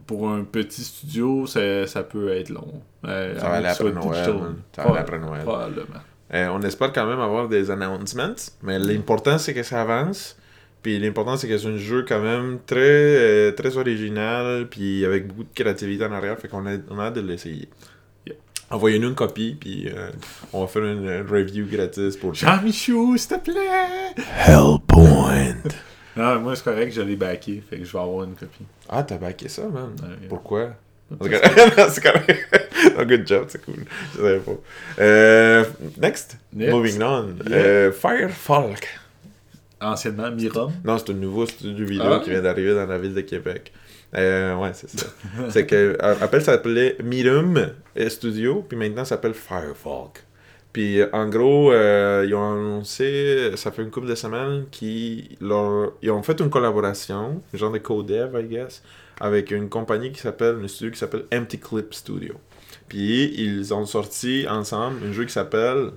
pour 0.08 0.30
un 0.30 0.44
petit 0.44 0.84
studio, 0.84 1.46
ça, 1.48 1.86
ça 1.88 2.04
peut 2.04 2.30
être 2.32 2.50
long. 2.52 2.82
Euh, 3.06 3.38
Ça 3.38 3.50
va 3.50 3.56
aller 3.56 3.68
après 3.68 3.92
Noël. 3.92 4.26
Ça 4.74 4.84
va 4.84 4.90
aller 4.92 5.00
après 5.00 5.20
Noël. 5.20 5.42
Probablement. 5.44 6.00
Euh, 6.34 6.48
on 6.52 6.62
espère 6.64 6.92
quand 6.92 7.06
même 7.06 7.20
avoir 7.20 7.48
des 7.48 7.70
announcements, 7.70 8.34
mais 8.64 8.80
l'important 8.80 9.38
c'est 9.38 9.54
que 9.54 9.64
ça 9.64 9.82
avance. 9.82 10.38
Puis 10.82 11.00
l'important 11.00 11.38
c'est 11.38 11.48
que 11.48 11.58
c'est 11.58 11.68
un 11.68 11.78
jeu 11.78 12.04
quand 12.08 12.22
même 12.22 12.60
très, 12.66 12.80
euh, 12.80 13.52
très 13.52 13.78
original, 13.78 14.68
puis 14.70 15.06
avec 15.06 15.28
beaucoup 15.28 15.44
de 15.44 15.54
créativité 15.54 16.06
en 16.06 16.12
arrière, 16.12 16.38
fait 16.40 16.48
qu'on 16.48 16.66
a, 16.66 16.78
on 16.90 17.00
a 17.00 17.06
hâte 17.06 17.16
de 17.16 17.22
l'essayer. 17.22 17.70
Envoyez-nous 18.72 19.10
une 19.10 19.16
copie, 19.16 19.56
puis 19.60 19.88
euh, 19.90 20.10
on 20.52 20.62
va 20.62 20.68
faire 20.68 20.84
une, 20.84 21.08
une 21.08 21.28
review 21.30 21.68
gratis 21.68 22.18
pour 22.18 22.34
Jean-Michou, 22.34 23.16
s'il 23.16 23.38
te 23.38 23.52
plaît! 23.52 24.24
Hellpoint. 24.48 25.56
Non, 26.18 26.40
moi, 26.40 26.56
c'est 26.56 26.64
correct, 26.64 26.94
je 26.94 27.02
l'ai 27.02 27.18
backé. 27.18 27.62
Fait 27.70 27.78
que 27.78 27.84
je 27.84 27.92
vais 27.92 28.00
avoir 28.00 28.24
une 28.24 28.36
copie. 28.36 28.64
ah, 28.88 29.04
t'as 29.04 29.18
backé 29.18 29.50
ça, 29.50 29.64
man. 29.64 29.94
Ouais. 30.02 30.28
Pourquoi? 30.30 30.70
Non, 31.12 31.18
c'est 31.90 32.02
correct. 32.04 32.62
Oh, 33.00 33.06
good 33.06 33.28
job, 33.28 33.46
c'est 33.50 33.64
cool. 33.64 33.76
Euh, 35.00 35.64
next. 36.02 36.38
Next. 36.54 36.72
Moving 36.74 37.02
on. 37.04 37.28
Yeah. 37.48 37.58
Euh, 37.58 37.92
Firefolk. 37.92 38.88
Anciennement, 39.82 40.32
Miram. 40.32 40.72
Non, 40.84 40.98
c'est 40.98 41.12
un 41.12 41.16
nouveau 41.16 41.46
studio 41.46 41.86
vidéo 41.86 42.06
Ah. 42.14 42.22
qui 42.24 42.30
vient 42.32 42.42
d'arriver 42.42 42.74
dans 42.74 42.86
la 42.86 42.98
ville 42.98 43.14
de 43.14 43.22
Québec. 43.22 43.72
Euh, 44.16 44.56
ouais, 44.56 44.72
c'est 44.74 44.90
ça. 44.90 45.08
c'est 45.50 45.66
que 45.66 45.98
euh, 46.02 46.16
Apple 46.22 46.42
s'appelait 46.42 46.96
Mirum 47.04 47.58
euh, 47.98 48.10
Studio, 48.10 48.66
puis 48.68 48.78
maintenant 48.78 49.04
ça 49.04 49.10
s'appelle 49.16 49.34
Firefolk. 49.34 50.24
Puis 50.74 51.00
en 51.14 51.30
gros, 51.30 51.72
euh, 51.72 52.26
ils 52.28 52.34
ont 52.36 52.52
annoncé, 52.54 53.52
ça 53.56 53.72
fait 53.72 53.82
une 53.82 53.92
couple 53.92 54.08
de 54.08 54.16
semaines, 54.16 54.66
qu'ils 54.72 55.38
leur- 55.40 55.94
ils 56.02 56.12
ont 56.12 56.22
fait 56.24 56.40
une 56.40 56.50
collaboration, 56.50 57.42
genre 57.54 57.72
de 57.72 57.78
co-dev, 57.78 58.38
I 58.40 58.44
guess, 58.48 58.82
avec 59.20 59.52
une 59.52 59.70
compagnie 59.70 60.12
qui 60.12 60.20
s'appelle, 60.20 60.58
un 60.64 60.68
studio 60.68 60.92
qui 60.92 61.00
s'appelle 61.00 61.26
Empty 61.34 61.60
Clip 61.60 61.94
Studio. 61.94 62.36
Puis 62.88 63.34
ils 63.42 63.74
ont 63.74 63.86
sorti 63.86 64.46
ensemble 64.50 65.04
un 65.06 65.12
jeu 65.12 65.26
qui 65.26 65.34
s'appelle. 65.34 65.92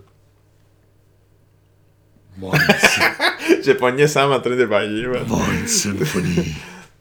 J'ai 3.64 3.74
pogné 3.74 4.06
Sam 4.06 4.30
en 4.32 4.40
train 4.40 4.56
de 4.56 4.64
bailler, 4.64 5.06
man. 5.06 5.24
Mind 5.28 5.68
Symphony. 5.68 6.54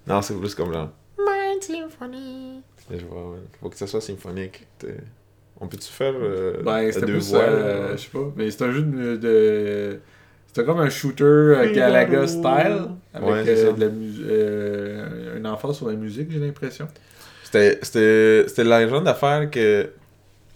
Non, 0.07 0.21
c'est 0.21 0.33
plus 0.39 0.55
comme 0.55 0.73
genre. 0.73 0.89
Mind 1.19 1.61
Symphony. 1.61 2.61
Je 2.89 3.05
vois, 3.05 3.31
ouais. 3.31 3.37
Faut 3.61 3.69
que 3.69 3.77
ça 3.77 3.85
soit 3.87 4.01
symphonique. 4.01 4.65
T'es- 4.79 4.97
On 5.59 5.67
peut-tu 5.67 5.89
faire 5.91 6.13
euh, 6.15 6.63
Ben, 6.63 6.91
c'était 6.91 7.05
deux 7.05 7.13
plus, 7.13 7.29
voix 7.29 7.41
euh, 7.41 7.89
là? 7.89 7.95
je 7.95 8.01
sais 8.03 8.09
pas, 8.09 8.31
mais 8.35 8.49
c'est 8.49 8.63
un 8.63 8.71
jeu 8.71 8.81
de... 8.81 9.15
de- 9.17 9.99
C'était 10.57 10.65
comme 10.65 10.79
un 10.79 10.89
shooter 10.89 11.23
euh, 11.23 11.71
Galaga 11.71 12.25
style, 12.25 12.87
avec 13.13 13.29
Ouais, 13.29 13.43
euh, 13.47 13.73
de 13.73 13.79
la 13.79 13.91
euh, 14.27 15.39
un 15.39 15.45
enfant 15.45 15.71
sur 15.71 15.87
la 15.87 15.93
musique, 15.93 16.31
j'ai 16.31 16.39
l'impression. 16.39 16.87
C'était- 17.43 17.77
C'était 17.83 18.45
c'était 18.47 18.63
la 18.63 18.87
genre 18.87 19.03
d'affaire 19.03 19.51
que, 19.51 19.89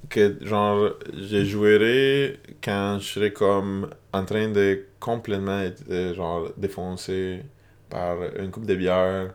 que, 0.09 0.37
genre, 0.41 0.95
je 1.15 1.43
jouerais 1.45 2.39
quand 2.63 2.97
je 2.99 3.05
serais 3.05 3.31
comme 3.31 3.91
en 4.11 4.25
train 4.25 4.49
de 4.49 4.85
complètement 4.99 5.59
être, 5.61 5.83
euh, 5.91 6.15
genre, 6.15 6.49
défoncé 6.57 7.43
par 7.87 8.17
une 8.39 8.49
coupe 8.49 8.65
de 8.65 8.73
bière, 8.73 9.29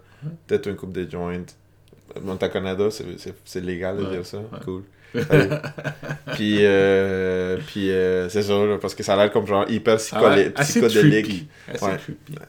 peut-être 0.49 0.67
une 0.67 0.75
coupe 0.75 0.93
de 0.93 1.09
joint. 1.09 1.45
Bon, 2.23 2.35
au 2.35 2.49
Canada, 2.49 2.91
c'est- 2.91 3.19
c'est 3.19 3.35
c'est 3.45 3.61
légal 3.61 3.99
de 3.99 4.03
Ouais, 4.05 4.11
dire 4.17 4.27
ça. 4.27 4.39
ouais. 4.39 4.61
Cool. 4.65 4.83
Puis, 6.35 6.59
euh, 6.61 7.57
puis 7.67 7.91
euh, 7.91 8.29
c'est 8.29 8.43
ça, 8.43 8.55
parce 8.81 8.95
que 8.95 9.03
ça 9.03 9.15
a 9.15 9.17
l'air 9.17 9.33
comme 9.33 9.47
genre 9.47 9.65
hyper 9.71 9.97
Ah 10.13 10.35
assez 10.57 10.81
psychodélique. 10.81 11.49
Assez 11.73 11.85
Ouais. 11.85 11.97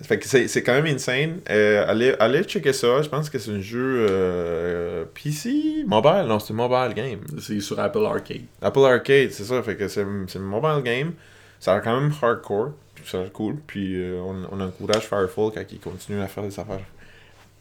Fait 0.02 0.20
que 0.20 0.28
c'est 0.28 0.48
c'est 0.48 0.64
quand 0.64 0.74
même 0.74 0.88
insane. 0.88 1.40
Euh, 1.50 1.86
allez, 1.88 2.16
allez 2.20 2.44
checker 2.44 2.74
ça. 2.74 3.02
Je 3.02 3.10
pense 3.10 3.30
que 3.30 3.40
c'est 3.40 3.52
un 3.52 3.62
jeu 3.62 4.08
euh, 4.10 5.06
PC, 5.14 5.84
mobile. 5.86 6.26
Non, 6.28 6.40
c'est 6.40 6.54
un 6.54 6.58
mobile 6.58 6.94
game. 6.96 7.20
C'est 7.40 7.60
sur 7.60 7.80
Apple 7.80 8.06
Arcade. 8.06 8.42
Apple 8.62 8.80
Arcade, 8.80 9.32
c'est 9.32 9.44
ça. 9.44 9.62
Fait 9.64 9.76
que 9.76 9.88
c'est 9.88 10.06
c'est 10.28 10.40
un 10.40 10.42
mobile 10.42 10.84
game. 10.84 11.14
Ça 11.60 11.72
a 11.72 11.76
l'air 11.76 11.84
quand 11.84 12.00
même 12.00 12.12
hardcore. 12.22 12.72
Ça 13.06 13.20
a 13.20 13.22
l'air 13.22 13.32
cool. 13.32 13.56
Puis 13.66 13.96
euh, 13.96 14.20
on, 14.20 14.48
on 14.52 14.60
encourage 14.60 15.04
Firefall 15.04 15.52
à 15.58 15.64
qu'il 15.64 15.80
continue 15.80 16.22
à 16.22 16.28
faire 16.28 16.44
des 16.44 16.60
affaires 16.60 16.82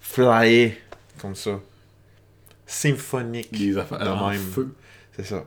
flyer 0.00 0.72
comme 1.20 1.34
ça. 1.34 1.60
Symphonique. 2.66 3.52
Des 3.52 3.78
affaires 3.78 3.98
de 3.98 4.08
en 4.08 4.30
même. 4.30 4.38
feu. 4.40 4.68
C'est 5.16 5.24
ça. 5.24 5.44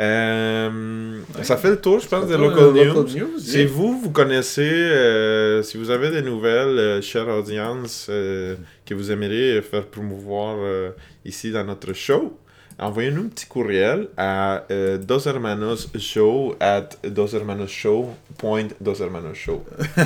Euh, 0.00 1.20
Ça 1.42 1.56
fait 1.56 1.70
le 1.70 1.80
tour, 1.80 1.98
je 2.00 2.08
pense, 2.08 2.26
fait 2.26 2.38
local 2.38 2.72
news. 2.72 3.38
Si 3.38 3.58
yeah. 3.58 3.66
vous, 3.66 4.00
vous 4.00 4.10
connaissez, 4.10 4.62
euh, 4.62 5.62
si 5.62 5.76
vous 5.76 5.90
avez 5.90 6.10
des 6.10 6.22
nouvelles, 6.22 6.78
euh, 6.78 7.02
chère 7.02 7.28
audience, 7.28 8.06
que 8.06 8.94
vous 8.94 9.10
aimeriez 9.10 9.60
faire 9.62 9.86
promouvoir 9.86 10.56
ici 11.24 11.50
dans 11.50 11.64
notre 11.64 11.92
show, 11.92 12.38
envoyez-nous 12.78 13.22
un 13.22 13.28
petit 13.28 13.46
courriel 13.46 14.08
à 14.16 14.64
euh, 14.70 14.98
Dos 14.98 15.26
Hermanos 15.26 15.88
Show 15.98 16.56
at 16.60 16.90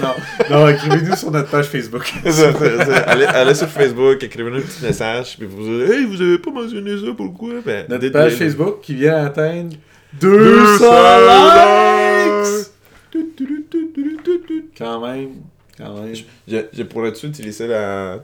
non, 0.00 0.14
non 0.50 0.68
écrivez-nous 0.68 1.16
sur 1.16 1.30
notre 1.30 1.50
page 1.50 1.66
Facebook. 1.66 2.04
Ça, 2.24 2.52
ça. 2.52 2.96
allez, 3.06 3.24
allez 3.26 3.54
sur 3.54 3.68
Facebook, 3.68 4.22
écrivez-nous 4.22 4.58
un 4.58 4.60
petit 4.60 4.84
message, 4.84 5.36
puis 5.38 5.46
vous 5.46 5.62
dites 5.62 5.90
Hey, 5.90 6.04
vous 6.04 6.20
avez 6.20 6.38
pas 6.38 6.50
mentionné 6.50 6.96
ça, 6.98 7.12
pourquoi? 7.16 7.54
Ben, 7.64 7.86
Notre 7.88 8.08
page 8.08 8.34
Facebook 8.34 8.80
qui 8.82 8.94
vient 8.94 9.22
d'atteindre 9.24 9.76
200 10.20 10.38
200 10.38 10.84
likes! 11.26 12.46
likes! 12.46 12.72
Quand 14.76 15.00
même, 15.00 15.30
quand 15.78 15.94
même. 16.02 16.14
Je, 16.48 16.56
je 16.72 16.82
pourrais-tu 16.82 17.26
utiliser 17.26 17.66
la. 17.66 18.20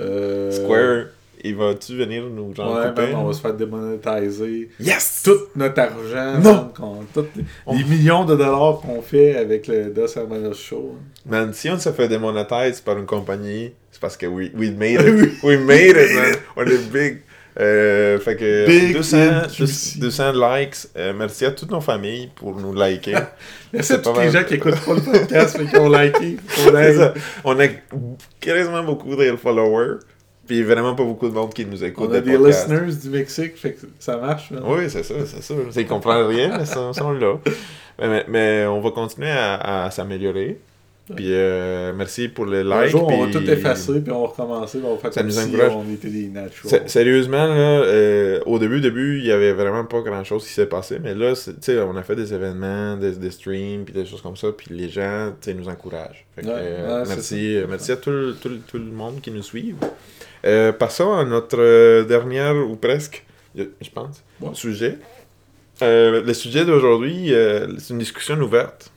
Euh, 0.00 0.50
Square, 0.50 1.04
il 1.42 1.54
va-tu 1.56 1.96
venir 1.96 2.24
nous 2.24 2.54
genre 2.54 2.74
Ouais, 2.76 2.88
couper? 2.88 3.02
man, 3.08 3.14
on 3.16 3.24
va 3.26 3.32
se 3.32 3.40
faire 3.40 3.54
démonétiser. 3.54 4.70
Yes! 4.80 5.22
Tout 5.24 5.38
notre 5.56 5.80
argent, 5.80 6.38
Non! 6.40 6.72
les, 7.16 7.44
On- 7.66 7.76
les 7.76 7.84
millions 7.84 8.24
de 8.24 8.34
dollars 8.36 8.80
qu'on 8.80 9.02
fait 9.02 9.36
avec 9.36 9.66
le 9.66 9.90
Dos 9.90 10.06
Hermanos 10.16 10.58
Show. 10.58 10.96
Man, 11.26 11.52
si 11.52 11.68
on 11.70 11.78
se 11.78 11.90
fait 11.92 12.08
démonétiser 12.08 12.82
par 12.84 12.98
une 12.98 13.06
compagnie, 13.06 13.72
c'est 13.90 14.00
parce 14.00 14.16
que 14.16 14.26
we, 14.26 14.50
we 14.54 14.70
made 14.70 15.00
it. 15.06 15.32
we 15.42 15.58
made 15.58 15.96
it, 15.96 16.14
man. 16.14 16.34
On 16.56 16.64
est 16.64 16.90
big. 16.90 17.18
Euh, 17.60 18.18
fait 18.18 18.34
que 18.36 18.66
Big 18.66 18.92
200, 18.94 19.16
and 19.16 19.48
juicy. 19.48 19.98
200 20.00 20.32
likes. 20.32 20.76
Euh, 20.96 21.12
merci 21.16 21.44
à 21.44 21.52
toutes 21.52 21.70
nos 21.70 21.80
familles 21.80 22.30
pour 22.34 22.56
nous 22.56 22.74
liker. 22.74 23.14
Merci 23.72 23.92
à 23.94 23.98
tous 23.98 24.18
les 24.18 24.30
gens 24.30 24.42
qui 24.44 24.54
écoutent 24.54 24.80
pas 24.84 24.94
le 24.94 25.00
podcast 25.00 25.56
mais 25.60 25.66
qui 25.68 25.76
ont 25.78 25.88
liké. 25.88 26.36
On 26.68 26.76
aime. 26.76 26.96
ça. 26.98 27.14
On 27.44 27.58
a 27.60 27.66
quasiment 28.40 28.82
beaucoup 28.84 29.14
de 29.16 29.36
followers. 29.36 29.98
Puis 30.46 30.62
vraiment 30.62 30.94
pas 30.94 31.04
beaucoup 31.04 31.28
de 31.28 31.32
monde 31.34 31.54
qui 31.54 31.64
nous 31.64 31.82
écoute. 31.82 32.08
On 32.10 32.14
a 32.14 32.20
des 32.20 32.36
podcasts. 32.36 32.68
listeners 32.68 32.94
du 33.02 33.08
Mexique, 33.08 33.56
fait 33.56 33.72
que 33.72 33.86
ça 33.98 34.16
marche. 34.18 34.50
man. 34.50 34.62
Oui, 34.66 34.90
c'est 34.90 35.02
ça, 35.02 35.14
c'est 35.26 35.42
ça. 35.42 35.54
Ils 35.76 35.86
comprennent 35.86 36.26
rien, 36.26 36.48
mais 36.58 36.64
ils 36.64 36.66
sont, 36.66 36.92
sont 36.92 37.12
là. 37.12 37.36
Mais, 38.00 38.08
mais- 38.08 38.24
mais 38.28 38.66
on 38.66 38.80
va 38.80 38.90
continuer 38.90 39.30
à, 39.30 39.84
à 39.84 39.90
s'améliorer. 39.92 40.58
Puis 41.14 41.26
euh, 41.32 41.92
merci 41.94 42.28
pour 42.28 42.46
les 42.46 42.60
Un 42.60 42.82
likes. 42.82 42.92
jour, 42.92 43.06
on 43.06 43.26
va 43.26 43.30
tout 43.32 43.44
effacer, 43.50 44.00
puis 44.00 44.10
on 44.10 44.22
va 44.22 44.28
recommencer, 44.28 44.78
on 44.82 44.94
va 44.94 44.98
faire 45.00 45.12
Ça 45.12 45.20
comme 45.20 45.28
nous 45.30 45.36
si 45.36 45.44
encourage. 45.48 45.72
on 45.76 45.92
était 45.92 46.08
des 46.08 46.28
naturals. 46.28 46.82
Sérieusement, 46.88 47.46
là, 47.46 47.82
euh, 47.82 48.40
au 48.46 48.58
début, 48.58 48.80
début, 48.80 49.18
il 49.18 49.26
y 49.26 49.30
avait 49.32 49.52
vraiment 49.52 49.84
pas 49.84 50.00
grand 50.00 50.24
chose 50.24 50.44
qui 50.46 50.52
s'est 50.54 50.64
passé, 50.64 50.98
mais 51.02 51.14
là, 51.14 51.34
tu 51.34 51.52
sais, 51.60 51.78
on 51.80 51.94
a 51.96 52.02
fait 52.02 52.16
des 52.16 52.32
événements, 52.32 52.96
des, 52.96 53.12
des 53.12 53.30
streams, 53.30 53.84
puis 53.84 53.92
des 53.92 54.06
choses 54.06 54.22
comme 54.22 54.36
ça, 54.38 54.48
puis 54.56 54.68
les 54.74 54.88
gens, 54.88 55.32
tu 55.42 55.50
sais, 55.50 55.54
nous 55.54 55.68
encouragent. 55.68 56.24
Fait 56.36 56.40
que, 56.40 56.46
Ouais, 56.46 56.54
euh, 56.56 57.02
ouais, 57.02 57.08
merci, 57.08 57.58
merci 57.68 57.92
à 57.92 57.96
tout, 57.96 58.10
le- 58.10 58.34
tout, 58.40 58.48
le- 58.48 58.60
tout 58.66 58.78
le 58.78 58.84
monde 58.84 59.20
qui 59.20 59.30
nous 59.30 59.42
suit. 59.42 59.74
Passons 60.78 61.12
à 61.12 61.24
notre 61.26 62.04
dernière, 62.04 62.54
ou 62.56 62.76
presque, 62.76 63.24
je, 63.54 63.64
pense, 63.94 64.22
Ouais. 64.40 64.48
sujet. 64.54 64.96
Le 65.82 66.32
sujet 66.32 66.64
d'aujourd'hui, 66.64 67.30
c'est 67.78 67.92
une 67.92 67.98
discussion 67.98 68.36
ouverte 68.40 68.90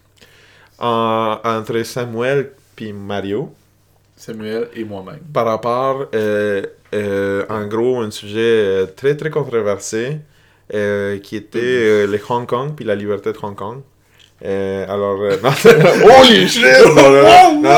en- 0.80 1.38
entre 1.44 1.82
Samuel 1.84 2.52
et 2.80 2.94
Mario 2.94 3.52
Samuel 4.16 4.70
et 4.76 4.84
moi-même. 4.84 5.20
par 5.34 5.46
rapport, 5.46 6.06
euh, 6.16 6.64
euh, 6.94 7.46
en 7.50 7.68
gros, 7.68 8.00
un 8.02 8.10
sujet 8.12 8.40
euh, 8.40 8.86
très 8.88 9.16
très 9.16 9.30
controversé 9.30 10.18
euh, 10.74 11.20
qui 11.20 11.36
était 11.36 11.60
euh, 11.62 12.08
le 12.08 12.20
Hong 12.30 12.46
Kong 12.48 12.72
puis 12.76 12.84
la 12.86 12.96
liberté 12.96 13.32
de 13.32 13.38
Hong 13.42 13.56
Kong. 13.56 13.82
Alors, 14.44 15.18
non, 15.44 15.50
holy 16.20 16.48
shit! 16.48 16.64
Non, 16.96 17.60
non. 17.60 17.70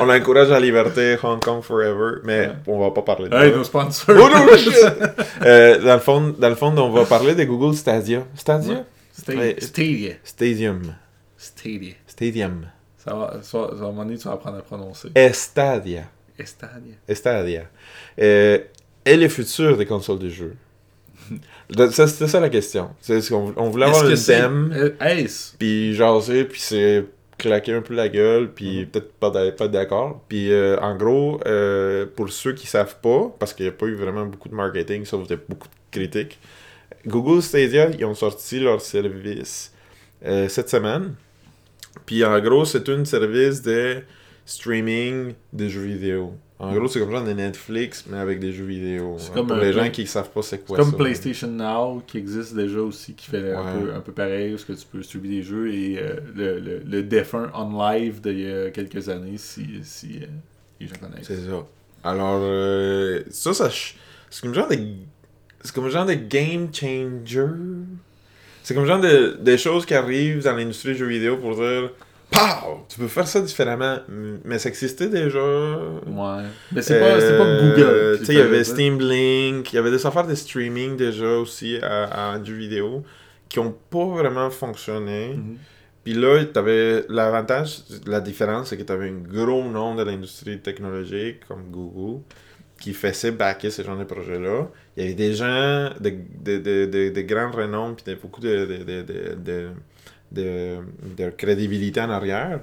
On 0.00 0.08
encourage 0.08 0.48
la 0.48 0.58
liberté 0.60 1.16
Hong 1.22 1.40
Kong 1.40 1.62
forever, 1.62 2.20
mais 2.24 2.50
on 2.66 2.80
va 2.80 2.90
pas 2.90 3.02
parler 3.02 3.28
de 3.28 3.36
Hey, 3.36 3.50
ça. 3.52 3.56
nos 3.56 3.64
sponsors! 3.64 4.16
Oh 4.18 4.56
shit! 4.56 4.72
Dans, 5.84 5.94
le 5.94 6.00
fond, 6.00 6.34
dans 6.36 6.48
le 6.48 6.54
fond, 6.56 6.76
on 6.76 6.90
va 6.90 7.04
parler 7.04 7.34
de 7.36 7.44
Google 7.44 7.74
Stadia. 7.76 8.24
Stadia? 8.36 8.84
Stadia. 9.16 9.40
Ouais. 9.40 9.56
Stadia. 9.60 10.12
Stadium. 10.24 10.82
Stadia. 11.58 11.94
Stadium. 12.06 12.66
Ça 12.96 13.14
va, 13.14 13.38
ça, 13.42 13.58
va- 13.58 13.64
à 13.66 13.72
un 13.72 13.76
moment 13.92 14.04
donné, 14.04 14.18
tu 14.18 14.24
vas 14.28 14.34
apprendre 14.34 14.58
à 14.58 14.62
prononcer. 14.62 15.08
Estadia. 15.14 16.04
Estadia. 16.38 16.94
Stadia. 17.12 17.64
Euh, 18.20 18.58
est 19.04 19.16
le 19.16 19.28
futur 19.28 19.76
des 19.76 19.86
consoles 19.86 20.18
de 20.18 20.30
ça, 21.90 22.06
C'était 22.06 22.28
ça 22.28 22.40
la 22.40 22.48
question. 22.48 22.90
C'est 23.00 23.20
ce 23.20 23.30
qu'on 23.30 23.52
on 23.56 23.70
voulait 23.70 23.86
avoir 23.86 24.16
c'est- 24.16 24.38
thème, 24.40 24.94
puis 25.58 25.94
jaser, 25.94 26.44
puis 26.44 26.60
c'est 26.60 27.04
claquer 27.36 27.74
un 27.74 27.82
peu 27.82 27.94
la 27.94 28.08
gueule, 28.08 28.52
puis 28.52 28.80
Mhm. 28.80 28.86
peut-être 28.86 29.12
pas 29.14 29.30
d'a- 29.30 29.52
pas 29.52 29.68
d'accord. 29.68 30.22
Puis 30.28 30.50
euh, 30.52 30.76
en 30.80 30.96
gros, 30.96 31.40
euh, 31.46 32.06
pour 32.16 32.30
ceux 32.30 32.52
qui 32.52 32.66
savent 32.66 32.96
pas, 33.00 33.32
parce 33.38 33.52
qu'il 33.54 33.64
n'y 33.66 33.70
a 33.70 33.72
pas 33.72 33.86
eu 33.86 33.94
vraiment 33.94 34.26
beaucoup 34.26 34.48
de 34.48 34.54
marketing, 34.54 35.04
sauf 35.04 35.26
des- 35.28 35.36
beaucoup 35.48 35.68
de 35.68 35.74
critiques, 35.98 36.38
Google 37.06 37.42
Stadia, 37.42 37.90
ils 37.90 38.04
ont 38.04 38.14
sorti 38.14 38.58
leur 38.60 38.80
service 38.80 39.72
euh, 40.26 40.48
cette 40.48 40.68
semaine. 40.68 41.14
Puis 42.06 42.24
en 42.24 42.38
gros, 42.40 42.64
c'est 42.64 42.88
un 42.88 43.04
service 43.04 43.62
de 43.62 44.02
streaming 44.44 45.34
de 45.52 45.68
jeux 45.68 45.82
vidéo. 45.82 46.34
En 46.60 46.74
gros, 46.74 46.88
c'est 46.88 46.98
comme 46.98 47.12
genre 47.12 47.22
de 47.24 47.32
Netflix, 47.32 48.04
mais 48.08 48.18
avec 48.18 48.40
des 48.40 48.50
jeux 48.52 48.64
vidéo. 48.64 49.14
C'est 49.18 49.30
Hein, 49.30 49.34
comme 49.34 49.46
pour 49.46 49.56
les 49.56 49.72
gens 49.72 49.90
qui 49.90 50.06
savent 50.08 50.30
pas 50.30 50.42
c'est 50.42 50.56
C'est 50.56 50.64
quoi 50.66 50.76
comme 50.78 50.90
ça. 50.90 50.96
PlayStation 50.96 51.46
Now 51.48 52.02
qui 52.04 52.18
existe 52.18 52.54
déjà 52.56 52.80
aussi, 52.80 53.14
qui 53.14 53.30
fait 53.30 53.52
un, 53.52 53.78
peu, 53.78 53.94
un 53.94 54.00
peu 54.00 54.10
pareil, 54.10 54.54
où 54.54 54.58
ce 54.58 54.64
que 54.66 54.72
tu 54.72 54.84
peux 54.90 55.02
streamer 55.02 55.28
des 55.28 55.42
jeux 55.44 55.72
et 55.72 55.98
euh, 56.00 56.14
le, 56.34 56.58
le, 56.58 56.78
le 56.84 57.02
défunt 57.04 57.50
on 57.54 57.78
live 57.92 58.20
d'il 58.20 58.40
y 58.40 58.50
a 58.52 58.70
quelques 58.70 59.08
années, 59.08 59.36
si, 59.38 59.66
si 59.84 60.18
euh, 60.22 60.26
les 60.80 60.88
gens 60.88 60.96
connaissent. 61.00 61.26
C'est 61.28 61.36
ça. 61.48 61.64
Alors, 62.02 62.40
euh, 62.42 63.22
ça, 63.30 63.54
ça 63.54 63.70
c'est 64.30 64.42
comme 64.42 64.54
genre 64.54 64.68
de. 64.68 64.78
C'est 65.62 65.72
comme 65.74 65.88
genre 65.90 66.06
de 66.06 66.14
game 66.14 66.68
changer. 66.74 67.46
C'est 68.68 68.74
comme 68.74 68.84
genre 68.84 69.00
de, 69.00 69.38
des 69.40 69.56
choses 69.56 69.86
qui 69.86 69.94
arrivent 69.94 70.44
dans 70.44 70.54
l'industrie 70.54 70.92
du 70.92 70.98
jeu 70.98 71.06
vidéo 71.06 71.38
pour 71.38 71.54
dire 71.54 71.88
Pow! 72.30 72.84
Tu 72.90 72.98
peux 72.98 73.08
faire 73.08 73.26
ça 73.26 73.40
différemment. 73.40 73.96
Mais 74.44 74.58
ça 74.58 74.68
existait 74.68 75.08
déjà. 75.08 75.38
Ouais. 75.38 76.42
Mais 76.72 76.82
c'est 76.82 77.00
pas, 77.00 77.18
c'est 77.18 77.38
pas 77.38 77.46
Google. 77.46 77.80
Euh, 77.80 78.18
Tu 78.18 78.26
sais, 78.26 78.34
il 78.34 78.38
y 78.38 78.42
avait. 78.42 78.62
Steam 78.64 79.00
Link, 79.00 79.72
il 79.72 79.76
y 79.76 79.78
avait 79.78 79.90
des 79.90 80.04
affaires 80.04 80.26
de 80.26 80.34
streaming 80.34 80.98
déjà 80.98 81.38
aussi 81.38 81.78
à, 81.78 82.32
à 82.34 82.38
du 82.38 82.58
vidéo 82.58 83.04
qui 83.48 83.58
ont 83.58 83.74
pas 83.88 84.04
vraiment 84.04 84.50
fonctionné. 84.50 85.36
Mhm. 85.36 85.56
Puis 86.04 86.12
là, 86.12 86.44
t'avais 86.44 87.06
l'avantage, 87.08 87.78
la 88.06 88.20
différence, 88.20 88.68
c'est 88.68 88.76
que 88.76 88.82
tu 88.82 88.92
avais 88.92 89.08
un 89.08 89.14
gros 89.14 89.64
nom 89.64 89.94
de 89.94 90.02
l'industrie 90.02 90.58
technologique 90.58 91.40
comme 91.48 91.70
Google 91.70 92.20
qui 92.78 92.92
faisait 92.94 93.30
backer 93.32 93.70
ce 93.70 93.82
genre 93.82 93.96
de 93.98 94.04
projets-là. 94.04 94.68
Il 94.96 95.02
y 95.02 95.06
avait 95.06 95.14
des 95.14 95.34
gens 95.34 95.90
de, 96.00 96.10
de, 96.42 96.58
de, 96.58 96.84
de, 96.86 97.08
de 97.10 97.20
grand 97.22 97.50
renom, 97.50 97.94
puis 97.94 98.14
beaucoup 98.14 98.40
de, 98.40 98.64
de, 98.66 98.76
de, 98.84 99.02
de, 99.02 99.34
de, 99.36 99.68
de- 100.32 100.78
de 101.16 101.30
crédibilité 101.30 102.00
en 102.00 102.10
arrière. 102.10 102.60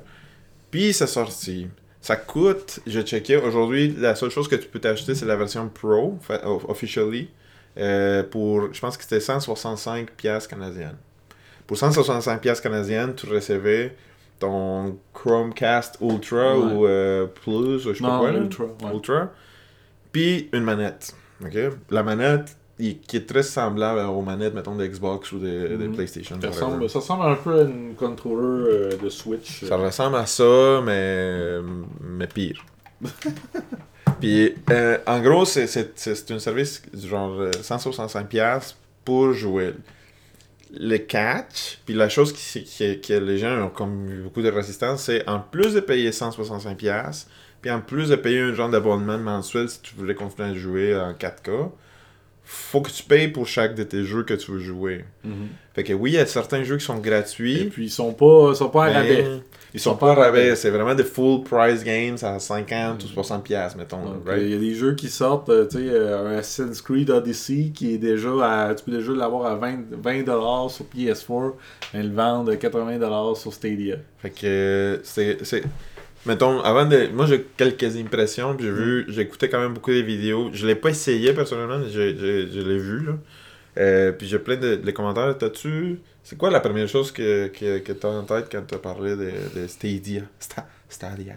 Puis 0.72 0.94
c'est 0.94 1.08
sorti. 1.08 1.68
Ça 2.02 2.16
coûte, 2.16 2.80
j'ai 2.86 3.02
checké, 3.02 3.36
aujourd'hui, 3.38 3.96
la 3.98 4.14
seule 4.16 4.30
chose 4.30 4.48
que 4.48 4.56
tu 4.56 4.68
peux 4.68 4.80
t'acheter, 4.80 5.16
c'est 5.16 5.26
la 5.26 5.36
version 5.36 5.68
Pro, 5.70 6.20
officially, 6.68 7.30
euh, 7.78 8.22
pour, 8.24 8.72
je 8.74 8.80
pense 8.80 8.96
que 8.96 9.04
c'était 9.04 9.20
165 9.20 10.12
pièces 10.12 10.48
canadiennes. 10.48 10.98
Pour 11.66 11.78
165 11.78 12.40
pièces 12.42 12.62
canadiennes, 12.62 13.16
tu 13.16 13.26
recevais 13.26 13.96
ton 14.40 14.98
Chromecast 15.14 15.98
Ultra 16.00 16.58
Ouais. 16.60 16.74
ou 16.74 16.86
euh, 16.86 17.26
Plus, 17.26 17.88
ou 17.88 17.94
je 17.94 17.94
sais 17.98 18.02
pas 18.04 18.20
quoi. 18.20 18.32
Ultra. 18.32 18.66
ouais. 18.66 18.94
Ultra. 18.94 19.34
Puis 20.16 20.50
une 20.54 20.64
manette. 20.64 21.14
La 21.90 22.02
manette 22.04 22.56
il- 22.80 23.00
qui 23.02 23.18
est 23.18 23.26
très 23.28 23.44
semblable 23.44 24.00
aux 24.00 24.22
manettes, 24.22 24.54
mettons, 24.54 24.76
de 24.78 24.86
Xbox 24.88 25.34
ou 25.34 25.40
de, 25.40 25.76
de 25.76 25.88
Mhm. 25.88 25.94
PlayStation. 25.96 26.38
Ça 26.42 26.48
ressemble, 26.48 26.90
ça 26.90 27.00
ressemble 27.00 27.26
un 27.26 27.36
peu 27.36 27.60
à 27.60 27.64
une 27.64 27.96
controller 27.96 28.70
euh, 28.72 28.98
de 28.98 29.10
Switch. 29.10 29.66
Ça 29.66 29.76
ressemble 29.76 30.16
à 30.16 30.26
ça, 30.26 30.82
mais, 30.86 31.60
mais 32.02 32.28
pire. 32.28 32.66
Puis, 34.22 34.56
euh, 34.72 34.98
en 35.06 35.20
gros, 35.22 35.44
c'est- 35.44 36.32
un 36.32 36.40
service 36.40 36.82
du 36.94 37.08
genre 37.08 37.34
euh, 37.40 37.52
165$ 37.62 38.76
pour 39.04 39.34
jouer. 39.34 39.74
Le 40.78 40.98
catch, 40.98 41.80
puis 41.86 41.94
la 41.96 42.10
chose 42.10 42.34
qui, 42.34 42.64
qui- 42.64 43.00
que 43.02 43.14
les 43.14 43.38
gens 43.38 43.66
ont 43.66 43.70
comme 43.70 44.24
beaucoup 44.24 44.42
de 44.42 44.50
résistance, 44.50 45.04
c'est 45.04 45.28
en 45.30 45.40
plus 45.40 45.74
de 45.74 45.80
payer 45.80 46.12
165$, 46.12 47.28
puis 47.62 47.72
en 47.72 47.82
plus 47.82 48.10
de 48.10 48.16
payer 48.16 48.40
un 48.42 48.54
genre 48.54 48.70
d'abonnement 48.70 49.18
mensuel 49.18 49.70
si 49.70 49.82
tu 49.82 49.96
voulais 49.96 50.16
continuer 50.16 50.50
à 50.50 50.54
jouer 50.54 50.96
en 50.98 51.14
4K, 51.14 51.72
faut 52.46 52.82
que 52.82 52.92
tu 52.92 53.04
payes 53.04 53.28
pour 53.28 53.48
chaque 53.48 53.76
de 53.76 53.84
tes 53.84 54.04
jeux 54.04 54.24
que 54.24 54.36
tu 54.36 54.52
veux 54.52 54.60
jouer. 54.60 55.06
Mhm. 55.24 55.48
Fait 55.74 55.84
que 55.84 55.94
oui, 55.94 56.12
il 56.12 56.16
y 56.16 56.20
a 56.20 56.26
certains 56.26 56.64
jeux 56.64 56.78
qui 56.78 56.86
sont 56.86 57.00
gratuits. 57.00 57.62
Et 57.62 57.66
puis 57.66 57.86
ils 57.86 57.90
sont 57.90 58.14
pas, 58.14 58.52
ils 58.52 58.56
sont 58.56 58.70
pas 58.70 58.86
à 58.86 58.92
rabais. 58.92 59.26
Ils 59.74 59.80
sont 59.80 59.98
pas 59.98 60.12
à 60.12 60.14
rabais, 60.14 60.56
c'est 60.56 60.70
vraiment 60.70 60.96
des 60.96 61.04
full 61.04 61.44
price 61.44 61.84
games 61.84 62.16
à 62.22 62.40
50 62.40 63.04
ou 63.04 63.08
60 63.08 63.44
pièces 63.44 63.76
mettons. 63.76 63.98
Right? 64.26 64.42
Il 64.42 64.50
y 64.52 64.56
a 64.56 64.58
des 64.58 64.74
jeux 64.74 64.96
qui 64.96 65.10
sortent, 65.10 65.50
euh, 65.50 65.68
tu 65.68 65.80
sais, 65.80 65.90
euh, 65.90 66.30
un 66.30 66.38
Assassin's 66.38 66.82
Creed 66.82 67.10
Odyssey 67.10 67.72
qui 67.76 67.94
est 67.94 67.98
déjà 67.98 68.30
à, 68.42 68.74
tu 68.74 68.86
peux 68.86 68.92
déjà 68.92 69.12
l'avoir 69.12 69.48
à 69.48 69.58
20$, 69.58 69.84
20 69.92 70.70
sur 70.70 70.86
PS4, 70.86 71.54
mais 71.94 72.04
le 72.04 72.14
vendre 72.14 72.54
à 72.54 72.56
80$ 72.56 73.36
sur 73.36 73.52
Stadia. 73.52 73.98
Fait 74.20 74.30
que 74.30 74.46
euh, 74.46 74.98
c'est 75.04 75.44
c'est 75.44 75.64
mettons 76.26 76.60
avant 76.62 76.86
de 76.86 77.08
moi 77.14 77.26
j'ai 77.26 77.44
quelques 77.58 77.96
impressions, 77.98 78.56
puis 78.56 78.66
j'ai 78.66 78.72
Mm. 78.72 78.76
vu 78.76 79.20
écouté 79.22 79.50
quand 79.50 79.60
même 79.60 79.74
beaucoup 79.74 79.92
de 79.92 79.98
vidéos. 80.02 80.50
Je 80.54 80.66
l'ai 80.68 80.76
pas 80.76 80.90
essayé 80.90 81.34
personnellement, 81.34 81.80
mais 81.80 81.90
je 81.90 82.60
l'ai 82.60 82.78
vu 82.80 83.06
là. 83.06 83.14
Euh, 83.78 84.12
puis 84.14 84.26
j'ai 84.28 84.40
plein 84.40 84.56
de, 84.58 84.92
commentaires. 84.92 85.38
T'as-tu. 85.38 86.00
C'est 86.24 86.38
quoi 86.38 86.50
la 86.50 86.60
première 86.62 86.88
chose 86.88 87.12
que, 87.12 87.48
que, 87.48 87.80
que 87.80 87.92
t'as 87.92 88.08
en 88.08 88.24
tête 88.24 88.48
quand 88.52 88.64
t'as 88.66 88.78
parlé 88.80 89.12
de, 89.16 89.32
de 89.60 89.68
Stadia? 89.68 90.22
Sta- 90.40 90.66
Stadia. 90.90 91.34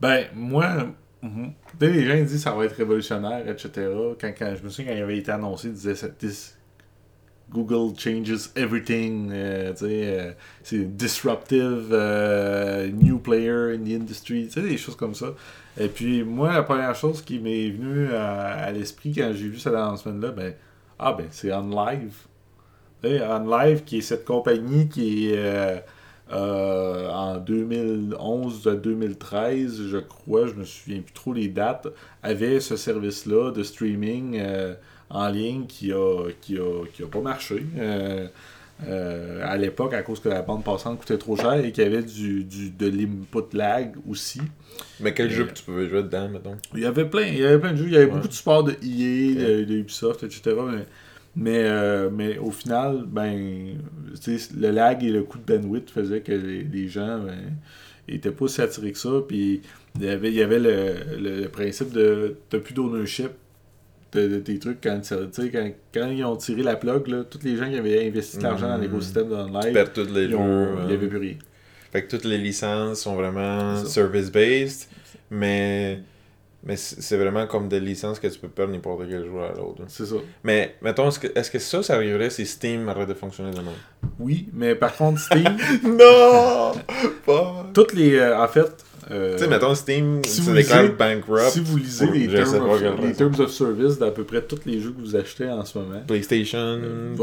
Ben, 0.00 0.26
moi, 0.34 0.88
mhm, 1.22 1.52
tu 1.78 1.86
sais, 1.86 1.92
les 1.92 2.04
gens 2.06 2.16
disent 2.16 2.32
que 2.32 2.38
ça 2.38 2.52
va 2.52 2.64
être 2.64 2.76
révolutionnaire, 2.76 3.48
etc. 3.48 3.70
Quand, 4.20 4.32
quand, 4.36 4.54
je 4.58 4.62
me 4.64 4.68
souviens 4.68 4.92
quand 4.92 4.98
il 4.98 5.02
avait 5.02 5.18
été 5.18 5.30
annoncé, 5.30 5.68
ils 5.68 5.74
disaient 5.74 5.94
Google 7.50 7.94
changes 7.96 8.50
everything. 8.56 9.30
euh, 9.32 9.72
euh, 9.82 10.32
c'est 10.62 10.96
disruptive, 10.96 11.88
euh, 11.92 12.88
new 12.88 13.18
player 13.18 13.74
in 13.74 13.84
the 13.84 14.00
industry, 14.00 14.48
des 14.54 14.76
choses 14.76 14.96
comme 14.96 15.14
ça. 15.14 15.34
Et 15.78 15.88
puis, 15.88 16.22
moi, 16.24 16.52
la 16.52 16.62
première 16.62 16.94
chose 16.94 17.22
qui 17.22 17.38
m'est 17.38 17.70
venue 17.70 18.12
à, 18.14 18.70
l'esprit 18.72 19.12
quand 19.12 19.32
j'ai 19.34 19.48
vu 19.48 19.58
cet 19.58 19.74
announcement-là, 19.74 20.30
ben, 20.30 20.54
ah, 20.98 21.12
ben, 21.12 21.26
c'est 21.30 21.52
OnLive. 21.52 22.14
OnLive, 23.04 23.84
qui 23.84 23.98
est 23.98 24.02
cette 24.02 24.24
compagnie 24.24 24.88
qui 24.88 25.32
en 26.30 27.36
2011 27.36 28.66
à 28.66 28.74
2013, 28.74 29.88
je 29.88 29.98
crois, 29.98 30.46
je 30.46 30.54
me 30.54 30.64
souviens 30.64 31.00
plus 31.02 31.12
trop 31.12 31.32
les 31.32 31.48
dates, 31.48 31.88
avait 32.22 32.60
ce 32.60 32.76
service-là 32.76 33.50
de 33.50 33.62
streaming 33.62 34.40
en 35.10 35.28
ligne 35.28 35.66
qui 35.66 35.92
a, 35.92 36.28
qui 36.40 36.58
a, 36.58 36.84
qui 36.92 37.02
a 37.02 37.06
pas 37.06 37.20
marché. 37.20 37.64
euh, 37.78 38.26
euh, 38.88 39.40
à 39.44 39.56
l'époque, 39.56 39.94
à 39.94 40.02
cause 40.02 40.18
que 40.18 40.28
la 40.28 40.42
bande 40.42 40.64
passante 40.64 40.98
coûtait 40.98 41.16
trop 41.16 41.36
cher 41.36 41.52
et 41.64 41.70
qu'il 41.70 41.84
y 41.84 41.86
avait 41.86 42.02
du, 42.02 42.42
du, 42.42 42.70
de 42.70 42.88
l'input 42.88 43.56
lag 43.56 43.94
aussi. 44.08 44.40
Mais 44.98 45.14
quel 45.14 45.28
Et- 45.28 45.30
jeu 45.30 45.48
tu 45.54 45.62
pouvais 45.62 45.88
jouer 45.88 46.02
dedans, 46.02 46.28
mettons? 46.28 46.56
Il 46.74 46.80
y 46.80 46.84
avait 46.84 47.04
plein, 47.08 47.22
il 47.22 47.38
y 47.38 47.44
avait 47.44 47.60
plein 47.60 47.70
de 47.70 47.76
jeux, 47.76 47.86
il 47.86 47.92
y 47.92 47.96
avait 47.96 48.06
Ouais. 48.06 48.10
beaucoup 48.12 48.26
de 48.26 48.32
support 48.32 48.64
de 48.64 48.72
EA, 48.72 49.34
de, 49.60 49.64
de 49.64 49.74
Ubisoft, 49.74 50.24
etc. 50.24 50.56
Mais, 50.68 50.86
mais, 51.36 51.62
euh, 51.64 52.10
mais 52.12 52.36
au 52.38 52.50
final, 52.50 53.04
ben, 53.06 53.76
le 54.56 54.70
lag 54.70 55.04
et 55.04 55.10
le 55.10 55.22
coût 55.22 55.38
de 55.38 55.56
bandwidth 55.56 55.90
faisaient 55.90 56.20
que 56.20 56.32
les, 56.32 56.64
les 56.64 56.88
gens 56.88 57.20
ben, 57.20 57.54
étaient 58.08 58.32
pas 58.32 58.48
si 58.48 58.60
attirés 58.60 58.90
que 58.90 58.98
ça. 58.98 59.22
Puis 59.26 59.62
il 60.00 60.04
y 60.04 60.08
avait, 60.08 60.28
il 60.30 60.34
y 60.34 60.42
avait 60.42 60.58
le, 60.58 60.94
le- 61.20 61.42
le 61.42 61.48
principe 61.48 61.92
de 61.92 62.36
t'as 62.50 62.58
plus 62.58 62.74
d'ownership 62.74 63.30
de, 64.14 64.28
de 64.28 64.38
tes 64.38 64.58
trucs 64.58 64.80
quand, 64.82 65.00
quand, 65.52 65.70
quand 65.92 66.08
ils 66.10 66.24
ont 66.24 66.36
tiré 66.36 66.62
la 66.62 66.76
plug, 66.76 67.06
là, 67.08 67.24
tous 67.24 67.40
les 67.42 67.56
gens 67.56 67.68
qui 67.68 67.76
avaient 67.76 68.06
investi 68.06 68.38
de 68.38 68.42
l'argent 68.42 68.68
dans 68.68 68.76
Mhm. 68.76 68.82
l'écosystème 68.82 69.28
perds 69.72 69.92
tous 69.92 70.12
les 70.12 70.24
ils 70.24 70.34
ont- 70.34 70.46
euh, 70.46 70.94
avait 70.94 71.06
plus 71.08 71.18
rien. 71.18 71.34
Fait 71.92 72.02
que 72.04 72.10
toutes 72.16 72.24
les 72.24 72.38
licences 72.38 73.00
sont 73.02 73.14
vraiment 73.14 73.76
service-based, 73.84 74.88
mais, 75.30 76.00
mais 76.66 76.76
c'est 76.76 77.16
vraiment 77.16 77.46
comme 77.46 77.68
des 77.68 77.80
licences 77.80 78.18
que 78.18 78.26
tu 78.26 78.38
peux 78.38 78.48
perdre 78.48 78.72
n'importe 78.72 79.02
quel 79.08 79.24
jour 79.26 79.42
à 79.42 79.52
l'autre. 79.56 79.82
C'est 79.88 80.06
ça. 80.06 80.16
Mais, 80.42 80.76
mettons, 80.82 81.08
est-ce 81.08 81.50
que, 81.50 81.58
ça, 81.58 81.82
ça 81.82 81.94
arriverait 81.94 82.30
si 82.30 82.46
Steam 82.46 82.88
arrête 82.88 83.08
de 83.08 83.14
fonctionner 83.14 83.50
demain? 83.50 83.72
Oui, 84.18 84.48
mais 84.52 84.74
par 84.74 84.96
contre, 84.96 85.20
Steam, 85.20 85.44
non! 85.84 86.72
Pas! 87.26 87.66
toutes 87.74 87.92
les. 87.94 88.14
euh, 88.16 88.38
en 88.42 88.48
fait. 88.48 88.70
euh, 89.10 89.34
Tu 89.36 89.42
sais, 89.44 89.48
mettons, 89.48 89.74
Steam 89.74 90.22
si 90.24 90.36
se 90.36 90.42
vous 90.42 90.54
déclare 90.54 90.84
lisez- 90.84 90.96
bankrupt. 90.96 91.50
Si 91.50 91.60
vous 91.60 91.76
lisez 91.76 92.06
les, 92.10 92.28
terms 92.28 92.70
of, 92.70 92.82
les 93.02 93.12
terms 93.12 93.40
of 93.40 93.50
service 93.50 93.98
d'à 93.98 94.10
peu 94.10 94.24
près 94.24 94.40
tous 94.42 94.60
les 94.64 94.80
jeux 94.80 94.92
que 94.92 95.00
vous 95.00 95.16
achetez 95.16 95.48
en 95.50 95.64
ce 95.64 95.76
moment, 95.78 96.00
PlayStation, 96.06 96.58
Euh, 96.58 97.14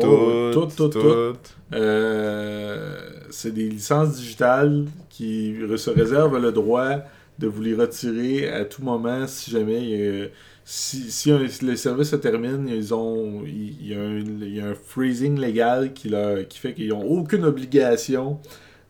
tout, 0.54 0.66
tout, 0.68 0.88
tout, 0.90 1.00
tout, 1.00 1.38
euh, 1.74 2.98
c'est 3.30 3.54
des 3.54 3.70
licences 3.70 4.16
digitales 4.18 4.86
qui 5.10 5.56
se 5.78 5.90
réservent 5.90 6.38
le 6.38 6.52
droit 6.52 6.98
de 7.42 7.48
vous 7.48 7.62
les 7.62 7.74
retirer 7.76 8.48
à 8.50 8.66
tout 8.66 8.84
moment 8.84 9.28
si 9.28 9.52
jamais 9.52 10.24
a- 10.26 10.30
si, 10.64 11.12
si 11.12 11.32
le 11.32 11.76
service 11.76 12.12
se 12.12 12.16
termine, 12.16 12.68
ils 12.70 12.94
ont, 12.94 13.44
il, 13.46 13.88
y 13.88 14.62
a 14.62 14.66
un, 14.68 14.76
freezing 14.76 15.38
légal 15.40 15.94
qui, 15.94 16.10
leur, 16.10 16.48
qui 16.48 16.60
fait 16.60 16.74
qu'ils 16.74 16.90
n'ont 16.90 17.04
aucune 17.04 17.44
obligation 17.46 18.40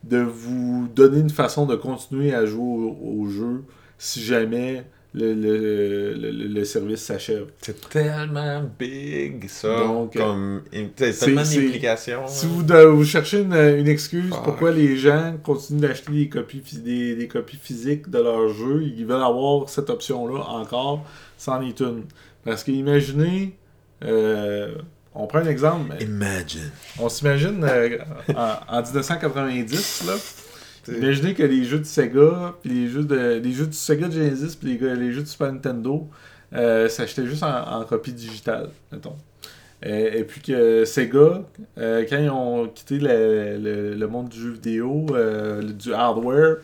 de 0.04 0.18
vous 0.18 0.88
donner 0.94 1.20
une 1.20 1.30
façon 1.30 1.66
de 1.66 1.74
continuer 1.76 2.34
à 2.34 2.44
jouer 2.46 2.94
au 3.02 3.26
jeu 3.28 3.64
si 3.98 4.20
jamais 4.22 4.84
le, 5.14 5.34
le, 5.34 6.14
le, 6.14 6.30
le 6.48 6.64
service 6.64 7.00
s'achève. 7.02 7.46
C'est 7.60 7.88
tellement 7.90 8.62
big, 8.78 9.46
ça. 9.48 9.68
Donc, 9.78 10.16
comme, 10.16 10.62
c'est 10.96 11.12
c'est- 11.12 11.26
tellement 11.26 11.42
d'implications. 11.42 12.22
Si 12.26 12.46
vous, 12.46 12.62
de- 12.62 12.84
vous 12.84 13.04
cherchez 13.04 13.40
une, 13.42 13.52
une 13.54 13.88
excuse 13.88 14.30
Fuck. 14.30 14.42
pourquoi 14.44 14.70
les 14.72 14.96
gens 14.96 15.34
continuent 15.42 15.80
d'acheter 15.80 16.12
des 16.12 16.28
copies, 16.30 16.62
des, 16.82 17.14
des 17.16 17.28
copies 17.28 17.58
physiques 17.60 18.08
de 18.08 18.18
leur 18.18 18.48
jeu, 18.54 18.82
ils 18.84 19.04
veulent 19.04 19.22
avoir 19.22 19.68
cette 19.68 19.90
option-là 19.90 20.40
encore, 20.48 21.04
c'en 21.36 21.60
est 21.60 21.78
une. 21.80 22.04
Parce 22.44 22.64
que 22.64 22.70
imaginez, 22.70 23.54
euh, 24.04 24.74
on 25.14 25.26
prend 25.26 25.40
un 25.40 25.46
exemple, 25.46 25.94
mais 25.98 26.04
Imagine. 26.04 26.70
on 26.98 27.08
s'imagine 27.10 27.62
euh, 27.64 27.98
en, 28.34 28.78
en 28.78 28.82
1990, 28.82 30.04
là, 30.06 30.14
imaginez 30.88 31.34
que 31.34 31.42
les 31.42 31.64
jeux 31.64 31.78
de 31.78 31.84
Sega, 31.84 32.54
puis 32.62 32.70
les 32.70 32.88
jeux, 32.88 33.04
de, 33.04 33.40
les 33.42 33.52
jeux 33.52 33.66
du 33.66 33.72
Sega 33.76 34.10
Genesis, 34.10 34.56
puis 34.56 34.78
les, 34.78 34.94
les 34.96 35.12
jeux 35.12 35.22
du 35.22 35.28
Super 35.28 35.52
Nintendo 35.52 36.08
euh, 36.54 36.88
s'achetaient 36.88 37.26
juste 37.26 37.42
en, 37.42 37.84
copie 37.84 38.12
digitale, 38.12 38.70
mettons. 38.90 39.16
Euh, 39.84 40.10
et 40.12 40.24
puis 40.24 40.40
que 40.40 40.84
Sega, 40.84 41.42
euh, 41.78 42.04
quand 42.08 42.18
ils 42.18 42.30
ont 42.30 42.68
quitté 42.68 42.98
le, 42.98 43.58
le- 43.58 43.94
le 43.94 44.06
monde 44.08 44.28
du 44.28 44.38
jeu 44.40 44.50
vidéo, 44.50 45.06
du 45.62 45.92
hardware, 45.94 46.56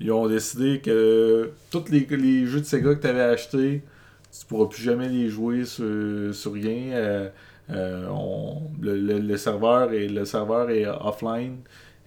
ils 0.00 0.10
ont 0.12 0.26
décidé 0.28 0.80
que 0.80 1.50
tous 1.70 1.84
les, 1.90 2.06
les 2.10 2.46
jeux 2.46 2.60
de 2.60 2.64
Sega 2.64 2.94
que 2.94 3.00
tu 3.00 3.06
avais 3.06 3.20
achetés, 3.22 3.82
tu 4.32 4.46
pourras 4.46 4.66
plus 4.68 4.82
jamais 4.82 5.08
les 5.08 5.28
jouer 5.28 5.64
sur, 5.64 6.34
sur 6.34 6.52
rien. 6.54 7.30
On- 7.68 8.62
le, 8.80 8.96
le- 8.96 9.18
le 9.18 9.36
serveur 9.36 9.92
est, 9.92 10.08
le 10.08 10.24
serveur 10.24 10.70
est 10.70 10.86
offline 10.86 11.58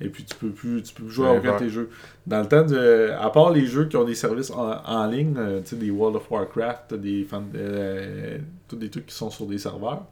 et 0.02 0.10
puis 0.10 0.24
tu 0.26 0.36
peux 0.36 0.50
plus, 0.50 0.82
tu 0.84 0.94
peux 0.94 1.04
plus 1.04 1.14
jouer 1.14 1.28
à 1.28 1.32
aucun 1.40 1.50
de 1.60 1.60
tes 1.60 1.70
jeux. 1.70 1.90
Dans 2.28 2.42
le 2.42 2.48
temps 2.48 2.64
de. 2.66 3.12
À 3.20 3.30
part 3.30 3.52
les 3.52 3.66
jeux 3.66 3.86
qui 3.88 3.96
ont 3.98 4.04
des 4.04 4.16
services 4.16 4.52
en, 4.52 4.82
en 4.86 5.08
ligne, 5.08 5.36
euh, 5.38 5.62
tu 5.62 5.68
sais, 5.70 5.76
des 5.76 5.92
World 5.92 6.16
of 6.18 6.30
Warcraft, 6.30 6.94
des 6.96 7.24
fan- 7.24 7.52
euh, 7.56 8.38
tous 8.68 8.76
des 8.76 8.90
trucs 8.90 9.06
qui 9.06 9.16
sont 9.16 9.30
sur 9.30 9.46
des 9.46 9.58
serveurs, 9.58 10.06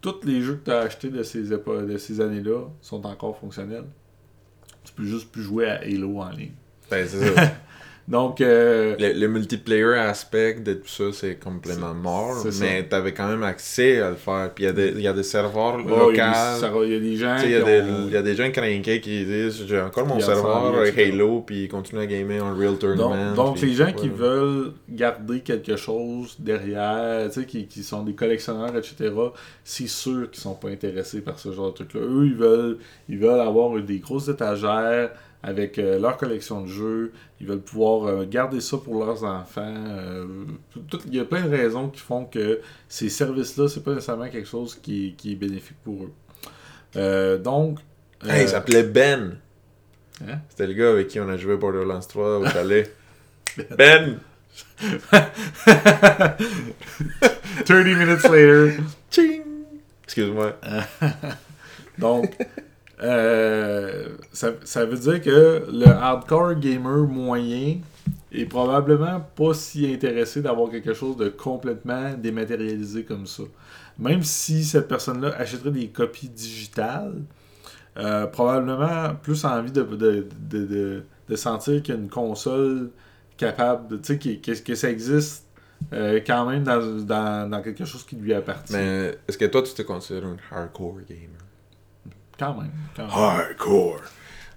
tous 0.00 0.16
les 0.24 0.42
jeux 0.42 0.56
que 0.56 0.64
tu 0.66 0.70
as 0.72 0.80
achetés 0.80 1.08
de 1.08 1.22
ces, 1.22 1.42
de 1.44 1.96
ces 1.98 2.20
années-là 2.20 2.64
sont 2.82 3.04
encore 3.06 3.38
fonctionnels. 3.38 3.84
Tu 4.84 4.92
peux 4.92 5.04
juste 5.04 5.30
plus 5.32 5.42
jouer 5.42 5.66
à 5.66 5.80
Halo 5.80 6.18
en 6.20 6.30
ligne. 6.30 6.52
Ben, 6.90 7.06
c'est 7.08 7.34
ça. 7.34 7.42
Donc, 8.06 8.40
euh, 8.42 8.96
le, 8.98 9.18
le 9.18 9.28
multiplayer 9.28 9.94
aspect 9.94 10.54
de 10.54 10.74
tout 10.74 10.88
ça, 10.88 11.04
c'est 11.12 11.36
complètement 11.36 11.94
mort. 11.94 12.44
Mais 12.60 12.82
t'avais 12.84 13.12
quand 13.12 13.28
même 13.28 13.42
accès 13.42 14.00
à 14.00 14.10
le 14.10 14.16
faire. 14.16 14.50
Puis 14.54 14.64
il 14.64 14.66
y, 14.66 14.70
a 14.70 14.72
des- 14.74 14.88
il 14.90 15.00
y 15.00 15.08
a 15.08 15.12
des 15.14 15.22
serveurs 15.22 15.76
oh, 15.82 15.88
locaux. 15.88 16.12
il 16.12 16.16
y 16.16 16.20
a 16.20 17.00
des 17.00 17.16
gens 17.16 17.36
Tu 17.40 17.46
Il 17.46 17.50
y, 17.50 17.54
qui 17.54 17.56
a 17.56 17.62
des- 17.62 17.80
ont- 17.90 18.06
il 18.06 18.12
y 18.12 18.16
a 18.16 18.22
des 18.22 18.34
gens 18.34 18.50
qui 18.50 19.24
disent 19.24 19.64
j'ai 19.66 19.80
encore 19.80 20.06
mon 20.06 20.20
serveur 20.20 20.74
Halo, 20.96 21.40
puis 21.46 21.64
ils 21.64 21.68
continuent 21.68 22.00
à 22.00 22.06
gamer 22.06 22.44
en 22.44 22.54
Real 22.54 22.76
Tournament. 22.76 23.34
Donc, 23.34 23.46
donc 23.54 23.60
les 23.60 23.72
gens 23.72 23.92
qui 23.92 24.08
veulent 24.08 24.72
garder 24.88 25.40
quelque 25.40 25.76
chose 25.76 26.36
derrière, 26.38 27.28
tu 27.30 27.40
sais, 27.40 27.46
qui, 27.46 27.66
qui 27.66 27.82
sont 27.82 28.02
des 28.02 28.14
collectionneurs, 28.14 28.76
etc., 28.76 29.10
c'est 29.64 29.88
sûr 29.88 30.30
qu'ils 30.30 30.42
sont 30.42 30.54
pas 30.54 30.68
intéressés 30.68 31.22
par 31.22 31.38
ce 31.38 31.52
genre 31.52 31.70
de 31.70 31.74
truc-là. 31.76 32.00
Eux, 32.02 32.26
ils 32.26 32.34
veulent, 32.36 32.78
ils 33.08 33.18
veulent 33.18 33.40
avoir 33.40 33.80
des 33.80 33.98
grosses 33.98 34.28
étagères 34.28 35.10
avec 35.44 35.78
euh, 35.78 35.98
leur 35.98 36.16
collection 36.16 36.62
de 36.62 36.68
jeux. 36.68 37.12
Ils 37.40 37.46
veulent 37.46 37.60
pouvoir 37.60 38.06
euh, 38.08 38.24
garder 38.24 38.62
ça 38.62 38.78
pour 38.78 39.04
leurs 39.04 39.24
enfants. 39.24 39.74
euh, 39.88 40.26
il 41.06 41.14
y 41.14 41.20
a 41.20 41.24
plein 41.26 41.42
de 41.42 41.50
raisons 41.50 41.88
qui 41.90 42.00
font 42.00 42.24
que 42.24 42.60
ces 42.88 43.10
services-là, 43.10 43.68
c'est 43.68 43.84
pas 43.84 43.92
nécessairement 43.92 44.28
quelque 44.30 44.48
chose 44.48 44.74
qui, 44.74 45.14
qui 45.18 45.32
est 45.32 45.36
bénéfique 45.36 45.76
pour 45.84 46.04
eux. 46.04 47.38
Donc... 47.38 47.78
Hey, 48.26 48.44
il 48.44 48.48
s'appelait 48.48 48.84
Ben. 48.84 49.36
Hein? 50.26 50.38
C'était 50.48 50.66
le 50.66 50.72
gars 50.72 50.90
avec 50.90 51.08
qui 51.08 51.20
on 51.20 51.28
a 51.28 51.36
joué 51.36 51.56
Borderlands 51.58 52.00
3 52.00 52.38
au 52.38 52.46
chalet. 52.48 52.90
ben! 53.76 54.18
30 57.66 57.84
minutes 57.84 58.22
later... 58.24 58.76
Ching! 59.10 59.42
Excuse-moi. 60.04 60.56
Donc, 61.98 62.34
euh, 63.02 64.08
ça, 64.32 64.52
ça 64.64 64.84
veut 64.84 64.98
dire 64.98 65.20
que 65.20 65.66
le 65.70 65.86
hardcore 65.86 66.54
gamer 66.54 67.06
moyen 67.08 67.78
est 68.32 68.46
probablement 68.46 69.20
pas 69.34 69.54
si 69.54 69.92
intéressé 69.92 70.42
d'avoir 70.42 70.70
quelque 70.70 70.94
chose 70.94 71.16
de 71.16 71.28
complètement 71.28 72.14
dématérialisé 72.14 73.04
comme 73.04 73.26
ça. 73.26 73.44
Même 73.98 74.22
si 74.22 74.64
cette 74.64 74.88
personne-là 74.88 75.34
achèterait 75.38 75.70
des 75.70 75.88
copies 75.88 76.28
digitales, 76.28 77.22
euh, 77.96 78.26
probablement 78.26 79.14
plus 79.22 79.44
envie 79.44 79.70
de, 79.70 79.82
de, 79.82 80.26
de, 80.50 81.04
de, 81.28 81.36
sentir 81.36 81.80
qu'il 81.82 81.94
y 81.94 81.96
a 81.96 82.00
une 82.00 82.08
console 82.08 82.90
capable. 83.36 84.00
Tu 84.00 84.14
sais, 84.14 84.18
que, 84.18 84.52
que, 84.52 84.60
que 84.60 84.74
ça 84.74 84.90
existe 84.90 85.46
euh, 85.92 86.20
quand 86.26 86.46
même 86.46 86.64
dans, 86.64 86.80
dans, 86.80 87.50
dans 87.50 87.62
quelque 87.62 87.84
chose 87.84 88.04
qui 88.04 88.16
lui 88.16 88.34
appartient. 88.34 88.72
Mais 88.72 89.16
est-ce 89.28 89.38
que 89.38 89.44
toi, 89.44 89.62
tu 89.62 89.74
te 89.74 89.82
considères 89.82 90.24
un 90.24 90.36
hardcore 90.50 90.96
gamer? 91.08 91.28
Quand 92.38 92.54
même. 92.60 92.70
Quand 92.96 93.02
même. 93.04 93.12
Hardcore! 93.12 94.00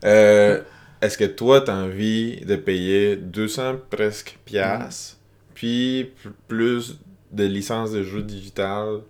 Euh, 0.04 0.62
est-ce 1.02 1.18
que 1.18 1.26
toi, 1.26 1.62
t'as 1.62 1.76
envie 1.76 2.42
de 2.42 2.56
payer 2.56 3.16
200 3.18 3.76
presque 3.90 4.38
piastres, 4.46 5.18
puis 5.54 6.12
p- 6.24 6.30
plus 6.48 7.00
de 7.32 7.44
licences 7.46 7.92
de 7.92 8.04
jeux 8.04 8.24
digital 8.24 9.02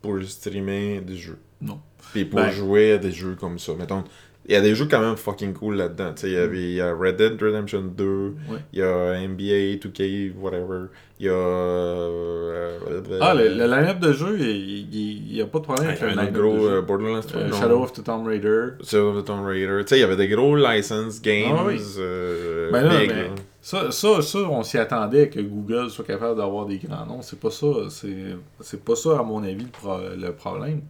pour 0.00 0.22
streamer 0.22 1.00
des 1.00 1.16
jeux? 1.16 1.38
Non. 1.60 1.80
Puis 2.12 2.24
pour 2.24 2.40
Ben- 2.40 2.50
jouer 2.50 2.92
à 2.92 2.98
des 2.98 3.12
jeux 3.12 3.34
comme 3.34 3.58
ça. 3.58 3.72
Mettons, 3.74 4.04
il 4.46 4.52
y 4.52 4.56
a 4.56 4.60
des 4.60 4.74
jeux 4.74 4.86
quand 4.90 5.00
même 5.00 5.16
fucking 5.16 5.52
cool 5.54 5.76
là-dedans. 5.76 6.14
Il 6.22 6.30
y 6.32 6.36
avait- 6.36 6.56
il 6.62 6.72
y 6.74 6.80
a 6.80 6.92
Red 6.94 7.16
Dead 7.16 7.40
Redemption 7.42 7.82
2, 7.82 8.04
Ouais. 8.50 8.58
il 8.72 8.78
y 8.78 8.82
a 8.82 9.14
NBA 9.20 9.76
2K, 9.80 10.32
whatever. 10.38 10.86
Il 11.20 11.26
y 11.26 11.28
a. 11.28 11.32
euh, 11.32 12.78
Ah, 13.20 13.34
le, 13.34 13.48
le 13.48 13.66
line-up 13.66 13.98
de 14.00 14.12
jeu, 14.12 14.36
il 14.38 14.88
n'y 15.32 15.40
a 15.40 15.46
pas 15.46 15.58
de 15.60 15.64
problème 15.64 15.88
avec 15.88 16.02
un, 16.02 16.26
gros 16.32 16.66
euh. 16.66 16.82
Borderlands 16.82 17.20
3. 17.22 17.40
Euh. 17.40 17.52
Shadow 17.52 17.82
of 17.82 17.92
the 17.92 18.02
Tomb 18.04 18.26
Raider. 18.26 18.70
Shadow 18.82 19.10
of 19.16 19.22
the 19.22 19.26
Tomb 19.26 19.44
Raider. 19.46 19.78
Tu 19.82 19.88
sais, 19.88 19.96
il 19.98 20.00
y 20.00 20.04
avait 20.04 20.16
des 20.16 20.28
gros 20.28 20.56
license 20.56 21.20
games. 21.22 21.54
Ah 21.56 21.64
oui. 21.66 21.80
euh, 21.98 22.70
Ben 22.72 22.82
là, 22.84 22.98
big, 23.00 23.08
ben, 23.10 23.16
là. 23.16 23.28
Ça, 23.60 23.90
ça, 23.92 24.20
ça, 24.20 24.38
on 24.40 24.62
s'y 24.62 24.76
attendait 24.76 25.30
que 25.30 25.40
Google 25.40 25.88
soit 25.88 26.04
capable 26.04 26.36
d'avoir 26.38 26.66
des 26.66 26.76
grands 26.78 27.06
noms. 27.06 27.22
C'est 27.22 27.40
pas 27.40 27.50
ça. 27.50 27.66
C'est, 27.88 28.84
pas 28.84 28.94
ça, 28.96 29.18
à 29.18 29.22
mon 29.22 29.42
avis, 29.42 29.64
le, 29.64 29.70
pro- 29.70 30.00
le 30.18 30.32
problème. 30.32 30.82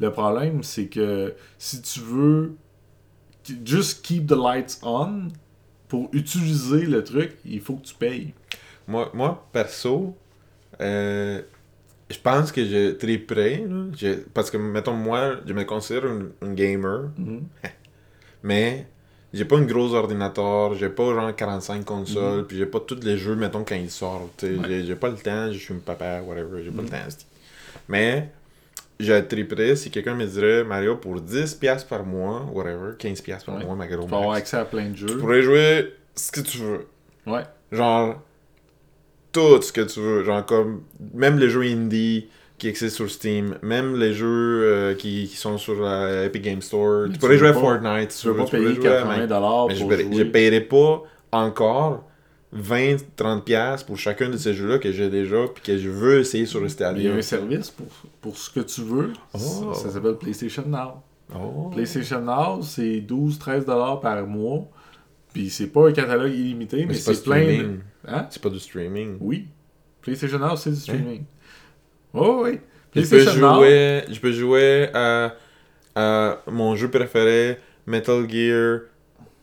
Le 0.00 0.10
problème, 0.10 0.62
c'est 0.62 0.86
que 0.86 1.34
si 1.58 1.82
tu 1.82 2.00
veux 2.00 2.52
juste 3.64 4.02
keep 4.04 4.26
the 4.26 4.36
lights 4.36 4.78
on, 4.82 5.28
pour 5.88 6.08
utiliser 6.12 6.86
le 6.86 7.02
truc, 7.04 7.36
il 7.44 7.60
faut 7.60 7.74
que 7.76 7.86
tu 7.86 7.94
payes. 7.94 8.32
Moi, 8.88 9.10
moi, 9.14 9.46
perso, 9.52 10.16
euh, 10.80 11.42
je 12.10 12.18
pense 12.18 12.50
que 12.52 12.64
je 12.64 12.92
triperais. 12.92 13.64
Je- 13.96 14.20
Parce 14.34 14.50
que, 14.50 14.56
mettons, 14.56 14.94
moi, 14.94 15.36
je 15.46 15.52
me 15.52 15.64
considère 15.64 16.04
un, 16.42 16.52
gamer, 16.54 17.10
Mhm. 17.18 17.42
mais 18.42 18.86
j'ai 19.32 19.44
pas 19.44 19.56
un 19.56 19.62
gros 19.62 19.94
ordinateur, 19.94 20.74
j'ai 20.74 20.88
pas 20.88 21.14
genre 21.14 21.34
45 21.34 21.84
consoles, 21.84 22.46
puis 22.46 22.56
j'ai 22.58 22.66
pas 22.66 22.80
tous 22.80 23.00
les 23.02 23.16
jeux, 23.16 23.36
mettons, 23.36 23.64
quand 23.64 23.74
ils 23.76 23.90
sortent. 23.90 24.42
Mhm. 24.44 24.60
Ouais. 24.60 24.84
J'ai 24.84 24.96
pas 24.96 25.08
le 25.08 25.16
temps, 25.16 25.50
je 25.52 25.58
suis 25.58 25.74
un 25.74 25.78
papa, 25.78 26.20
whatever, 26.22 26.62
j'ai 26.62 26.70
pas 26.70 26.82
Mhm. 26.82 26.84
le 26.84 26.90
temps. 26.90 27.10
c'ti. 27.10 27.26
Mais, 27.88 28.30
je 29.00 29.12
triperais 29.20 29.76
si 29.76 29.90
quelqu'un 29.90 30.14
me 30.14 30.26
dirait, 30.26 30.64
Mario, 30.64 30.96
pour 30.96 31.20
10$ 31.20 31.58
piastres 31.58 31.88
par 31.88 32.04
mois, 32.04 32.46
whatever, 32.52 32.92
15$ 32.98 33.22
piastres 33.22 33.46
par 33.46 33.56
Ouais. 33.58 33.64
mois, 33.64 33.74
ma 33.74 33.86
Tu 33.86 33.96
peux 33.96 34.02
avoir 34.02 34.32
accès 34.32 34.56
à 34.56 34.64
plein 34.64 34.88
de 34.90 34.94
tu 34.94 35.08
jeux. 35.08 35.18
pourrais 35.18 35.42
jouer 35.42 35.94
ce 36.14 36.30
que 36.32 36.40
tu 36.40 36.58
veux. 36.58 36.86
Ouais. 37.26 37.42
Genre, 37.72 38.20
tout 39.32 39.60
ce 39.62 39.72
que 39.72 39.80
tu 39.80 40.00
veux. 40.00 40.24
Genre, 40.24 40.44
comme, 40.44 40.82
même 41.14 41.38
les 41.38 41.48
jeux 41.48 41.62
indie 41.62 42.28
qui 42.58 42.68
existent 42.68 42.96
sur 43.04 43.10
Steam, 43.10 43.56
même 43.62 43.96
les 43.98 44.12
jeux 44.12 44.26
euh, 44.62 44.94
qui, 44.94 45.26
qui 45.28 45.36
sont 45.36 45.58
sur 45.58 45.80
la 45.82 46.24
Epic 46.26 46.42
Game 46.42 46.62
Store. 46.62 47.02
Mais 47.02 47.08
tu 47.08 47.12
tu 47.14 47.18
pourrais 47.20 47.38
jouer 47.38 47.48
à 47.48 47.54
Fortnite. 47.54 48.16
Tu 48.20 48.26
veux 48.28 48.34
pas 48.36 48.44
pourrais 48.44 48.58
payer 48.58 48.74
jouer 48.74 48.88
à 48.88 49.00
80$ 49.00 49.04
Minecraft. 49.08 49.28
dollars 49.28 49.66
Mais 49.68 49.74
je, 49.74 49.80
pour 49.80 49.88
paierais- 49.88 50.08
je 50.12 50.22
paierais 50.22 50.60
pas 50.60 51.02
encore 51.32 52.08
20-30$ 52.54 53.42
piastres 53.44 53.86
pour 53.86 53.98
chacun 53.98 54.28
de 54.28 54.36
ces 54.36 54.52
jeux-là 54.54 54.78
que 54.78 54.92
j'ai 54.92 55.08
déjà 55.08 55.46
puis 55.54 55.62
que 55.62 55.78
je 55.78 55.88
veux 55.88 56.18
essayer 56.20 56.44
sur 56.46 56.60
le 56.60 56.66
Mais 56.66 56.72
il 56.72 56.80
y 56.80 56.84
a 56.84 56.90
Stadia. 57.12 57.14
un 57.16 57.22
service 57.22 57.70
pour, 57.70 57.86
pour 58.20 58.36
ce 58.36 58.50
que 58.50 58.60
tu 58.60 58.82
veux. 58.82 59.12
Oh. 59.34 59.38
Ça, 59.38 59.84
ça 59.84 59.90
s'appelle 59.90 60.16
PlayStation 60.16 60.64
Now. 60.66 61.02
Oh. 61.34 61.70
PlayStation 61.72 62.20
Now, 62.20 62.62
c'est 62.62 63.00
12-13$ 63.00 63.64
dollars 63.64 64.00
par 64.00 64.26
mois. 64.26 64.66
Puis 65.32 65.48
c'est 65.48 65.68
pas 65.68 65.88
un 65.88 65.92
catalogue 65.92 66.32
illimité, 66.32 66.78
mais, 66.80 66.86
Mais 66.88 66.94
c'est 66.94 67.22
plein 67.22 67.44
de. 67.62 67.78
Hein? 68.06 68.26
C'est 68.28 68.42
pas 68.42 68.50
du 68.50 68.58
streaming. 68.58 69.16
Oui. 69.20 69.46
PlayStation 70.02 70.38
Now, 70.38 70.56
c'est 70.56 70.70
du 70.70 70.76
streaming. 70.76 71.24
Oh 72.12 72.42
oui. 72.44 72.58
Je 72.94 73.00
peux, 73.08 73.24
Now. 73.40 73.54
jouer, 73.54 74.02
je 74.10 74.20
peux 74.20 74.32
jouer 74.32 74.90
à, 74.92 75.34
à 75.94 76.38
mon 76.50 76.76
jeu 76.76 76.90
préféré, 76.90 77.56
Metal 77.86 78.28
Gear 78.28 78.80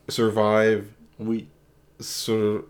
Survive, 0.08 0.84
Oui. 1.18 1.48
sur. 1.98 2.64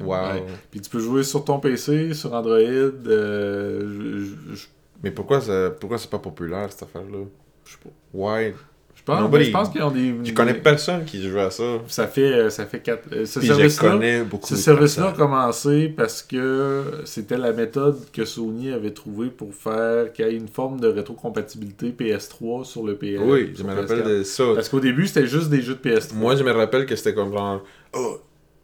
Wow. 0.00 0.06
Ouais. 0.14 0.44
Puis 0.70 0.80
tu 0.80 0.90
peux 0.90 1.00
jouer 1.00 1.22
sur 1.24 1.44
ton 1.44 1.58
PC, 1.58 2.14
sur 2.14 2.32
Android. 2.34 2.54
euh, 2.58 3.80
je, 3.80 4.24
je- 4.50 4.54
je- 4.56 4.66
Mais 5.02 5.10
pourquoi, 5.10 5.40
ça, 5.40 5.70
pourquoi 5.78 5.98
c'est 5.98 6.10
pas 6.10 6.18
populaire 6.18 6.66
cette 6.70 6.82
affaire-là? 6.84 7.18
je 7.64 7.72
sais 7.72 7.78
pas. 7.82 7.90
Why? 8.14 8.52
Je 8.94 9.02
pense, 9.04 9.20
Nobody- 9.22 9.44
je 9.46 9.50
pense 9.52 9.68
qu'ils 9.70 9.82
ont 9.82 9.90
des. 9.90 10.14
Je 10.24 10.32
connais 10.34 10.52
personne 10.54 11.04
qui 11.04 11.22
joue 11.26 11.38
à 11.38 11.50
ça. 11.50 11.78
Ça 11.86 12.06
fait, 12.08 12.30
euh, 12.32 12.50
ça 12.50 12.66
fait 12.66 12.80
quatre. 12.80 13.04
euh, 13.12 13.24
Ce 13.24 13.40
service-là. 13.40 13.90
connais 13.92 14.22
beaucoup 14.24 14.46
Ce 14.46 14.54
de 14.54 14.58
service-là 14.58 15.08
a 15.08 15.12
commencé 15.12 15.88
parce 15.88 16.22
que 16.22 16.82
c'était 17.04 17.38
la 17.38 17.52
méthode 17.52 17.96
que 18.12 18.24
Sony 18.26 18.70
avait 18.72 18.90
trouvée 18.90 19.28
pour 19.30 19.54
faire 19.54 20.12
qu'il 20.12 20.26
y 20.26 20.28
ait 20.28 20.34
une 20.34 20.48
forme 20.48 20.80
de 20.80 20.88
rétrocompatibilité 20.88 21.90
PS3 21.98 22.64
sur 22.64 22.82
le 22.82 22.96
PS. 22.96 23.20
Oui, 23.22 23.52
je 23.56 23.62
me 23.62 23.70
PS4. 23.72 23.76
rappelle 23.80 24.02
de 24.04 24.22
ça. 24.24 24.44
Parce 24.54 24.68
qu'au 24.68 24.80
début, 24.80 25.06
c'était 25.06 25.26
juste 25.26 25.48
des 25.48 25.62
jeux 25.62 25.76
de 25.82 25.88
PS3. 25.90 26.14
Moi, 26.14 26.36
je 26.36 26.42
me 26.42 26.50
rappelle 26.52 26.84
que 26.84 26.96
c'était 26.96 27.14
comme 27.14 27.32
genre, 27.32 27.62
oh, 27.94 28.18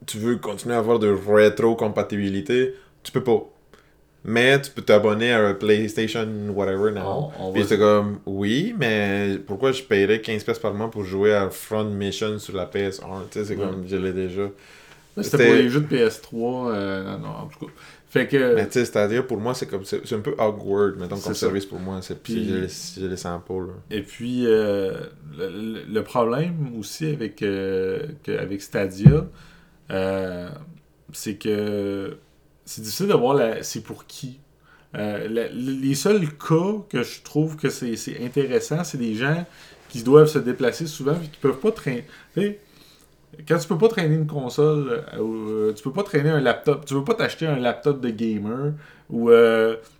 tu 0.06 0.18
veux 0.18 0.36
continuer 0.36 0.74
à 0.74 0.78
avoir 0.78 0.98
de 0.98 1.08
rétro-compatibilité, 1.08 2.74
tu 3.02 3.12
peux 3.12 3.22
pas. 3.22 3.42
Mais 4.26 4.58
tu 4.60 4.70
peux 4.70 4.80
t'abonner 4.80 5.32
à 5.32 5.46
un 5.48 5.54
PlayStation 5.54 6.26
whatever 6.54 6.90
now. 6.92 7.30
On 7.38 7.52
Puis 7.52 7.62
j'étais 7.62 7.76
comme, 7.78 8.20
oui, 8.24 8.74
mais 8.78 9.36
pourquoi 9.46 9.72
je 9.72 9.82
paierais 9.82 10.18
15$ 10.18 10.60
par 10.60 10.72
mois 10.72 10.90
pour 10.90 11.04
jouer 11.04 11.34
à 11.34 11.50
Front 11.50 11.84
Mission 11.84 12.38
sur 12.38 12.56
la 12.56 12.64
PS1 12.64 13.00
Tu 13.30 13.38
sais, 13.40 13.44
c'est 13.44 13.56
comme, 13.56 13.84
je 13.86 13.96
l'ai 13.96 14.12
déjà. 14.14 14.44
C'était 15.20 15.44
pour 15.46 15.54
les 15.54 15.68
jeux 15.68 15.80
de 15.82 15.94
PS3. 15.96 16.72
euh, 16.72 17.04
non, 17.04 17.18
non, 17.18 17.28
en 17.28 17.46
tout 17.46 17.66
cas. 17.66 17.72
Fait 18.08 18.26
que. 18.26 18.54
Mais 18.54 18.66
tu 18.66 18.72
sais, 18.74 18.84
c'est-à-dire, 18.86 19.26
pour 19.26 19.36
moi, 19.38 19.52
c'est 19.54 19.66
comme, 19.66 19.84
c'est 19.84 20.00
c'est 20.06 20.14
un 20.14 20.20
peu 20.20 20.34
awkward, 20.38 20.96
mettons, 20.98 21.16
C'est 21.16 21.24
comme 21.24 21.34
ça. 21.34 21.40
service 21.40 21.66
pour 21.66 21.78
moi. 21.80 21.98
C'est 22.00 22.20
Puis- 22.22 22.48
je 22.48 22.54
les, 22.54 22.68
je 23.02 23.06
les 23.10 23.16
sens 23.16 23.40
pas, 23.46 23.54
là. 23.54 23.74
Et 23.90 24.00
puis, 24.02 24.44
euh, 24.46 24.92
le, 25.36 25.48
le- 25.50 25.82
le 25.92 26.02
problème 26.02 26.72
aussi 26.80 27.06
avec, 27.10 27.42
euh, 27.42 28.06
que- 28.24 28.32
avec 28.38 28.62
Stadia, 28.62 29.26
euh, 29.90 30.48
c'est 31.12 31.36
que 31.36 32.18
c'est 32.64 32.82
difficile 32.82 33.08
de 33.08 33.14
voir 33.14 33.38
c'est 33.62 33.82
pour 33.82 34.06
qui. 34.06 34.40
Euh, 34.96 35.50
les 35.52 35.94
seuls 35.94 36.28
cas 36.36 36.82
que 36.88 37.02
je 37.02 37.22
trouve 37.22 37.56
que 37.56 37.68
c'est 37.68 38.24
intéressant, 38.24 38.84
c'est 38.84 38.98
des 38.98 39.14
gens 39.14 39.44
qui 39.88 40.02
doivent 40.02 40.28
se 40.28 40.38
déplacer 40.38 40.86
souvent 40.86 41.14
et 41.14 41.28
qui 41.28 41.38
peuvent 41.40 41.58
pas 41.58 41.72
traîner. 41.72 42.06
Quand 43.48 43.58
tu 43.58 43.68
peux 43.68 43.78
pas 43.78 43.88
traîner 43.88 44.14
une 44.14 44.26
console, 44.26 45.04
euh, 45.14 45.18
euh, 45.18 45.72
tu 45.72 45.82
peux 45.82 45.92
pas 45.92 46.04
traîner 46.04 46.30
un 46.30 46.40
laptop, 46.40 46.84
tu 46.86 46.94
veux 46.94 47.04
pas 47.04 47.14
t'acheter 47.14 47.46
un 47.46 47.58
laptop 47.58 48.00
de 48.00 48.10
gamer, 48.10 48.72
ou 49.10 49.30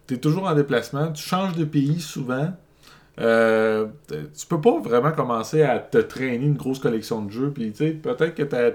tu 0.06 0.14
es 0.14 0.18
toujours 0.18 0.44
en 0.44 0.54
déplacement, 0.54 1.12
tu 1.12 1.22
changes 1.22 1.56
de 1.56 1.64
pays 1.64 2.00
souvent, 2.00 2.52
euh, 3.20 3.86
tu 4.10 4.46
peux 4.48 4.60
pas 4.60 4.78
vraiment 4.80 5.12
commencer 5.12 5.62
à 5.62 5.78
te 5.78 5.98
traîner 5.98 6.46
une 6.46 6.56
grosse 6.56 6.78
collection 6.78 7.22
de 7.22 7.30
jeux. 7.30 7.50
Puis, 7.50 7.70
peut-être 7.70 8.34
que 8.34 8.42
t'as 8.42 8.72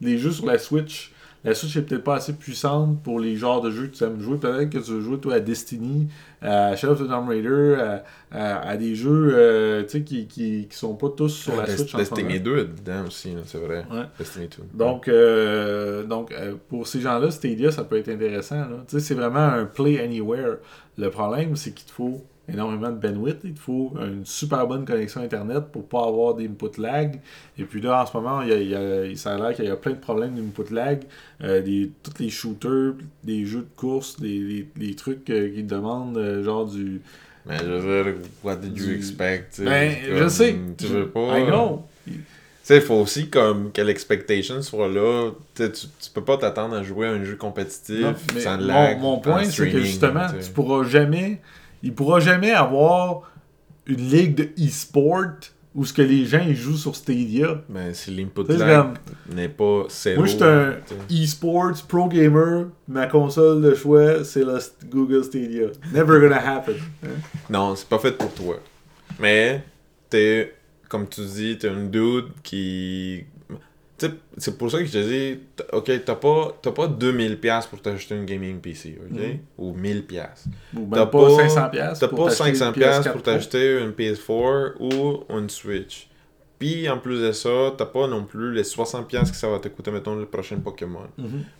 les 0.00 0.18
jeux 0.18 0.32
sur 0.32 0.46
la 0.46 0.58
Switch. 0.58 1.12
La 1.42 1.54
Switch 1.54 1.74
est 1.78 1.82
peut-être 1.82 2.04
pas 2.04 2.16
assez 2.16 2.34
puissante 2.34 3.02
pour 3.02 3.18
les 3.18 3.34
genres 3.34 3.62
de 3.62 3.70
jeux 3.70 3.86
que 3.86 3.96
tu 3.96 4.04
aimes 4.04 4.20
jouer. 4.20 4.36
Peut-être 4.36 4.68
que 4.68 4.76
tu 4.76 4.90
veux 4.90 5.00
jouer, 5.00 5.16
toi, 5.18 5.36
à 5.36 5.40
Destiny, 5.40 6.06
à 6.42 6.76
Shadow 6.76 6.92
of 6.92 6.98
the 7.02 7.08
Tomb 7.08 7.28
Raider, 7.30 7.76
à, 7.80 8.04
à- 8.30 8.68
à 8.68 8.76
des 8.76 8.94
jeux 8.94 9.30
euh, 9.32 9.82
qui, 9.84 10.02
qui, 10.02 10.26
qui 10.26 10.66
sont 10.70 10.94
pas 10.96 11.08
tous 11.16 11.30
sur 11.30 11.56
la 11.56 11.64
Dest- 11.64 11.78
Switch 11.78 11.94
en. 11.94 11.98
Destiny 11.98 12.40
2 12.40 12.58
est 12.58 12.64
dedans 12.64 13.06
aussi, 13.06 13.34
c'est 13.46 13.56
vrai. 13.56 13.86
Ouais. 13.90 14.04
Destiny 14.18 14.48
2. 14.48 14.64
Donc, 14.78 15.08
euh, 15.08 16.04
donc 16.04 16.30
euh, 16.32 16.56
pour 16.68 16.86
ces 16.86 17.00
gens-là, 17.00 17.30
Stadia, 17.30 17.70
ça 17.72 17.84
peut 17.84 17.96
être 17.96 18.10
intéressant. 18.10 18.62
c'est 18.88 19.14
vraiment 19.14 19.38
un 19.40 19.64
play 19.64 19.98
anywhere. 19.98 20.56
Le 20.98 21.08
problème, 21.08 21.56
c'est 21.56 21.72
qu'il 21.72 21.86
te 21.86 21.92
faut 21.92 22.22
énormément 22.52 22.90
de 22.90 22.96
bandwidth. 22.96 23.38
Il 23.44 23.54
te 23.54 23.60
faut 23.60 23.92
une 24.00 24.24
super 24.24 24.66
bonne 24.66 24.84
connexion 24.84 25.20
Internet 25.22 25.64
pour 25.72 25.86
pas 25.88 26.06
avoir 26.06 26.34
d'input 26.34 26.80
lag. 26.80 27.20
Et 27.58 27.64
puis 27.64 27.80
là, 27.80 28.02
en 28.02 28.06
ce 28.06 28.16
moment, 28.16 28.42
il 28.42 28.48
y 28.48 28.52
a, 28.52 28.56
il 28.58 28.68
y 28.70 28.74
a- 28.74 29.16
ça 29.16 29.34
a 29.34 29.38
l'air 29.38 29.54
qu'il 29.54 29.64
y 29.66 29.68
a 29.68 29.76
plein 29.76 29.92
de 29.92 29.98
problèmes 29.98 30.34
d'input 30.34 30.72
lag. 30.72 31.02
Euh, 31.42 31.62
des, 31.62 31.90
tous 32.02 32.22
les 32.22 32.30
shooters, 32.30 32.94
des 33.24 33.44
jeux 33.46 33.60
de 33.60 33.76
course, 33.76 34.20
des 34.20 34.94
trucs 34.96 35.28
euh, 35.30 35.54
qui 35.54 35.62
demandent 35.62 36.16
euh, 36.16 36.42
genre 36.44 36.66
du... 36.66 37.00
Mais 37.46 37.56
je 37.58 37.64
veux 37.64 38.04
dire, 38.04 38.14
what 38.44 38.56
did 38.56 38.76
you 38.76 38.90
expect? 38.94 39.60
Ben, 39.64 39.94
comme, 40.06 40.16
je 40.18 40.28
sais. 40.28 40.54
Tu 40.76 40.86
veux 40.86 41.08
pas. 41.08 41.38
I 41.38 41.44
know. 41.46 41.84
Tu 42.06 42.12
sais, 42.62 42.76
il 42.76 42.82
faut 42.82 42.96
aussi 42.96 43.30
comme 43.30 43.72
que 43.72 43.80
l'expectation 43.80 44.60
soit 44.60 44.88
là. 44.88 45.30
Tu, 45.54 45.72
tu, 45.72 45.86
tu 46.00 46.10
peux 46.12 46.22
pas 46.22 46.36
t'attendre 46.36 46.76
à 46.76 46.82
jouer 46.82 47.06
à 47.06 47.12
un 47.12 47.24
jeu 47.24 47.36
compétitif 47.36 48.02
Non, 48.02 48.14
sans 48.38 48.58
mon, 48.58 48.66
lag. 48.66 49.00
mon 49.00 49.12
en 49.14 49.18
point, 49.18 49.44
c'est 49.44 49.70
que 49.70 49.80
justement, 49.80 50.26
tu 50.28 50.34
sais. 50.40 50.48
tu 50.48 50.52
pourras 50.52 50.84
jamais. 50.86 51.40
Il 51.82 51.94
pourra 51.94 52.20
jamais 52.20 52.50
avoir 52.52 53.22
une 53.86 54.08
ligue 54.10 54.34
de 54.34 54.48
e-sport 54.58 55.38
où 55.74 55.84
ce 55.84 55.92
que 55.92 56.02
les 56.02 56.26
gens 56.26 56.44
ils 56.46 56.56
jouent 56.56 56.76
sur 56.76 56.96
Stadia. 56.96 57.62
Mais 57.68 57.94
si 57.94 58.10
l'input 58.10 58.42
lag 58.58 58.96
n'est 59.32 59.48
pas 59.48 59.84
zéro. 59.88 60.18
Moi, 60.18 60.26
je 60.26 60.32
suis 60.36 60.42
un 60.44 60.74
e-sports 61.10 61.86
pro 61.88 62.08
gamer. 62.08 62.66
Ma 62.88 63.06
console 63.06 63.62
de 63.62 63.74
choix, 63.74 64.24
c'est 64.24 64.44
la 64.44 64.58
Google 64.90 65.22
Stadia. 65.24 65.68
Never 65.94 66.20
gonna 66.20 66.38
happen. 66.56 66.74
hein. 67.04 67.08
Non, 67.50 67.74
c'est 67.76 67.88
pas 67.88 67.98
fait 68.00 68.12
pour 68.12 68.32
toi. 68.34 68.56
Mais 69.20 69.64
t'es, 70.08 70.54
comme 70.88 71.08
tu 71.08 71.20
dis, 71.22 71.56
t'es 71.56 71.68
un 71.68 71.84
dude 71.84 72.26
qui. 72.42 73.24
C'est 74.38 74.56
pour 74.56 74.70
ça 74.70 74.78
que 74.78 74.84
je 74.86 74.92
te 74.92 74.98
dis, 75.08 75.40
ok, 75.72 75.90
t'as 76.04 76.14
pas, 76.14 76.56
t'as 76.62 76.70
pas 76.72 76.86
2000$ 76.88 77.68
pour 77.68 77.82
t'acheter 77.82 78.14
une 78.14 78.24
gaming 78.24 78.60
PC, 78.60 78.98
ok? 79.04 79.18
Mhm. 79.18 79.38
Ou 79.58 79.72
1000$. 79.74 80.02
Ou 80.74 80.78
T'as 80.78 80.80
même 80.80 80.88
pas, 80.90 81.06
pas- 81.06 81.36
500 81.36 81.68
pièces. 81.70 81.98
T'as 81.98 82.08
pas 82.08 82.30
500$ 82.30 83.12
pour 83.12 83.22
t'acheter 83.22 83.80
une 83.80 83.90
PS4 83.92 84.72
ou 84.80 85.24
une 85.36 85.50
Switch. 85.50 86.08
Puis 86.58 86.88
en 86.88 86.98
plus 86.98 87.20
de 87.20 87.32
ça, 87.32 87.72
t'as 87.76 87.86
pas 87.86 88.06
non 88.06 88.24
plus 88.24 88.52
les 88.52 88.62
60$ 88.64 89.30
que 89.30 89.36
ça 89.36 89.48
va 89.48 89.58
te 89.58 89.68
coûter, 89.68 89.90
mettons, 89.90 90.16
le 90.16 90.26
prochain 90.26 90.58
Pokémon. 90.58 91.06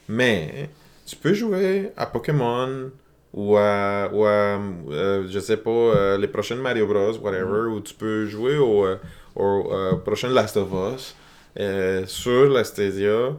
Mais 0.09 0.70
tu 1.07 1.16
peux 1.16 1.32
jouer 1.34 1.91
à 1.97 2.07
Pokémon 2.07 2.91
ou 3.32 3.57
à, 3.57 4.11
ou 4.12 4.24
à, 4.24 4.59
euh, 4.91 5.26
je 5.28 5.38
sais 5.38 5.57
pas, 5.57 5.70
euh, 5.70 6.18
les 6.18 6.28
prochaines 6.28 6.59
Mario 6.59 6.86
Bros, 6.86 7.16
whatever, 7.18 7.68
ou 7.70 7.80
tu 7.80 7.95
peux 7.95 8.26
jouer 8.26 8.57
au, 8.59 8.84
euh, 8.84 8.97
au 9.36 9.72
euh, 9.72 9.95
prochain 9.97 10.28
Last 10.28 10.57
of 10.57 10.68
Us 10.95 11.14
euh, 11.59 12.05
sur 12.07 12.48
la 12.48 12.64
Stadia. 12.64 13.36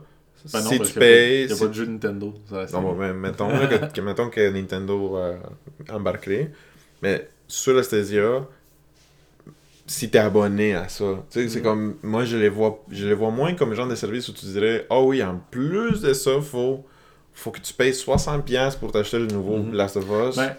Ben 0.51 0.61
non, 0.63 0.69
si 0.71 0.79
tu 0.79 0.93
payes. 0.99 1.41
Il 1.43 1.47
n'y 1.47 1.51
a 1.53 1.55
si- 1.55 1.61
pas 1.61 1.67
de 1.67 1.73
jeu 1.73 1.85
Nintendo. 1.85 2.33
ça, 2.49 2.65
c'est- 2.67 2.73
non, 2.75 2.93
ben, 2.93 3.13
mettons, 3.13 3.49
là, 3.49 3.67
que, 3.67 3.75
que- 3.93 4.01
mettons 4.01 4.29
que 4.29 4.49
Nintendo 4.49 5.17
euh, 5.17 5.35
embarquerait. 5.89 6.51
Mais 7.03 7.29
sur 7.47 7.73
la 7.75 7.83
Stadia, 7.83 8.47
si 9.85 10.09
t'es 10.09 10.19
abonné 10.19 10.73
à 10.73 10.87
ça, 10.87 11.23
tu 11.29 11.41
sais, 11.43 11.49
c'est 11.49 11.59
Mm. 11.59 11.63
comme. 11.63 11.95
Moi, 12.03 12.23
je 12.25 12.37
les 12.37 12.49
vois 12.49 12.83
je 12.89 13.07
les 13.07 13.13
vois 13.13 13.29
moins 13.31 13.53
comme 13.55 13.73
genre 13.73 13.87
de 13.87 13.95
service 13.95 14.27
où 14.29 14.33
tu 14.33 14.45
dirais, 14.47 14.85
ah 14.89 15.01
oui, 15.01 15.21
en 15.23 15.39
plus 15.51 16.01
de 16.01 16.13
ça, 16.13 16.39
faut, 16.41 16.85
faut 17.33 17.51
que 17.51 17.59
tu 17.59 17.73
payes 17.73 17.93
60$ 17.93 18.75
pour 18.77 18.91
t'acheter 18.91 19.19
le 19.19 19.27
nouveau 19.27 19.57
Mhm. 19.57 19.73
Last 19.73 19.97
of 19.97 20.05
Us. 20.29 20.35
Ben, 20.37 20.55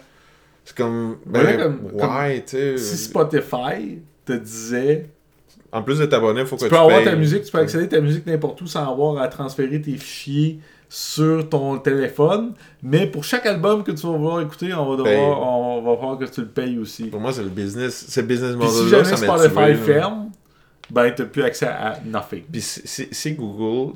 c'est 0.63 0.77
comme. 0.77 1.17
Voilà, 1.25 1.57
Ben, 1.57 1.77
comme- 1.77 1.93
ouais, 2.19 2.41
tu 2.43 2.51
sais? 2.51 2.77
si 2.77 2.97
Spotify 2.97 3.99
te 4.25 4.33
disait 4.33 5.09
En 5.73 5.81
plus 5.81 5.99
de 5.99 6.05
t'abonner, 6.05 6.45
faut 6.45 6.55
que 6.55 6.61
Tu 6.61 6.67
tu 6.67 6.69
peux 6.69 6.77
avoir 6.77 7.03
ta 7.03 7.15
musique, 7.15 7.43
tu 7.43 7.51
peux 7.51 7.57
accéder 7.57 7.85
à 7.85 7.87
ta 7.87 7.99
musique 7.99 8.25
n'importe 8.27 8.61
où 8.61 8.67
sans 8.67 8.89
avoir 8.89 9.21
à 9.21 9.27
transférer 9.27 9.81
tes 9.81 9.97
fichiers 9.97 10.59
sur 10.87 11.49
ton 11.49 11.79
téléphone. 11.79 12.53
Mais 12.83 13.07
pour 13.07 13.23
chaque 13.23 13.47
album 13.47 13.83
que 13.83 13.91
tu 13.91 14.05
vas 14.05 14.13
vouloir 14.13 14.41
écouter, 14.41 14.71
on 14.75 14.95
va 14.95 15.03
Paye. 15.03 15.15
devoir, 15.15 15.39
on 15.41 15.81
va 15.81 15.95
voir 15.95 16.17
que 16.19 16.25
tu 16.25 16.41
le 16.41 16.47
payes 16.47 16.77
aussi. 16.77 17.05
Pour 17.05 17.19
moi, 17.19 17.33
c'est 17.33 17.41
le 17.41 17.49
business. 17.49 18.05
C'est 18.07 18.21
le 18.21 18.27
business 18.27 18.55
Puis 18.55 18.69
si 18.69 18.83
model 18.83 19.05
jamais 19.05 19.17
Spotify 19.17 19.73
ferme, 19.83 20.29
ben 20.91 21.11
t'as 21.15 21.25
plus 21.25 21.41
accès 21.41 21.65
à 21.65 21.99
nothing. 22.05 22.43
Puis 22.51 22.61
si, 22.61 23.31
Google 23.33 23.95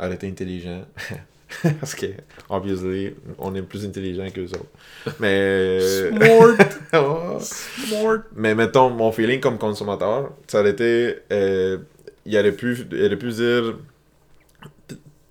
aurait 0.00 0.14
été 0.14 0.26
intelligent, 0.26 0.82
parce 1.80 1.94
que, 1.94 2.06
obviously, 2.48 3.14
on 3.38 3.54
est 3.54 3.62
plus 3.62 3.84
intelligent 3.84 4.28
que 4.30 4.40
eux 4.40 4.50
autres. 4.52 5.16
Mais. 5.20 5.80
Smart, 6.10 6.56
smart. 7.40 8.18
Mais 8.34 8.54
mettons, 8.54 8.90
mon 8.90 9.12
feeling 9.12 9.40
comme 9.40 9.58
consommateur, 9.58 10.32
ça 10.46 10.60
aurait 10.60 10.70
été. 10.70 11.16
euh, 11.32 11.78
il, 12.24 12.36
aurait 12.38 12.52
pu, 12.52 12.76
il 12.92 13.04
aurait 13.04 13.16
pu 13.18 13.30
dire 13.30 13.74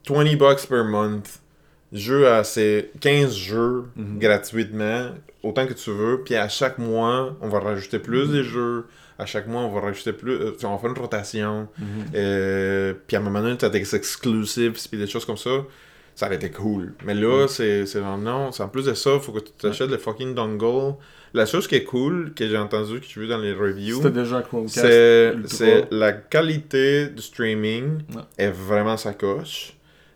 20 0.09 0.35
bucks 0.37 0.67
per 0.67 0.83
month, 0.83 1.39
jeu 1.93 2.27
à 2.27 2.43
ces 2.43 2.91
15 2.99 3.35
jeux 3.35 3.83
Mhm. 3.95 4.19
gratuitement, 4.19 5.11
autant 5.43 5.65
que 5.67 5.73
tu 5.73 5.91
veux, 5.91 6.21
puis 6.23 6.35
à 6.35 6.49
chaque 6.49 6.77
mois, 6.77 7.35
on 7.41 7.49
va 7.49 7.59
rajouter 7.59 7.99
plus 7.99 8.25
Mhm. 8.25 8.31
des 8.33 8.43
jeux. 8.43 8.85
À 9.19 9.25
chaque 9.27 9.45
mois, 9.47 9.61
on 9.61 9.69
va 9.69 9.81
rajouter 9.81 10.13
plus. 10.13 10.31
euh, 10.33 10.53
on 10.63 10.71
va 10.73 10.77
faire 10.79 10.89
une 10.89 10.97
rotation. 10.97 11.67
Mhm. 11.77 11.85
Euh, 12.15 12.93
puis 13.05 13.15
à 13.15 13.19
un 13.19 13.23
moment 13.23 13.41
donné, 13.41 13.55
tu 13.55 13.65
as 13.65 13.69
des 13.69 13.95
exclusives, 13.95 14.71
puis 14.89 14.97
des 14.97 15.05
choses 15.07 15.25
comme 15.25 15.37
ça. 15.37 15.51
Ça 16.15 16.25
aurait 16.27 16.35
été 16.35 16.51
cool. 16.51 16.93
Mais 17.05 17.13
là, 17.15 17.47
c'est 17.47 17.85
c'est 17.85 17.99
genre, 17.99 18.17
non, 18.17 18.51
c'est 18.51 18.63
en 18.63 18.67
plus 18.69 18.85
de 18.85 18.93
ça, 18.93 19.17
faut 19.19 19.31
que 19.31 19.39
tu 19.39 19.51
t'achètes 19.53 19.89
le 19.89 19.97
fucking 19.97 20.35
dongle. 20.35 20.95
La 21.33 21.45
chose 21.45 21.65
qui 21.67 21.75
est 21.75 21.85
cool, 21.85 22.33
que 22.35 22.45
j'ai 22.47 22.57
entendu, 22.57 22.99
que 22.99 23.05
tu 23.05 23.21
vu 23.21 23.27
dans 23.27 23.37
les 23.37 23.53
reviews, 23.53 24.01
c'est 25.47 25.87
la 25.91 26.11
qualité 26.11 27.07
du 27.07 27.21
streaming 27.21 27.99
Ouais. 28.13 28.21
est 28.37 28.51
vraiment 28.51 28.97
sa 28.97 29.13
coche. 29.13 29.73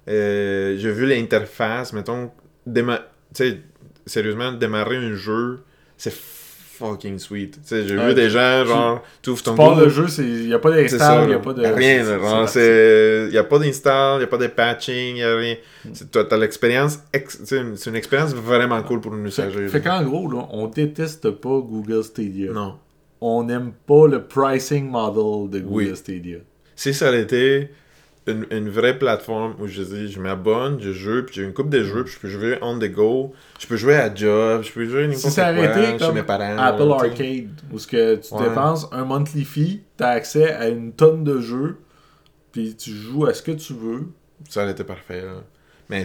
Euh, 0.08 0.76
j'ai 0.78 0.92
vu 0.92 1.06
l'interface, 1.08 1.94
mettons, 1.94 2.32
déma- 2.68 3.02
sérieusement, 4.06 4.52
démarrer 4.52 4.98
un 4.98 5.16
jeu, 5.16 5.60
c'est 5.98 6.14
fucking 6.78 7.18
sweet. 7.20 7.52
Tu 7.54 7.60
sais, 7.64 7.88
j'ai 7.88 7.98
Ouais. 7.98 8.08
vu 8.10 8.14
des 8.14 8.30
gens, 8.30 8.66
genre, 8.66 9.02
tu 9.22 9.30
ouvres 9.30 9.40
Tu 9.40 9.46
ton 9.46 9.56
pars 9.56 9.70
Google- 9.76 9.84
le 9.84 9.90
jeu, 9.90 10.06
il 10.20 10.48
n'y 10.48 10.54
a 10.54 10.60
pas 10.60 10.72
d'install, 10.72 11.24
il 11.24 11.28
n'y 11.30 11.34
a 11.34 11.40
pas 11.40 11.54
de. 11.54 11.62
Rien, 11.66 12.04
c'est- 12.04 12.10
là, 12.12 12.18
c'est- 12.22 12.30
genre, 12.30 12.50
c'est- 12.50 13.28
c'est... 13.30 13.34
Y 13.34 13.38
a 13.38 13.44
pas 13.44 13.60
d'install, 13.60 14.22
y 14.22 14.24
a 14.24 14.28
pas 14.28 14.38
de 14.38 14.48
patching, 14.48 15.16
y 15.18 15.24
a 15.24 15.36
rien. 15.36 15.56
C'est- 15.94 16.12
T'as 16.12 16.24
t'as 16.26 16.38
l'expérience... 16.38 17.00
ex- 17.14 17.40
tu 17.48 17.58
C'est 17.76 17.90
une 17.90 17.96
expérience 17.96 18.34
vraiment 18.34 18.82
cool 18.84 19.02
pour 19.02 19.14
un 19.14 19.22
Fait, 19.24 19.28
usager. 19.30 19.68
fait 19.68 19.84
là. 19.86 20.00
qu'en 20.00 20.04
gros, 20.04 20.32
là, 20.32 20.48
on 20.52 20.68
déteste 20.68 21.30
pas 21.32 21.60
Google 21.60 22.04
Stadia. 22.04 22.52
Non. 22.52 22.76
on 23.22 23.44
n'aime 23.44 23.72
pas 23.88 24.08
le 24.08 24.22
pricing 24.24 24.88
model 24.90 25.50
de 25.50 25.60
Google 25.66 25.90
Oui. 25.90 25.96
Stadia. 25.96 26.38
Si 26.76 26.94
ça 26.94 27.16
été 27.16 27.70
une, 28.28 28.46
une 28.52 28.70
vraie 28.70 28.98
plateforme 28.98 29.56
où 29.60 29.68
je 29.68 29.84
dis, 29.84 30.12
je 30.12 30.20
m'abonne, 30.20 30.80
je 30.82 30.92
joue, 30.92 31.24
puis 31.24 31.36
j'ai 31.36 31.44
une 31.44 31.54
coupe 31.54 31.70
de 31.70 31.84
jeux, 31.84 32.04
puis 32.04 32.14
je 32.14 32.20
peux 32.20 32.28
jouer 32.28 32.58
on 32.62 32.80
the 32.80 32.92
go, 32.92 33.34
je 33.60 33.68
peux 33.68 33.76
jouer 33.78 33.96
à 33.96 34.14
job, 34.14 34.64
je 34.64 34.72
peux 34.72 34.86
jouer 34.88 35.04
n'importe 35.08 35.20
Si 35.26 35.36
quoi, 35.36 35.98
chez 36.00 36.12
mes 36.14 36.24
parents. 36.24 36.58
Apple. 36.58 36.92
Arcade, 36.92 37.50
où 37.72 37.78
ce 37.80 37.86
que 37.88 38.16
tu 38.16 38.34
Ouais. 38.34 38.50
dépenses 38.50 38.88
un 38.92 39.06
monthly 39.06 39.44
fee, 39.46 39.82
tu 39.98 40.04
as 40.04 40.10
accès 40.10 40.52
à 40.54 40.70
une 40.70 40.92
tonne 40.94 41.24
de 41.24 41.40
jeux, 41.40 41.78
puis 42.52 42.76
tu 42.76 42.92
joues 42.92 43.26
à 43.28 43.34
ce 43.34 43.44
que 43.44 43.52
tu 43.52 43.74
veux. 43.74 44.08
Ça 44.50 44.64
aurait 44.64 44.72
été 44.72 44.84
parfait. 44.84 45.22
là. 45.22 45.44
Mais 45.90 46.04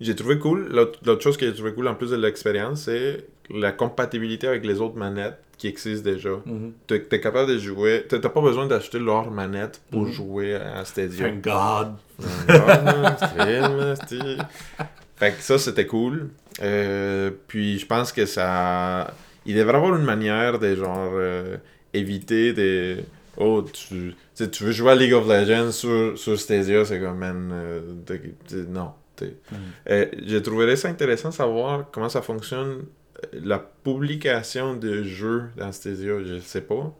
j'ai 0.00 0.14
trouvé 0.14 0.38
cool. 0.38 0.68
L'autre 0.70 0.98
l'autre 1.04 1.22
chose 1.22 1.36
que 1.36 1.46
j'ai 1.46 1.54
trouvé 1.54 1.72
cool 1.74 1.88
en 1.88 1.94
plus 1.94 2.10
de 2.10 2.16
l'expérience, 2.16 2.82
c'est 2.82 3.26
la 3.50 3.72
compatibilité 3.72 4.46
avec 4.48 4.64
les 4.64 4.80
autres 4.80 4.96
manettes 4.96 5.38
qui 5.56 5.68
existent 5.68 6.04
déjà. 6.10 6.30
Tu 6.86 6.94
es 6.94 7.20
capable 7.20 7.50
de 7.50 7.58
jouer. 7.58 8.04
Tu 8.08 8.16
n'as 8.16 8.28
pas 8.28 8.40
besoin 8.40 8.66
d'acheter 8.66 8.98
leur 8.98 9.30
manette 9.30 9.80
pour 9.90 10.02
Mhm. 10.02 10.12
jouer 10.12 10.54
à 10.56 10.84
Stadia. 10.84 11.28
Thank 11.28 11.44
God. 11.44 11.92
Fait 15.16 15.32
que 15.32 15.40
ça, 15.42 15.58
c'était 15.58 15.86
cool. 15.86 16.30
Euh, 16.62 17.30
puis 17.48 17.78
je 17.78 17.86
pense 17.86 18.12
que 18.12 18.26
ça. 18.26 19.12
Il 19.46 19.54
devrait 19.56 19.74
y 19.74 19.76
avoir 19.76 19.96
une 19.96 20.04
manière 20.04 20.58
de 20.58 20.74
genre 20.74 21.10
euh, 21.14 21.56
éviter 21.92 22.52
des. 22.52 23.04
Oh, 23.36 23.62
tu, 23.72 24.14
tu 24.50 24.64
veux 24.64 24.72
jouer 24.72 24.92
à 24.92 24.94
League 24.94 25.12
of 25.12 25.28
Legends 25.28 25.72
sur, 25.72 26.16
sur 26.16 26.38
Stadia, 26.38 26.84
c'est 26.84 27.00
comme, 27.00 27.18
man, 27.18 27.50
euh, 27.52 27.80
t'es- 28.06 28.32
t'es- 28.46 28.56
non. 28.68 28.90
t'es- 29.16 29.34
Mm. 29.50 29.54
Euh, 29.90 30.06
je 30.26 30.36
trouverais 30.38 30.76
ça 30.76 30.88
intéressant 30.88 31.30
de 31.30 31.34
savoir 31.34 31.84
comment 31.92 32.08
ça 32.08 32.22
fonctionne, 32.22 32.84
la 33.32 33.58
publication 33.58 34.74
de 34.76 35.02
jeux 35.02 35.44
dans 35.56 35.72
Stadia, 35.72 36.22
je 36.24 36.38
sais 36.40 36.60
pas. 36.62 36.92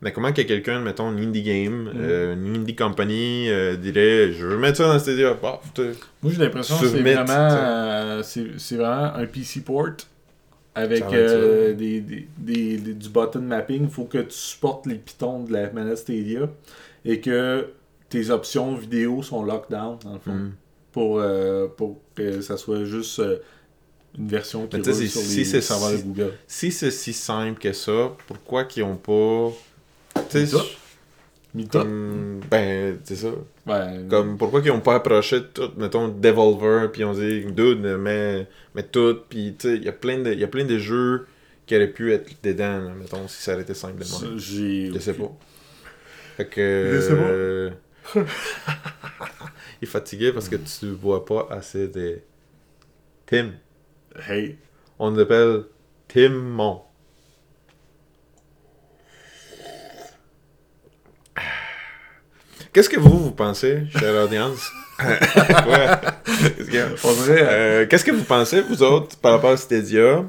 Mais 0.00 0.12
comment 0.12 0.32
que 0.32 0.42
quelqu'un, 0.42 0.78
mettons, 0.80 1.10
une 1.16 1.24
indie 1.28 1.42
game, 1.42 1.84
Mm. 1.84 1.92
euh, 1.96 2.34
une 2.34 2.56
indie 2.58 2.76
company, 2.76 3.48
euh, 3.50 3.76
dirait 3.76 4.32
Je 4.32 4.46
veux 4.46 4.56
mettre 4.56 4.78
ça 4.78 4.86
dans 4.92 4.98
Stadia. 4.98 5.36
T'es- 5.74 5.90
Moi, 6.22 6.32
j'ai 6.32 6.38
l'impression 6.38 6.78
que 6.78 6.86
c'est 6.86 7.02
vraiment, 7.02 7.24
euh, 7.30 8.22
c'est 8.22 8.46
c'est 8.58 8.76
vraiment 8.76 9.14
un 9.16 9.26
PC 9.26 9.60
port 9.62 9.88
avec 10.76 11.04
des, 11.08 11.74
des, 11.74 12.00
des- 12.38 12.76
des- 12.78 12.94
du 12.94 13.08
button 13.08 13.40
mapping. 13.40 13.82
Il 13.84 13.90
faut 13.90 14.04
que 14.04 14.18
tu 14.18 14.30
supportes 14.36 14.86
les 14.86 14.94
pitons 14.94 15.42
de 15.42 15.52
la 15.52 15.70
manette 15.72 15.98
Stadia 15.98 16.48
et 17.04 17.20
que 17.20 17.66
tes 18.08 18.30
options 18.30 18.74
vidéo 18.76 19.22
sont 19.24 19.42
lockdown, 19.44 19.98
dans 20.04 20.12
le 20.14 20.18
fond, 20.20 20.32
Hmm. 20.32 20.50
pour, 20.92 21.20
pour 21.76 22.00
que 22.14 22.40
ça 22.40 22.56
soit 22.56 22.84
juste 22.84 23.20
une 24.16 24.28
version 24.28 24.66
qui 24.66 24.76
roule 24.76 24.84
sur 25.08 25.20
si 25.20 25.38
les 25.38 25.44
c'est- 25.44 25.60
serveurs 25.60 25.92
de 25.92 25.96
si- 25.98 26.02
Google. 26.04 26.32
Si 26.46 26.72
c'est 26.72 26.90
si 26.90 27.12
simple 27.12 27.58
que 27.60 27.72
ça, 27.72 28.12
pourquoi 28.26 28.64
qu'ils 28.64 28.84
ont 28.84 28.96
pas. 28.96 29.52
Tu 30.30 30.46
sais, 30.46 30.56
comme. 31.70 32.40
Ben, 32.50 32.98
c'est 33.04 33.16
ça. 33.16 33.28
Ouais. 33.66 34.00
Comme, 34.08 34.36
pourquoi 34.38 34.60
qu'ils 34.62 34.70
ont 34.70 34.80
pas 34.80 34.96
approché 34.96 35.42
tout, 35.52 35.70
mettons, 35.76 36.08
Devolver, 36.08 36.90
puis 36.92 37.04
on 37.04 37.12
dit, 37.14 37.44
dude, 37.46 37.80
mais, 37.80 38.46
mais 38.74 38.82
tout, 38.82 39.18
puis 39.28 39.54
tu 39.58 39.68
sais, 39.68 39.76
il 39.76 39.84
y 39.84 39.88
a 39.88 39.92
plein 39.92 40.18
de, 40.18 40.78
jeux 40.78 41.26
qui 41.66 41.74
auraient 41.76 41.88
pu 41.88 42.12
être 42.12 42.30
dedans, 42.42 42.78
là, 42.78 42.92
mettons, 42.98 43.26
si 43.28 43.42
ça 43.42 43.52
aurait 43.54 43.62
été 43.62 43.74
simple 43.74 43.98
de. 44.04 44.38
J'ai. 44.38 44.90
Je 44.92 44.98
sais 44.98 45.14
pas. 45.14 45.30
Fait 46.36 46.46
que. 46.46 46.90
Je 46.94 47.00
sais 47.00 47.16
pas. 47.16 47.22
euh, 47.22 47.70
il 48.14 48.22
est 49.82 49.86
fatigué 49.86 50.32
parce 50.32 50.48
que 50.48 50.56
tu 50.56 50.90
vois 50.90 51.24
pas 51.24 51.46
assez 51.50 51.88
de. 51.88 52.20
Tim. 53.26 53.50
Hey. 54.26 54.56
On 54.98 55.10
l'appelle 55.12 55.64
Timon. 56.08 56.82
Qu'est-ce 62.72 62.88
que 62.88 62.98
vous, 62.98 63.18
vous 63.18 63.30
pensez, 63.30 63.84
chère 63.98 64.24
audience? 64.24 64.70
Dirait. 66.68 66.94
Euh, 67.30 67.86
Qu'est-ce 67.86 68.04
que 68.04 68.10
vous 68.10 68.24
pensez, 68.24 68.60
vous 68.62 68.82
autres, 68.82 69.16
par 69.18 69.32
rapport 69.32 69.50
à 69.50 69.56
Stadia? 69.56 70.24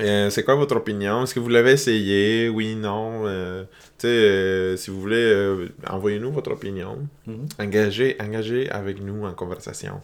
Euh, 0.00 0.30
c'est 0.30 0.42
quoi 0.42 0.56
votre 0.56 0.76
opinion? 0.76 1.22
Est-ce 1.22 1.34
que 1.34 1.40
vous 1.40 1.48
l'avez 1.48 1.72
essayé? 1.72 2.48
Oui, 2.48 2.74
non? 2.74 3.26
Euh, 3.26 3.62
tu 3.98 4.06
sais, 4.06 4.08
euh, 4.08 4.76
si 4.76 4.90
vous 4.90 5.00
voulez, 5.00 5.16
euh, 5.16 5.68
envoyez-nous 5.88 6.32
votre 6.32 6.50
opinion. 6.50 7.06
Mhm. 7.26 7.46
Engagez, 7.60 8.16
engagez 8.20 8.68
avec 8.70 9.00
nous 9.00 9.24
en 9.24 9.32
conversation. 9.34 10.00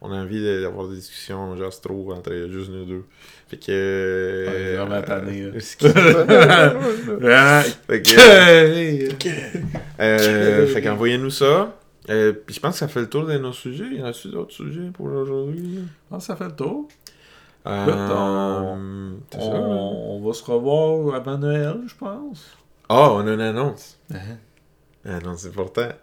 On 0.00 0.12
a 0.12 0.16
envie 0.16 0.42
d'avoir 0.62 0.88
des 0.88 0.96
discussions 0.96 1.56
juste 1.56 1.82
trop 1.82 2.12
entre 2.12 2.32
juste 2.50 2.70
nous 2.70 2.84
deux. 2.84 3.04
Fait 3.48 3.56
que... 3.56 4.46
Ouais, 4.48 4.76
vraiment 4.76 5.02
tanné, 5.02 5.42
là. 5.42 5.48
euh, 5.52 5.58
fait 7.86 8.02
que... 8.02 9.12
Ok. 9.12 9.28
Euh, 10.00 10.66
fait 10.66 10.82
qu'envoyez-nous 10.82 11.30
ça. 11.30 11.78
Euh, 12.10 12.32
puis 12.32 12.56
je 12.56 12.60
pense 12.60 12.72
que 12.72 12.78
ça 12.80 12.88
fait 12.88 13.00
le 13.00 13.08
tour 13.08 13.26
de 13.26 13.38
nos 13.38 13.52
sujets. 13.52 13.84
Il 13.92 14.00
y 14.00 14.02
en 14.02 14.06
a-tu 14.06 14.28
d'autres 14.28 14.52
sujets 14.52 14.90
pour 14.92 15.06
aujourd'hui? 15.06 15.78
Ah, 16.10 16.18
ça 16.18 16.34
fait 16.34 16.46
le 16.46 16.56
tour. 16.56 16.88
Euh, 17.66 17.86
on- 17.86 19.16
c'est 19.30 19.38
ça, 19.38 19.44
On, 19.46 19.54
hein? 19.54 19.94
on 20.20 20.26
va 20.26 20.32
se 20.34 20.42
revoir 20.44 21.14
avant 21.14 21.38
Noël, 21.38 21.76
je 21.86 21.94
pense. 21.94 22.44
Ah, 22.88 23.12
on 23.12 23.26
a 23.26 23.32
une 23.32 23.40
annonce. 23.40 23.98
Uh-huh. 24.12 24.18
Annonce 25.08 25.46
importante. 25.46 25.94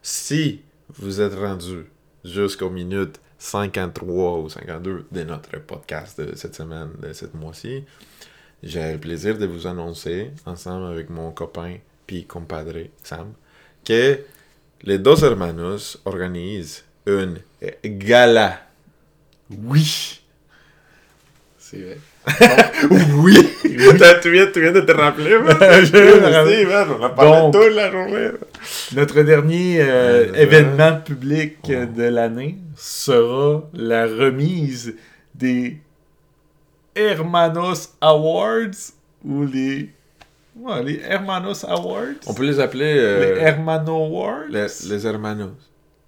Si 0.00 0.62
vous 0.96 1.20
êtes 1.20 1.34
rendu 1.34 1.84
jusqu'aux 2.24 2.70
minutes 2.70 3.20
53 3.42 4.38
ou 4.38 4.48
52 4.48 5.06
de 5.10 5.22
notre 5.24 5.58
podcast 5.58 6.20
de 6.20 6.36
cette 6.36 6.54
semaine, 6.54 6.90
de 7.02 7.12
cette 7.12 7.34
mois-ci, 7.34 7.84
j'ai 8.62 8.92
le 8.92 8.98
plaisir 8.98 9.36
de 9.36 9.46
vous 9.46 9.66
annoncer, 9.66 10.30
ensemble 10.46 10.86
avec 10.86 11.10
mon 11.10 11.32
copain 11.32 11.78
puis 12.06 12.24
compadre 12.24 12.78
Sam, 13.02 13.32
que 13.84 14.20
les 14.82 14.98
Dos 14.98 15.24
Hermanos 15.24 15.98
organisent 16.04 16.84
une 17.04 17.40
gala. 17.84 18.60
Oui. 19.50 20.21
C'est 21.72 21.78
vrai. 21.78 21.98
Oui! 23.16 23.36
Tu, 24.22 24.30
viens, 24.30 24.46
tu 24.52 24.60
viens 24.60 24.72
de 24.72 24.80
te 24.82 24.92
rappeler, 24.92 25.38
man? 25.38 25.56
Je 25.60 26.66
man. 26.68 26.86
On 27.00 27.02
a 27.04 27.08
parlé 27.10 27.30
Donc- 27.30 27.52
toute 27.54 27.74
la 27.74 27.90
journée. 27.90 28.28
Notre 28.94 29.22
dernier 29.22 29.78
euh, 29.80 30.32
événement 30.34 30.98
public 31.00 31.56
Ouais. 31.68 31.86
de 31.86 32.04
l'année 32.04 32.58
sera 32.76 33.68
la 33.74 34.04
remise 34.06 34.94
des 35.34 35.78
Hermanos 36.94 37.94
Awards 38.00 38.92
ou 39.24 39.44
les. 39.44 39.90
Ouais, 40.56 40.82
les 40.84 41.00
Hermanos 41.08 41.64
Awards. 41.64 42.20
On 42.26 42.34
peut 42.34 42.44
les 42.44 42.60
appeler 42.60 42.94
euh, 42.98 43.34
Les 43.36 43.40
Hermano 43.40 43.94
Awards. 44.04 44.44
les, 44.50 44.66
les 44.88 45.06
Hermanos. 45.06 45.50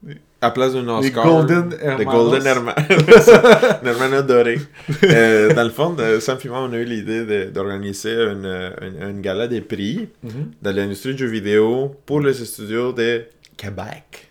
Les- 0.06 0.20
À 0.45 0.51
place 0.51 0.74
d'un 0.74 0.86
Oscar. 0.88 1.24
Golden 1.24 1.70
Les 1.70 1.84
Hermanos. 1.86 2.14
Golden 2.14 2.47
Hermanos. 2.47 2.84
Les 3.82 3.88
Hermanos 3.92 4.26
dorés. 4.26 4.61
Euh, 5.05 5.55
dans 5.55 5.64
le 5.64 5.70
fond, 5.70 5.90
de- 5.95 6.20
Sam 6.20 6.38
et 6.45 6.49
moi, 6.49 6.61
on 6.68 6.72
a 6.72 6.76
eu 6.76 6.84
l'idée 6.84 7.47
d'organiser 7.47 8.12
une, 8.12 8.47
une, 8.82 9.03
une 9.11 9.20
gala 9.20 9.47
des 9.49 9.61
prix 9.62 10.09
Mhm. 10.22 10.51
dans 10.62 10.74
l'industrie 10.76 11.14
du 11.14 11.24
jeu 11.26 11.30
vidéo 11.30 11.95
pour 12.07 12.20
les 12.20 12.34
studios 12.34 12.92
de 12.92 13.24
Québec. 13.57 14.30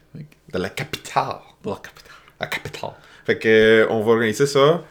De 0.54 0.60
la 0.60 0.70
capitale. 0.70 1.38
De 1.64 1.70
la 1.70 1.76
capitale. 1.78 2.14
La 2.40 2.48
capitale. 2.48 2.92
Fait 3.26 3.38
que, 3.40 3.48
euh, 3.48 3.88
on 3.90 4.02
va 4.04 4.12
organiser 4.12 4.46
ça. 4.46 4.84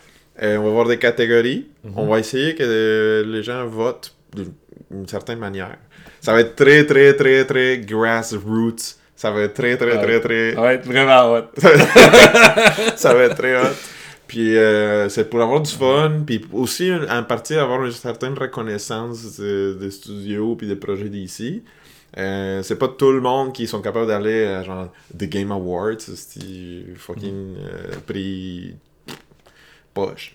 Euh, 0.42 0.56
on 0.56 0.62
va 0.64 0.68
avoir 0.70 0.86
des 0.88 0.98
catégories. 0.98 1.68
Mhm. 1.84 1.92
On 1.96 2.06
va 2.06 2.18
essayer 2.18 2.54
que 2.56 2.64
euh, 2.66 3.24
les 3.26 3.42
gens 3.42 3.64
votent 3.66 4.12
d'une 4.34 5.06
certaine 5.06 5.38
manière. 5.38 5.76
Ça 6.20 6.32
va 6.32 6.40
être 6.40 6.56
très, 6.56 6.84
très, 6.86 7.14
très, 7.14 7.44
très 7.44 7.78
grassroots. 7.78 8.96
Ça 9.22 9.30
va 9.30 9.42
être 9.42 9.54
très, 9.54 9.76
très, 9.76 10.02
très, 10.02 10.18
très... 10.20 10.52
Ça 10.54 10.60
va 10.60 10.74
être 10.74 10.84
vraiment 10.84 11.32
hot. 11.34 11.44
ça 12.96 13.14
va 13.14 13.22
être 13.22 13.36
très 13.36 13.54
hot. 13.56 13.68
Puis 14.26 14.56
euh, 14.56 15.08
c'est 15.08 15.30
pour 15.30 15.40
avoir 15.40 15.60
du 15.60 15.70
fun, 15.70 16.22
puis 16.26 16.44
aussi 16.52 16.90
en 17.08 17.22
partie 17.22 17.54
avoir 17.54 17.84
une 17.84 17.92
certaine 17.92 18.34
reconnaissance 18.36 19.38
de- 19.38 19.76
des 19.80 19.92
studios 19.92 20.56
puis 20.56 20.66
des 20.66 20.74
projets 20.74 21.08
d'ici. 21.08 21.62
Euh, 22.18 22.64
c'est 22.64 22.74
pas 22.74 22.88
tout 22.88 23.12
le 23.12 23.20
monde 23.20 23.52
qui 23.52 23.68
sont 23.68 23.80
capables 23.80 24.08
d'aller 24.08 24.44
à 24.44 24.64
genre 24.64 24.88
The 25.16 25.26
Game 25.28 25.52
Awards, 25.52 26.00
c'est 26.00 26.40
fucking 26.96 27.54
euh, 27.58 27.92
prix 28.04 28.74
poche. 29.94 30.34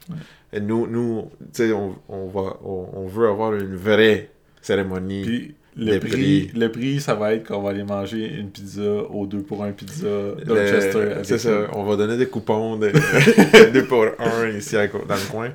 Et 0.53 0.61
nous, 0.61 0.87
nous 0.87 1.29
tu 1.53 1.67
sais, 1.67 1.73
on, 1.73 1.93
on, 2.07 2.27
va, 2.27 2.55
on, 2.63 2.87
on 2.93 3.07
veut 3.07 3.27
avoir 3.27 3.53
une 3.53 3.75
vraie 3.75 4.29
cérémonie. 4.61 5.23
Puis 5.25 5.55
le 5.77 5.99
prix, 5.99 6.09
prix. 6.09 6.51
le 6.55 6.71
prix, 6.71 6.99
ça 6.99 7.13
va 7.13 7.33
être 7.33 7.47
qu'on 7.47 7.61
va 7.61 7.69
aller 7.69 7.83
manger 7.83 8.25
une 8.39 8.49
pizza 8.49 8.81
au 8.81 9.25
2 9.25 9.39
pour 9.43 9.63
1 9.63 9.71
pizza 9.71 10.07
Dorchester. 10.45 11.15
C'est 11.23 11.37
ça, 11.37 11.67
on 11.73 11.83
va 11.83 11.95
donner 11.95 12.17
des 12.17 12.27
coupons 12.27 12.77
de 12.77 12.91
2 13.73 13.83
pour 13.85 14.05
1 14.19 14.49
ici 14.57 14.75
à 14.75 14.87
dans 14.87 15.15
le 15.15 15.31
coin. 15.31 15.49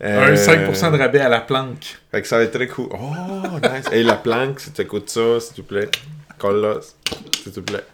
Un 0.00 0.32
Euh, 0.32 0.34
5% 0.34 0.92
de 0.92 0.98
rabais 0.98 1.20
à 1.20 1.28
la 1.28 1.40
planque. 1.40 1.96
Fait 2.10 2.22
que 2.22 2.28
ça 2.28 2.38
va 2.38 2.44
être 2.44 2.52
très 2.52 2.66
cool. 2.66 2.88
Oh, 2.92 3.58
nice. 3.62 3.86
Et 3.92 4.02
la 4.02 4.16
planque, 4.16 4.60
si 4.60 4.72
tu 4.72 4.82
écoutes 4.82 5.10
ça, 5.10 5.40
s'il 5.40 5.56
te 5.56 5.60
plaît, 5.62 5.88
colle-la, 6.38 6.78
s'il 7.42 7.52
te 7.52 7.60
plaît. 7.60 7.84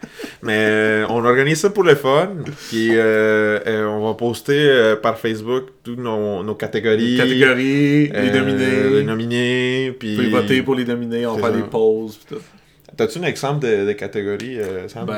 Mais 0.43 0.67
euh, 0.69 1.07
on 1.09 1.25
organise 1.25 1.61
ça 1.61 1.71
pour 1.71 1.83
le 1.85 1.95
fun. 1.95 2.31
Puis 2.69 2.91
euh, 2.93 3.59
euh, 3.67 3.87
on 3.87 4.07
va 4.07 4.15
poster 4.15 4.59
euh, 4.69 4.97
par 4.97 5.19
Facebook 5.19 5.65
toutes 5.83 5.99
nos, 5.99 6.43
nos 6.43 6.55
catégories. 6.55 7.17
Catégories, 7.17 8.09
les 8.09 8.31
nominés. 8.31 8.91
Les 8.91 9.03
nominés. 9.05 9.89
Vous 9.91 9.97
Puis. 9.99 10.17
pouvez 10.17 10.29
voter 10.29 10.63
pour 10.63 10.75
les 10.75 10.85
nominés, 10.85 11.27
on 11.27 11.37
C'est 11.37 11.41
va 11.43 11.49
faire 11.49 11.57
des 11.57 11.63
pauses. 11.69 12.17
pis 12.17 12.35
tout. 12.35 12.41
T'as-tu 12.97 13.19
un 13.19 13.25
exemple 13.25 13.67
de, 13.67 13.87
de 13.87 13.93
catégorie, 13.93 14.61
euh, 14.61 14.87
Sam? 14.87 15.05
Ben, 15.07 15.15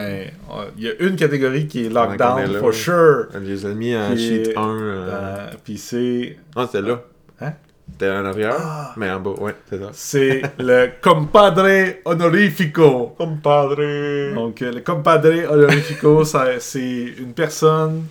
euh, 0.51 0.65
il 0.79 0.85
y 0.85 0.89
a 0.89 0.93
une 0.99 1.15
catégorie 1.17 1.67
qui 1.67 1.85
est 1.85 1.89
lockdown, 1.91 2.51
là. 2.51 2.59
for 2.59 2.73
sure. 2.73 3.27
Je 3.35 3.39
les 3.41 3.67
ai 3.67 3.75
mis 3.75 3.95
en 3.95 4.13
Puis, 4.15 4.19
sheet 4.45 4.57
1. 4.57 4.79
Euh, 4.81 5.51
Puis 5.63 5.77
c'est. 5.77 6.37
Ah, 6.55 6.67
c'était 6.73 6.87
là. 6.89 7.03
Hein? 7.43 7.53
C'était 7.91 8.11
en 8.11 8.25
arrière, 8.25 8.57
Ah. 8.59 8.93
mais 8.97 9.11
en 9.11 9.21
bas, 9.21 9.31
ouais, 9.41 9.55
c'est 9.71 9.79
ça. 9.79 9.91
C'est 9.93 10.43
le 10.59 10.89
compadre 11.01 11.67
honorifico. 12.05 13.15
Compadre! 13.17 14.35
Donc, 14.35 14.61
le 14.61 14.81
compadre 14.81 15.51
honorifico, 15.51 16.25
c'est 16.59 17.05
une 17.19 17.33
personne 17.33 18.05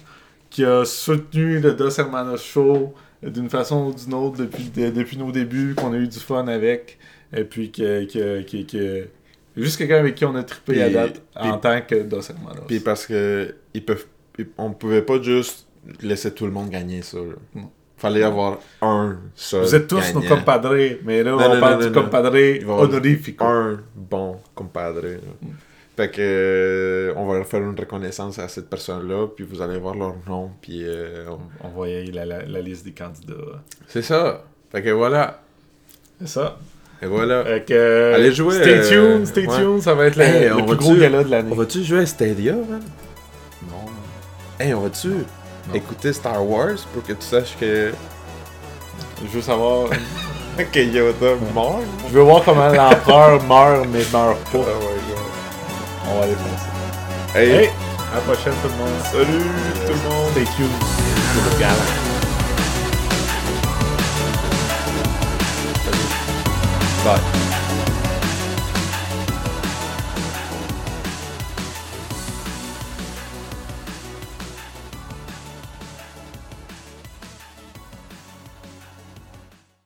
qui 0.49 0.63
a 0.65 0.85
soutenu 0.85 1.59
le 1.59 1.73
Dos 1.73 1.89
Hermanos 1.99 2.41
Show 2.43 2.93
d'une 3.21 3.49
façon 3.49 3.87
ou 3.87 3.93
d'une 3.93 4.13
autre 4.13 4.37
depuis, 4.37 4.69
de- 4.75 4.89
depuis 4.89 5.17
nos 5.17 5.31
débuts, 5.31 5.75
qu'on 5.75 5.93
a 5.93 5.97
eu 5.97 6.07
du 6.07 6.19
fun 6.19 6.47
avec, 6.47 6.97
et 7.35 7.43
puis 7.43 7.71
que, 7.71 8.05
que, 8.05 8.41
que, 8.43 8.63
que- 8.71 9.07
juste 9.57 9.77
quelqu'un 9.77 9.97
avec 9.97 10.15
qui 10.15 10.25
on 10.25 10.35
a 10.35 10.43
trippé 10.43 10.81
à 10.81 10.85
Puis- 10.85 10.93
date 10.93 11.21
en 11.35 11.57
tant 11.57 11.81
que 11.81 12.01
Dos 12.03 12.21
Hermanos. 12.29 12.63
Puis 12.67 12.79
parce 12.79 13.05
que 13.05 13.53
ils 13.73 13.83
peuvent, 13.83 14.05
ils- 14.39 14.47
on 14.57 14.71
pouvait 14.71 15.01
pas 15.01 15.21
juste 15.21 15.67
laisser 16.01 16.31
tout 16.33 16.45
le 16.45 16.51
monde 16.51 16.69
gagner 16.69 17.01
ça. 17.01 17.17
là. 17.17 17.35
Non. 17.55 17.69
Fallait 18.07 18.23
avoir 18.23 18.59
un 18.81 19.17
seul. 19.35 19.61
Vous 19.63 19.75
êtes 19.75 19.87
tous 19.87 20.13
nos 20.13 20.21
compadres, 20.21 20.75
mais 21.03 21.23
là, 21.23 21.31
Non, 21.31 21.37
on 21.37 21.53
non, 21.55 21.59
parle 21.59 21.81
non, 21.81 21.87
du 21.87 21.91
compadre 21.93 22.33
honorifico. 22.69 23.43
Un 23.45 23.79
bon 23.95 24.37
compadre. 24.53 25.01
Mm. 25.41 25.47
Fait 25.97 26.09
que 26.11 26.17
euh, 26.19 27.13
on 27.15 27.25
va 27.25 27.43
faire 27.45 27.61
une 27.61 27.77
reconnaissance 27.79 28.37
à 28.37 28.47
cette 28.49 28.69
personne-là, 28.69 29.27
puis 29.35 29.45
vous 29.49 29.61
allez 29.61 29.77
voir 29.79 29.95
leur 29.95 30.13
nom, 30.27 30.51
puis 30.61 30.81
euh, 30.83 31.25
on- 31.29 31.67
On 31.67 31.69
voyait 31.69 32.03
la, 32.11 32.25
la, 32.25 32.43
la 32.45 32.61
liste 32.61 32.83
des 32.85 32.91
candidats. 32.91 33.33
c'est 33.87 34.01
ça. 34.01 34.43
Fait 34.71 34.81
que 34.83 34.89
voilà. 34.89 35.41
C'est 36.19 36.27
ça. 36.27 36.57
Et 37.01 37.05
voilà. 37.07 37.43
Fait 37.45 37.65
que, 37.65 38.13
Allez 38.13 38.31
jouer, 38.33 38.55
Stay 38.55 38.77
euh, 38.77 38.89
tuned, 39.15 39.25
stay 39.27 39.47
ouais. 39.47 39.57
tuned, 39.57 39.81
ça 39.81 39.93
va 39.93 40.05
être 40.07 40.15
le, 40.17 40.23
Hey, 40.23 40.47
le 40.49 40.55
on 40.55 40.65
plus 40.65 40.75
gros 40.77 40.95
gala 40.95 41.23
de 41.23 41.31
l'année. 41.31 41.49
On 41.51 41.55
va-tu 41.55 41.81
jouer 41.83 41.99
à 41.99 42.05
Stadia, 42.05 42.53
man? 42.53 42.81
Non. 43.69 43.85
Hey, 44.59 44.73
on 44.73 44.81
va-tu? 44.81 45.09
Écouter 45.73 46.13
Star 46.13 46.43
Wars 46.45 46.77
pour 46.93 47.03
que 47.03 47.13
tu 47.13 47.25
saches 47.25 47.55
que. 47.59 47.93
Je 49.21 49.27
veux 49.27 49.41
savoir. 49.41 49.87
que 50.71 50.79
Yoda 50.79 51.35
mort? 51.53 51.81
Je 52.07 52.13
veux 52.13 52.21
voir 52.23 52.43
comment 52.43 52.67
l'empereur 52.69 53.41
meurt, 53.43 53.87
mais 53.91 54.03
meurt 54.13 54.37
Ah 54.45 54.49
pas. 54.51 54.57
ouais, 54.57 54.65
On 56.09 56.19
va 56.19 56.23
aller 56.25 56.33
faire 56.33 56.59
ça. 56.59 57.39
Hey, 57.39 57.51
Hey, 57.51 57.69
à 58.11 58.15
la 58.15 58.21
prochaine 58.21 58.53
tout 58.61 58.69
le 58.69 58.75
monde. 58.77 59.01
salut 59.11 59.45
tout 59.85 59.91
le 59.93 60.09
monde! 60.09 60.31
Stay 60.31 60.45
tuned 60.55 61.59
gala. 61.59 61.75
Bye. 67.03 67.64